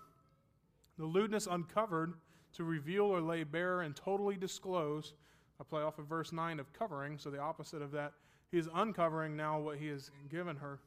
the 0.97 1.05
lewdness 1.05 1.47
uncovered 1.49 2.13
to 2.53 2.63
reveal 2.63 3.05
or 3.05 3.21
lay 3.21 3.43
bare 3.43 3.81
and 3.81 3.95
totally 3.95 4.35
disclose 4.35 5.13
i 5.59 5.63
play 5.63 5.81
off 5.81 5.99
of 5.99 6.07
verse 6.07 6.31
9 6.31 6.59
of 6.59 6.73
covering 6.73 7.17
so 7.17 7.29
the 7.29 7.39
opposite 7.39 7.81
of 7.81 7.91
that 7.91 8.13
he 8.51 8.57
is 8.57 8.67
uncovering 8.73 9.35
now 9.35 9.59
what 9.59 9.77
he 9.77 9.87
has 9.87 10.11
given 10.29 10.55
her 10.57 10.79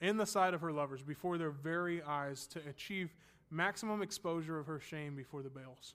in 0.00 0.16
the 0.16 0.26
sight 0.26 0.54
of 0.54 0.60
her 0.60 0.72
lovers 0.72 1.02
before 1.02 1.38
their 1.38 1.50
very 1.50 2.02
eyes 2.02 2.46
to 2.48 2.60
achieve 2.68 3.14
maximum 3.50 4.02
exposure 4.02 4.58
of 4.58 4.66
her 4.66 4.80
shame 4.80 5.14
before 5.14 5.42
the 5.42 5.50
Baals 5.50 5.94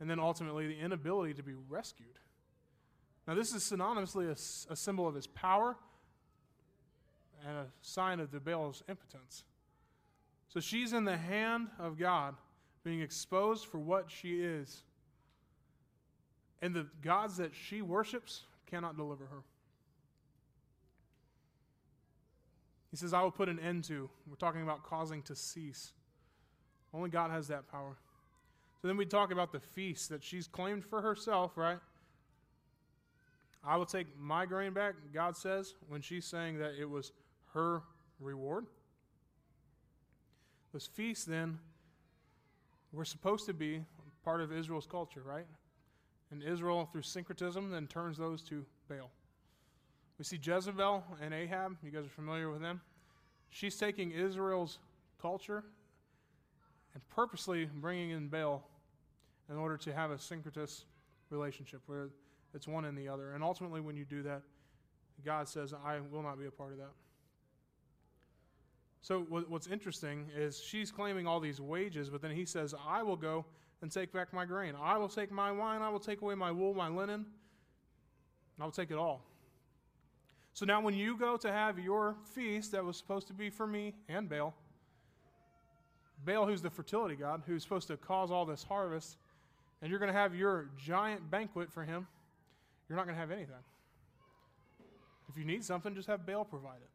and 0.00 0.10
then 0.10 0.18
ultimately 0.18 0.66
the 0.66 0.78
inability 0.78 1.34
to 1.34 1.42
be 1.42 1.54
rescued 1.68 2.18
now, 3.26 3.34
this 3.34 3.54
is 3.54 3.62
synonymously 3.62 4.28
a, 4.28 4.72
a 4.72 4.76
symbol 4.76 5.06
of 5.06 5.14
his 5.14 5.26
power 5.26 5.76
and 7.46 7.56
a 7.56 7.66
sign 7.80 8.20
of 8.20 8.30
the 8.30 8.40
Baal's 8.40 8.82
impotence. 8.88 9.44
So 10.48 10.60
she's 10.60 10.92
in 10.92 11.04
the 11.04 11.16
hand 11.16 11.68
of 11.78 11.98
God, 11.98 12.34
being 12.84 13.00
exposed 13.00 13.66
for 13.66 13.78
what 13.78 14.10
she 14.10 14.42
is. 14.42 14.82
And 16.60 16.74
the 16.74 16.86
gods 17.00 17.36
that 17.38 17.52
she 17.54 17.80
worships 17.80 18.42
cannot 18.66 18.96
deliver 18.96 19.26
her. 19.26 19.42
He 22.92 22.96
says, 22.98 23.12
I 23.12 23.22
will 23.22 23.30
put 23.30 23.48
an 23.48 23.58
end 23.58 23.84
to. 23.84 24.08
We're 24.28 24.36
talking 24.36 24.62
about 24.62 24.84
causing 24.84 25.22
to 25.22 25.34
cease. 25.34 25.92
Only 26.92 27.08
God 27.08 27.30
has 27.30 27.48
that 27.48 27.66
power. 27.66 27.96
So 28.80 28.88
then 28.88 28.98
we 28.98 29.06
talk 29.06 29.32
about 29.32 29.50
the 29.50 29.60
feast 29.60 30.10
that 30.10 30.22
she's 30.22 30.46
claimed 30.46 30.84
for 30.84 31.00
herself, 31.00 31.56
right? 31.56 31.78
I 33.64 33.76
will 33.76 33.86
take 33.86 34.06
my 34.18 34.44
grain 34.44 34.74
back, 34.74 34.94
God 35.14 35.36
says, 35.36 35.74
when 35.88 36.02
she's 36.02 36.26
saying 36.26 36.58
that 36.58 36.72
it 36.78 36.88
was 36.88 37.12
her 37.54 37.82
reward. 38.20 38.66
Those 40.72 40.86
feasts, 40.86 41.24
then, 41.24 41.58
were 42.92 43.04
supposed 43.04 43.46
to 43.46 43.54
be 43.54 43.84
part 44.24 44.42
of 44.42 44.52
Israel's 44.52 44.86
culture, 44.86 45.22
right? 45.24 45.46
And 46.30 46.42
Israel, 46.42 46.88
through 46.92 47.02
syncretism, 47.02 47.70
then 47.70 47.86
turns 47.86 48.18
those 48.18 48.42
to 48.44 48.66
Baal. 48.88 49.10
We 50.22 50.24
see 50.24 50.38
Jezebel 50.40 51.02
and 51.20 51.34
Ahab. 51.34 51.78
You 51.82 51.90
guys 51.90 52.06
are 52.06 52.08
familiar 52.08 52.48
with 52.48 52.60
them. 52.60 52.80
She's 53.50 53.76
taking 53.76 54.12
Israel's 54.12 54.78
culture 55.20 55.64
and 56.94 57.02
purposely 57.08 57.64
bringing 57.64 58.10
in 58.10 58.28
Baal 58.28 58.62
in 59.50 59.56
order 59.56 59.76
to 59.78 59.92
have 59.92 60.12
a 60.12 60.14
syncretist 60.14 60.84
relationship 61.30 61.80
where 61.86 62.10
it's 62.54 62.68
one 62.68 62.84
and 62.84 62.96
the 62.96 63.08
other. 63.08 63.32
And 63.32 63.42
ultimately, 63.42 63.80
when 63.80 63.96
you 63.96 64.04
do 64.04 64.22
that, 64.22 64.42
God 65.24 65.48
says, 65.48 65.74
I 65.84 65.98
will 65.98 66.22
not 66.22 66.38
be 66.38 66.46
a 66.46 66.52
part 66.52 66.70
of 66.70 66.78
that. 66.78 66.92
So, 69.00 69.22
what's 69.22 69.66
interesting 69.66 70.30
is 70.36 70.60
she's 70.60 70.92
claiming 70.92 71.26
all 71.26 71.40
these 71.40 71.60
wages, 71.60 72.10
but 72.10 72.22
then 72.22 72.30
he 72.30 72.44
says, 72.44 72.76
I 72.86 73.02
will 73.02 73.16
go 73.16 73.44
and 73.80 73.90
take 73.90 74.12
back 74.12 74.32
my 74.32 74.44
grain. 74.44 74.74
I 74.80 74.98
will 74.98 75.08
take 75.08 75.32
my 75.32 75.50
wine. 75.50 75.82
I 75.82 75.88
will 75.88 75.98
take 75.98 76.22
away 76.22 76.36
my 76.36 76.52
wool, 76.52 76.74
my 76.74 76.86
linen. 76.86 77.26
I 78.60 78.64
will 78.64 78.70
take 78.70 78.92
it 78.92 78.96
all. 78.98 79.24
So 80.54 80.66
now, 80.66 80.80
when 80.80 80.94
you 80.94 81.16
go 81.16 81.36
to 81.38 81.50
have 81.50 81.78
your 81.78 82.16
feast 82.34 82.72
that 82.72 82.84
was 82.84 82.96
supposed 82.96 83.26
to 83.28 83.32
be 83.32 83.48
for 83.48 83.66
me 83.66 83.94
and 84.08 84.28
Baal, 84.28 84.54
Baal, 86.24 86.46
who's 86.46 86.62
the 86.62 86.70
fertility 86.70 87.16
god, 87.16 87.42
who's 87.46 87.62
supposed 87.62 87.88
to 87.88 87.96
cause 87.96 88.30
all 88.30 88.44
this 88.44 88.62
harvest, 88.62 89.16
and 89.80 89.90
you're 89.90 89.98
going 89.98 90.12
to 90.12 90.18
have 90.18 90.34
your 90.34 90.68
giant 90.76 91.30
banquet 91.30 91.72
for 91.72 91.82
him, 91.82 92.06
you're 92.88 92.96
not 92.96 93.06
going 93.06 93.14
to 93.14 93.20
have 93.20 93.30
anything. 93.30 93.54
If 95.28 95.38
you 95.38 95.44
need 95.44 95.64
something, 95.64 95.94
just 95.94 96.08
have 96.08 96.26
Baal 96.26 96.44
provide 96.44 96.76
it. 96.76 96.90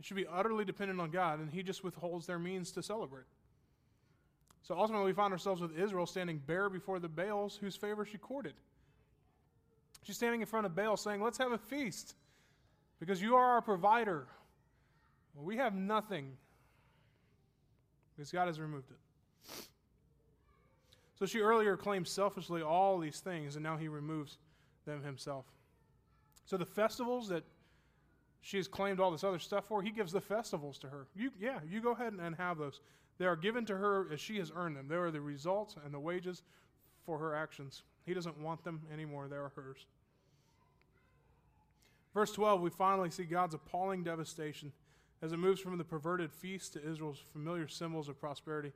It 0.00 0.06
should 0.06 0.16
be 0.16 0.26
utterly 0.26 0.64
dependent 0.64 1.00
on 1.00 1.10
God, 1.10 1.38
and 1.38 1.50
He 1.50 1.62
just 1.62 1.82
withholds 1.82 2.26
their 2.26 2.38
means 2.38 2.72
to 2.72 2.82
celebrate. 2.82 3.24
So 4.64 4.76
ultimately, 4.76 5.06
we 5.06 5.12
find 5.12 5.32
ourselves 5.32 5.60
with 5.60 5.78
Israel 5.78 6.06
standing 6.06 6.40
bare 6.46 6.68
before 6.68 6.98
the 6.98 7.08
Baals 7.08 7.56
whose 7.56 7.76
favor 7.76 8.04
she 8.04 8.18
courted. 8.18 8.54
She's 10.02 10.16
standing 10.16 10.40
in 10.40 10.46
front 10.46 10.66
of 10.66 10.74
Baal 10.74 10.96
saying, 10.96 11.22
Let's 11.22 11.38
have 11.38 11.52
a 11.52 11.58
feast 11.58 12.14
because 12.98 13.20
you 13.20 13.36
are 13.36 13.52
our 13.52 13.62
provider. 13.62 14.26
Well, 15.34 15.44
we 15.44 15.56
have 15.58 15.74
nothing 15.74 16.32
because 18.16 18.30
God 18.32 18.46
has 18.46 18.58
removed 18.58 18.90
it. 18.90 18.96
So 21.18 21.26
she 21.26 21.40
earlier 21.40 21.76
claimed 21.76 22.08
selfishly 22.08 22.62
all 22.62 22.98
these 22.98 23.20
things, 23.20 23.56
and 23.56 23.62
now 23.62 23.76
he 23.76 23.88
removes 23.88 24.38
them 24.84 25.02
himself. 25.02 25.44
So 26.44 26.56
the 26.56 26.66
festivals 26.66 27.28
that 27.28 27.44
she 28.40 28.56
has 28.58 28.68
claimed 28.68 29.00
all 29.00 29.10
this 29.10 29.24
other 29.24 29.38
stuff 29.38 29.64
for, 29.66 29.82
he 29.82 29.90
gives 29.90 30.12
the 30.12 30.20
festivals 30.20 30.78
to 30.78 30.88
her. 30.88 31.06
You, 31.14 31.30
yeah, 31.40 31.60
you 31.66 31.80
go 31.80 31.92
ahead 31.92 32.12
and 32.12 32.34
have 32.36 32.58
those. 32.58 32.80
They 33.18 33.26
are 33.26 33.36
given 33.36 33.64
to 33.66 33.76
her 33.76 34.08
as 34.12 34.20
she 34.20 34.38
has 34.38 34.50
earned 34.54 34.76
them. 34.76 34.88
They 34.88 34.96
are 34.96 35.10
the 35.10 35.20
results 35.20 35.76
and 35.84 35.94
the 35.94 36.00
wages 36.00 36.42
for 37.06 37.18
her 37.18 37.34
actions. 37.34 37.82
He 38.04 38.14
doesn't 38.14 38.38
want 38.40 38.64
them 38.64 38.82
anymore, 38.92 39.28
they 39.28 39.36
are 39.36 39.52
hers. 39.54 39.86
Verse 42.12 42.32
12, 42.32 42.60
we 42.60 42.70
finally 42.70 43.10
see 43.10 43.24
God's 43.24 43.54
appalling 43.54 44.04
devastation 44.04 44.72
as 45.20 45.32
it 45.32 45.38
moves 45.38 45.60
from 45.60 45.78
the 45.78 45.84
perverted 45.84 46.32
feast 46.32 46.74
to 46.74 46.88
Israel's 46.88 47.22
familiar 47.32 47.66
symbols 47.66 48.08
of 48.08 48.20
prosperity 48.20 48.72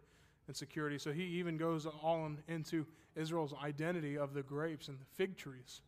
and 0.48 0.56
security. 0.56 0.98
So 0.98 1.12
he 1.12 1.24
even 1.24 1.56
goes 1.56 1.86
all 1.86 2.30
into 2.48 2.86
Israel's 3.14 3.54
identity 3.62 4.16
of 4.16 4.34
the 4.34 4.42
grapes 4.42 4.88
and 4.88 4.98
the 4.98 5.04
fig 5.14 5.36
trees, 5.36 5.82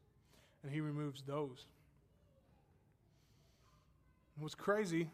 and 0.62 0.72
he 0.72 0.80
removes 0.80 1.22
those. 1.22 1.66
what's 4.38 4.54
crazy 4.54 5.06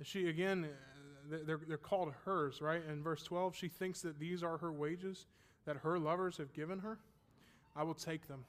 is 0.00 0.06
she, 0.06 0.28
again, 0.28 0.68
they're, 1.28 1.60
they're 1.66 1.76
called 1.76 2.12
hers, 2.24 2.60
right? 2.60 2.82
In 2.88 3.02
verse 3.02 3.22
12, 3.22 3.54
she 3.54 3.68
thinks 3.68 4.00
that 4.02 4.18
these 4.18 4.42
are 4.42 4.58
her 4.58 4.72
wages 4.72 5.26
that 5.64 5.78
her 5.78 5.98
lovers 5.98 6.36
have 6.36 6.52
given 6.52 6.78
her. 6.80 6.98
I 7.74 7.82
will 7.82 7.94
take 7.94 8.28
them. 8.28 8.44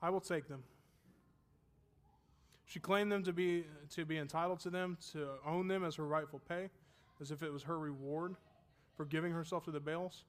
I 0.00 0.10
will 0.10 0.20
take 0.20 0.48
them. 0.48 0.62
She 2.66 2.80
claimed 2.80 3.12
them 3.12 3.22
to 3.24 3.32
be, 3.32 3.64
to 3.90 4.04
be 4.04 4.18
entitled 4.18 4.60
to 4.60 4.70
them, 4.70 4.96
to 5.12 5.28
own 5.46 5.68
them 5.68 5.84
as 5.84 5.96
her 5.96 6.06
rightful 6.06 6.40
pay, 6.48 6.70
as 7.20 7.30
if 7.30 7.42
it 7.42 7.52
was 7.52 7.62
her 7.64 7.78
reward 7.78 8.36
for 8.96 9.04
giving 9.04 9.32
herself 9.32 9.64
to 9.64 9.70
the 9.70 9.80
Baals. 9.80 10.24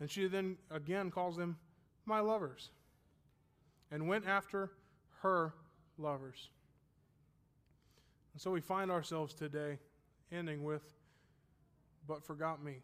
And 0.00 0.10
she 0.10 0.26
then 0.28 0.56
again 0.70 1.10
calls 1.10 1.36
them 1.36 1.56
my 2.06 2.20
lovers 2.20 2.70
and 3.90 4.08
went 4.08 4.26
after 4.26 4.70
her 5.22 5.52
lovers. 5.98 6.48
And 8.32 8.40
so 8.40 8.50
we 8.50 8.60
find 8.60 8.90
ourselves 8.90 9.34
today 9.34 9.78
ending 10.32 10.62
with, 10.62 10.82
but 12.06 12.24
forgot 12.24 12.62
me. 12.62 12.76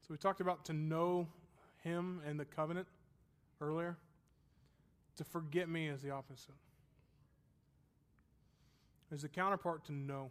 So 0.00 0.08
we 0.10 0.16
talked 0.16 0.40
about 0.40 0.64
to 0.66 0.72
know 0.72 1.28
him 1.82 2.20
and 2.26 2.38
the 2.38 2.44
covenant 2.44 2.86
earlier. 3.60 3.96
To 5.16 5.24
forget 5.24 5.68
me 5.68 5.88
is 5.88 6.02
the 6.02 6.10
opposite. 6.10 6.54
Is 9.10 9.22
the 9.22 9.28
counterpart 9.28 9.84
to 9.86 9.92
know. 9.92 10.30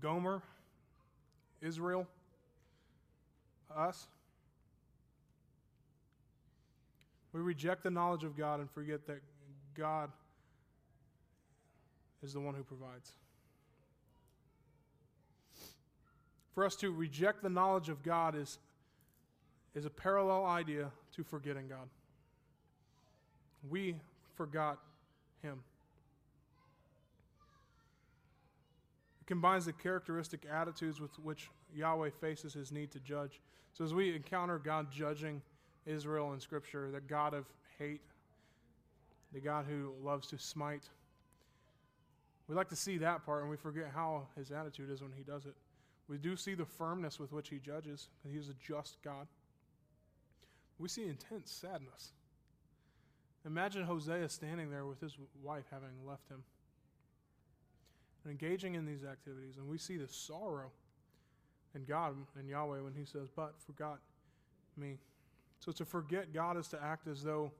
Gomer, 0.00 0.42
Israel, 1.62 2.06
us. 3.74 4.08
We 7.32 7.40
reject 7.40 7.84
the 7.84 7.90
knowledge 7.90 8.24
of 8.24 8.36
God 8.36 8.60
and 8.60 8.70
forget 8.70 9.06
that 9.06 9.20
God 9.78 10.10
is 12.22 12.32
the 12.32 12.40
one 12.40 12.54
who 12.54 12.64
provides. 12.64 13.12
For 16.54 16.64
us 16.64 16.74
to 16.76 16.90
reject 16.90 17.42
the 17.42 17.48
knowledge 17.48 17.88
of 17.88 18.02
God 18.02 18.34
is, 18.34 18.58
is 19.76 19.84
a 19.84 19.90
parallel 19.90 20.44
idea 20.44 20.90
to 21.14 21.22
forgetting 21.22 21.68
God. 21.68 21.88
We 23.70 23.94
forgot 24.34 24.80
Him. 25.42 25.60
It 29.20 29.26
combines 29.26 29.66
the 29.66 29.72
characteristic 29.72 30.40
attitudes 30.52 31.00
with 31.00 31.16
which 31.20 31.48
Yahweh 31.72 32.10
faces 32.20 32.54
His 32.54 32.72
need 32.72 32.90
to 32.90 32.98
judge. 32.98 33.40
So 33.72 33.84
as 33.84 33.94
we 33.94 34.16
encounter 34.16 34.58
God 34.58 34.90
judging 34.90 35.40
Israel 35.86 36.32
in 36.32 36.40
Scripture, 36.40 36.90
the 36.90 37.00
God 37.00 37.34
of 37.34 37.44
hate, 37.78 38.00
the 39.32 39.40
God 39.40 39.66
who 39.68 39.92
loves 40.02 40.28
to 40.28 40.38
smite, 40.38 40.88
we 42.48 42.54
like 42.54 42.68
to 42.70 42.76
see 42.76 42.98
that 42.98 43.26
part 43.26 43.42
and 43.42 43.50
we 43.50 43.56
forget 43.56 43.90
how 43.94 44.26
His 44.36 44.50
attitude 44.50 44.90
is 44.90 45.02
when 45.02 45.12
He 45.16 45.22
does 45.22 45.46
it. 45.46 45.54
We 46.08 46.16
do 46.16 46.36
see 46.36 46.54
the 46.54 46.64
firmness 46.64 47.20
with 47.20 47.32
which 47.32 47.50
he 47.50 47.58
judges, 47.58 48.08
and 48.24 48.32
he 48.32 48.38
is 48.38 48.48
a 48.48 48.54
just 48.66 48.96
God. 49.04 49.26
We 50.78 50.88
see 50.88 51.04
intense 51.04 51.50
sadness. 51.50 52.12
Imagine 53.44 53.84
Hosea 53.84 54.28
standing 54.28 54.70
there 54.70 54.86
with 54.86 55.00
his 55.00 55.16
wife 55.42 55.64
having 55.70 55.90
left 56.06 56.28
him 56.28 56.42
and 58.24 58.30
engaging 58.30 58.74
in 58.74 58.86
these 58.86 59.04
activities, 59.04 59.58
and 59.58 59.68
we 59.68 59.78
see 59.78 59.96
the 59.96 60.08
sorrow 60.08 60.70
in 61.74 61.84
God 61.84 62.14
and 62.38 62.48
Yahweh 62.48 62.80
when 62.80 62.94
he 62.94 63.04
says, 63.04 63.28
But 63.34 63.54
forgot 63.66 63.98
me. 64.76 64.98
So 65.60 65.72
to 65.72 65.84
forget 65.84 66.32
God 66.32 66.56
is 66.56 66.68
to 66.68 66.82
act 66.82 67.06
as 67.06 67.22
though 67.22 67.52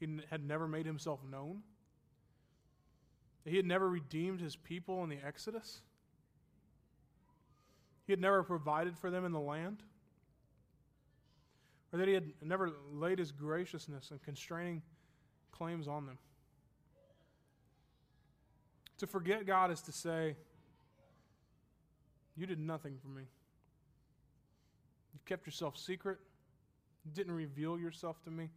he 0.00 0.20
had 0.30 0.42
never 0.42 0.66
made 0.66 0.86
himself 0.86 1.20
known, 1.30 1.62
he 3.44 3.56
had 3.56 3.66
never 3.66 3.88
redeemed 3.88 4.40
his 4.40 4.56
people 4.56 5.04
in 5.04 5.08
the 5.08 5.18
Exodus 5.24 5.82
he 8.10 8.12
had 8.12 8.20
never 8.20 8.42
provided 8.42 8.98
for 8.98 9.08
them 9.08 9.24
in 9.24 9.30
the 9.30 9.38
land, 9.38 9.84
or 11.92 11.98
that 12.00 12.08
he 12.08 12.14
had 12.14 12.32
never 12.42 12.72
laid 12.92 13.20
his 13.20 13.30
graciousness 13.30 14.10
and 14.10 14.20
constraining 14.20 14.82
claims 15.52 15.86
on 15.86 16.06
them. 16.06 16.18
To 18.98 19.06
forget 19.06 19.46
God 19.46 19.70
is 19.70 19.80
to 19.82 19.92
say, 19.92 20.34
You 22.36 22.46
did 22.46 22.58
nothing 22.58 22.98
for 23.00 23.06
me. 23.06 23.22
You 25.14 25.20
kept 25.24 25.46
yourself 25.46 25.78
secret. 25.78 26.18
You 27.04 27.12
didn't 27.12 27.34
reveal 27.34 27.78
yourself 27.78 28.20
to 28.24 28.30
me. 28.32 28.50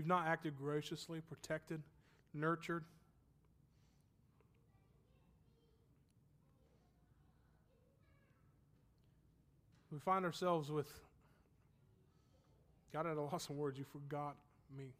You've 0.00 0.06
not 0.06 0.26
acted 0.26 0.56
graciously, 0.56 1.20
protected, 1.20 1.82
nurtured. 2.32 2.84
we 9.92 9.98
find 9.98 10.24
ourselves 10.24 10.70
with 10.70 10.90
God 12.94 13.06
at 13.06 13.18
a 13.18 13.20
loss 13.20 13.50
of 13.50 13.56
words. 13.56 13.78
You 13.78 13.84
forgot 13.84 14.36
me. 14.74 14.94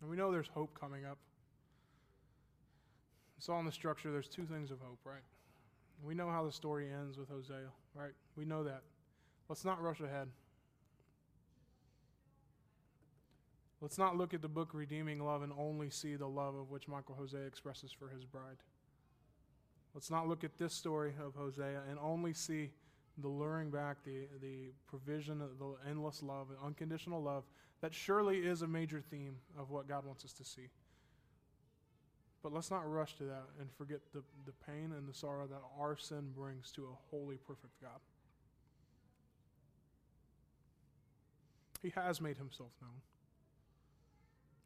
And 0.00 0.08
we 0.08 0.16
know 0.16 0.32
there's 0.32 0.48
hope 0.48 0.72
coming 0.80 1.04
up. 1.04 1.18
It's 3.36 3.50
all 3.50 3.60
in 3.60 3.66
the 3.66 3.72
structure. 3.72 4.10
There's 4.10 4.28
two 4.28 4.46
things 4.46 4.70
of 4.70 4.78
hope, 4.80 5.00
right? 5.04 5.20
We 6.02 6.14
know 6.14 6.30
how 6.30 6.46
the 6.46 6.52
story 6.52 6.86
ends 6.90 7.18
with 7.18 7.28
Hosea, 7.28 7.68
right? 7.94 8.12
We 8.34 8.46
know 8.46 8.64
that. 8.64 8.80
Let's 9.50 9.66
not 9.66 9.82
rush 9.82 10.00
ahead. 10.00 10.28
Let's 13.82 13.98
not 13.98 14.16
look 14.16 14.32
at 14.32 14.40
the 14.40 14.48
book 14.48 14.70
Redeeming 14.74 15.18
Love 15.18 15.42
and 15.42 15.52
only 15.58 15.90
see 15.90 16.14
the 16.14 16.28
love 16.28 16.54
of 16.54 16.70
which 16.70 16.86
Michael 16.86 17.16
Hosea 17.16 17.44
expresses 17.44 17.90
for 17.90 18.08
his 18.08 18.24
bride. 18.24 18.58
Let's 19.92 20.08
not 20.08 20.28
look 20.28 20.44
at 20.44 20.56
this 20.56 20.72
story 20.72 21.14
of 21.20 21.34
Hosea 21.34 21.80
and 21.90 21.98
only 22.00 22.32
see 22.32 22.70
the 23.18 23.26
luring 23.26 23.70
back, 23.72 23.96
the, 24.04 24.28
the 24.40 24.70
provision, 24.86 25.40
the 25.40 25.74
endless 25.90 26.22
love, 26.22 26.46
the 26.48 26.64
unconditional 26.64 27.20
love. 27.20 27.42
That 27.80 27.92
surely 27.92 28.38
is 28.38 28.62
a 28.62 28.68
major 28.68 29.02
theme 29.10 29.34
of 29.58 29.70
what 29.70 29.88
God 29.88 30.06
wants 30.06 30.24
us 30.24 30.32
to 30.34 30.44
see. 30.44 30.68
But 32.40 32.52
let's 32.52 32.70
not 32.70 32.88
rush 32.88 33.16
to 33.16 33.24
that 33.24 33.46
and 33.58 33.68
forget 33.76 33.98
the, 34.14 34.22
the 34.46 34.52
pain 34.64 34.92
and 34.96 35.08
the 35.08 35.14
sorrow 35.14 35.48
that 35.48 35.60
our 35.76 35.96
sin 35.96 36.30
brings 36.36 36.70
to 36.72 36.84
a 36.84 36.96
holy, 37.10 37.36
perfect 37.36 37.80
God. 37.82 38.00
He 41.82 41.90
has 41.90 42.20
made 42.20 42.36
himself 42.36 42.70
known. 42.80 43.00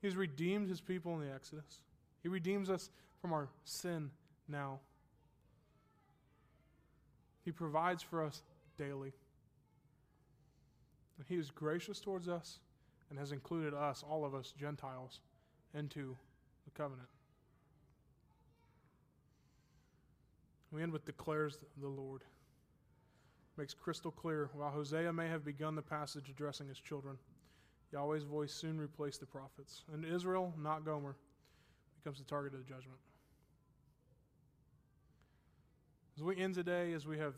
He's 0.02 0.16
redeemed 0.16 0.68
his 0.68 0.81
people 0.81 1.14
in 1.14 1.27
the 1.27 1.35
Exodus. 1.35 1.81
He 2.23 2.28
redeems 2.28 2.70
us 2.70 2.90
from 3.20 3.32
our 3.32 3.48
sin 3.64 4.10
now. 4.48 4.81
He 7.44 7.52
provides 7.52 8.02
for 8.02 8.24
us 8.24 8.43
daily. 8.77 9.12
And 11.16 11.27
He 11.28 11.36
is 11.36 11.51
gracious 11.51 12.01
towards 12.01 12.28
us 12.28 12.59
and 13.09 13.18
has 13.18 13.32
included 13.32 13.74
us, 13.74 14.05
all 14.09 14.24
of 14.24 14.35
us 14.35 14.52
Gentiles, 14.59 15.20
into 15.74 16.16
the 16.64 16.70
covenant. 16.73 17.09
We 20.73 20.82
end 20.82 20.93
with 20.93 21.05
declares 21.05 21.59
the 21.81 21.89
Lord. 21.89 22.23
Makes 23.56 23.74
crystal 23.74 24.10
clear 24.10 24.51
while 24.52 24.70
Hosea 24.70 25.12
may 25.12 25.28
have 25.28 25.44
begun 25.44 25.74
the 25.74 25.82
passage 25.82 26.28
addressing 26.28 26.68
his 26.68 26.78
children, 26.78 27.16
Yahweh's 27.92 28.24
voice 28.24 28.52
soon 28.52 28.78
replaced 28.78 29.20
the 29.20 29.26
prophets. 29.26 29.82
And 29.92 30.04
Israel, 30.04 30.52
not 30.58 30.84
Gomer, 30.84 31.16
becomes 32.02 32.18
the 32.18 32.24
target 32.24 32.52
of 32.52 32.60
the 32.60 32.64
judgment. 32.64 32.98
As 36.16 36.22
we 36.22 36.36
end 36.36 36.54
today, 36.54 36.92
as 36.92 37.06
we 37.06 37.18
have 37.18 37.34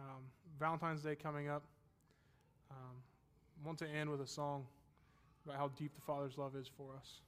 um, 0.00 0.22
Valentine's 0.58 1.02
Day 1.02 1.14
coming 1.14 1.48
up, 1.48 1.62
um, 2.70 2.96
I 3.62 3.66
want 3.66 3.78
to 3.78 3.88
end 3.88 4.10
with 4.10 4.20
a 4.20 4.26
song 4.26 4.66
about 5.44 5.58
how 5.58 5.68
deep 5.78 5.94
the 5.94 6.00
Father's 6.00 6.36
love 6.36 6.56
is 6.56 6.68
for 6.76 6.96
us. 6.98 7.20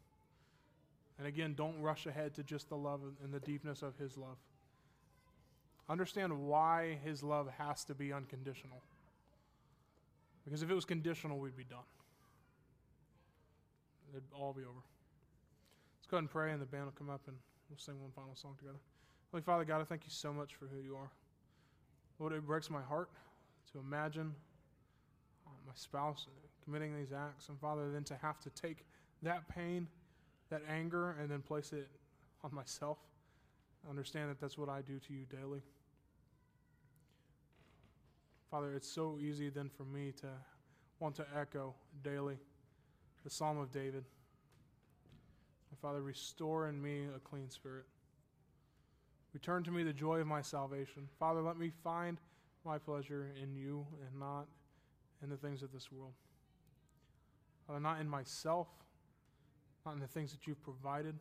And 1.19 1.27
again, 1.27 1.55
don't 1.55 1.81
rush 1.81 2.07
ahead 2.07 2.35
to 2.35 2.43
just 2.43 2.69
the 2.69 2.77
love 2.77 3.01
and 3.23 3.32
the 3.32 3.40
deepness 3.40 3.82
of 3.82 3.97
His 3.97 4.16
love. 4.16 4.36
Understand 5.89 6.47
why 6.47 6.99
His 7.05 7.23
love 7.23 7.49
has 7.59 7.85
to 7.85 7.95
be 7.95 8.12
unconditional. 8.12 8.82
Because 10.45 10.62
if 10.62 10.70
it 10.70 10.74
was 10.74 10.85
conditional, 10.85 11.39
we'd 11.39 11.57
be 11.57 11.65
done. 11.65 11.81
It'd 14.10 14.22
all 14.32 14.52
be 14.52 14.62
over. 14.62 14.80
Let's 15.98 16.06
go 16.10 16.16
ahead 16.16 16.22
and 16.22 16.30
pray, 16.30 16.52
and 16.52 16.60
the 16.60 16.66
band 16.66 16.85
will 16.85 16.93
come 16.93 17.10
up 17.10 17.22
and 17.26 17.36
we'll 17.68 17.78
sing 17.78 18.01
one 18.01 18.10
final 18.14 18.35
song 18.35 18.55
together. 18.59 18.78
Holy 19.30 19.43
Father 19.43 19.64
God, 19.64 19.80
I 19.80 19.85
thank 19.85 20.05
you 20.05 20.10
so 20.10 20.32
much 20.32 20.55
for 20.55 20.66
who 20.66 20.80
you 20.80 20.97
are. 20.97 21.10
Lord, 22.18 22.32
it 22.32 22.47
breaks 22.47 22.70
my 22.70 22.82
heart 22.82 23.10
to 23.72 23.78
imagine 23.78 24.35
uh, 25.47 25.51
my 25.66 25.72
spouse 25.74 26.26
committing 26.64 26.97
these 26.97 27.12
acts, 27.12 27.48
and 27.48 27.59
Father, 27.60 27.90
then 27.90 28.05
to 28.05 28.16
have 28.16 28.40
to 28.40 28.51
take 28.51 28.85
that 29.22 29.48
pain, 29.48 29.86
that 30.51 30.62
anger, 30.68 31.16
and 31.20 31.30
then 31.30 31.40
place 31.40 31.72
it 31.72 31.89
on 32.43 32.55
myself. 32.55 32.98
I 33.86 33.90
understand 33.90 34.30
that 34.30 34.40
that's 34.40 34.59
what 34.59 34.68
I 34.68 34.80
do 34.82 34.98
to 34.98 35.12
you 35.12 35.24
daily. 35.30 35.62
Father, 38.51 38.72
it's 38.74 38.89
so 38.89 39.18
easy 39.20 39.51
then 39.51 39.70
for 39.76 39.85
me 39.85 40.12
to 40.20 40.26
want 41.01 41.14
to 41.16 41.26
echo 41.36 41.74
daily 42.02 42.39
the 43.29 43.35
Psalm 43.35 43.59
of 43.59 43.71
David. 43.71 44.05
And 45.71 45.79
Father, 45.83 46.01
restore 46.01 46.67
in 46.69 46.81
me 46.81 47.03
a 47.15 47.19
clean 47.19 47.51
spirit. 47.51 47.85
Return 49.35 49.63
to 49.65 49.71
me 49.71 49.83
the 49.83 49.93
joy 49.93 50.21
of 50.21 50.27
my 50.27 50.41
salvation. 50.41 51.07
Father, 51.19 51.43
let 51.43 51.59
me 51.59 51.71
find 51.85 52.17
my 52.65 52.79
pleasure 52.79 53.27
in 53.41 53.55
you 53.55 53.87
and 54.07 54.19
not 54.19 54.47
in 55.23 55.29
the 55.29 55.37
things 55.37 55.63
of 55.63 55.71
this 55.73 55.93
world. 55.93 56.15
Father, 57.67 57.81
not 57.81 58.01
in 58.01 58.09
myself, 58.09 58.69
not 59.85 59.93
in 59.93 60.01
the 60.01 60.07
things 60.07 60.33
that 60.33 60.47
you've 60.47 60.63
provided. 60.63 61.15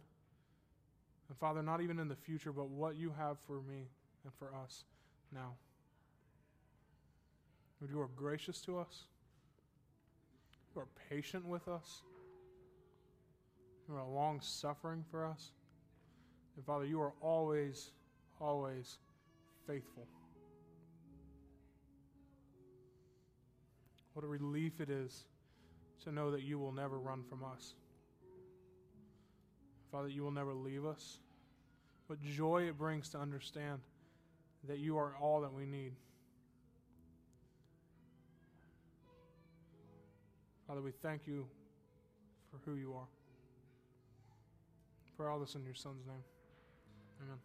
And 1.28 1.38
Father, 1.38 1.62
not 1.62 1.82
even 1.82 2.00
in 2.00 2.08
the 2.08 2.16
future, 2.16 2.54
but 2.54 2.70
what 2.70 2.96
you 2.96 3.14
have 3.18 3.38
for 3.46 3.62
me 3.62 3.90
and 4.24 4.34
for 4.40 4.54
us 4.56 4.86
now. 5.34 5.56
Lord, 7.82 7.92
you 7.92 8.00
are 8.00 8.10
gracious 8.16 8.62
to 8.62 8.80
us. 8.80 9.08
You 10.78 10.84
are 10.84 11.10
patient 11.10 11.44
with 11.44 11.68
us. 11.68 12.04
You 13.90 13.96
are 13.96 14.06
long 14.06 14.42
suffering 14.42 15.04
for 15.10 15.26
us. 15.26 15.50
And 16.56 16.64
Father, 16.64 16.86
you 16.86 17.02
are 17.02 17.14
always, 17.20 17.90
always 18.40 19.00
faithful. 19.66 20.06
What 24.14 24.24
a 24.24 24.28
relief 24.28 24.80
it 24.80 24.92
is 24.92 25.24
to 26.04 26.12
know 26.12 26.30
that 26.30 26.44
you 26.44 26.60
will 26.60 26.72
never 26.72 27.00
run 27.00 27.24
from 27.28 27.44
us. 27.44 27.74
Father, 29.92 30.10
you 30.10 30.22
will 30.22 30.30
never 30.30 30.54
leave 30.54 30.86
us. 30.86 31.18
What 32.06 32.22
joy 32.22 32.68
it 32.68 32.78
brings 32.78 33.10
to 33.10 33.18
understand 33.18 33.80
that 34.68 34.78
you 34.78 35.00
are 35.00 35.16
all 35.20 35.42
that 35.42 35.54
we 35.54 35.66
need. 35.66 35.94
Father, 40.68 40.82
we 40.82 40.92
thank 40.92 41.26
you 41.26 41.48
for 42.52 42.60
who 42.70 42.76
you 42.76 42.94
are. 42.94 43.08
For 45.16 45.30
all 45.30 45.40
this 45.40 45.56
in 45.56 45.64
your 45.64 45.76
Son's 45.76 46.06
name. 46.06 46.24
Amen. 47.24 47.38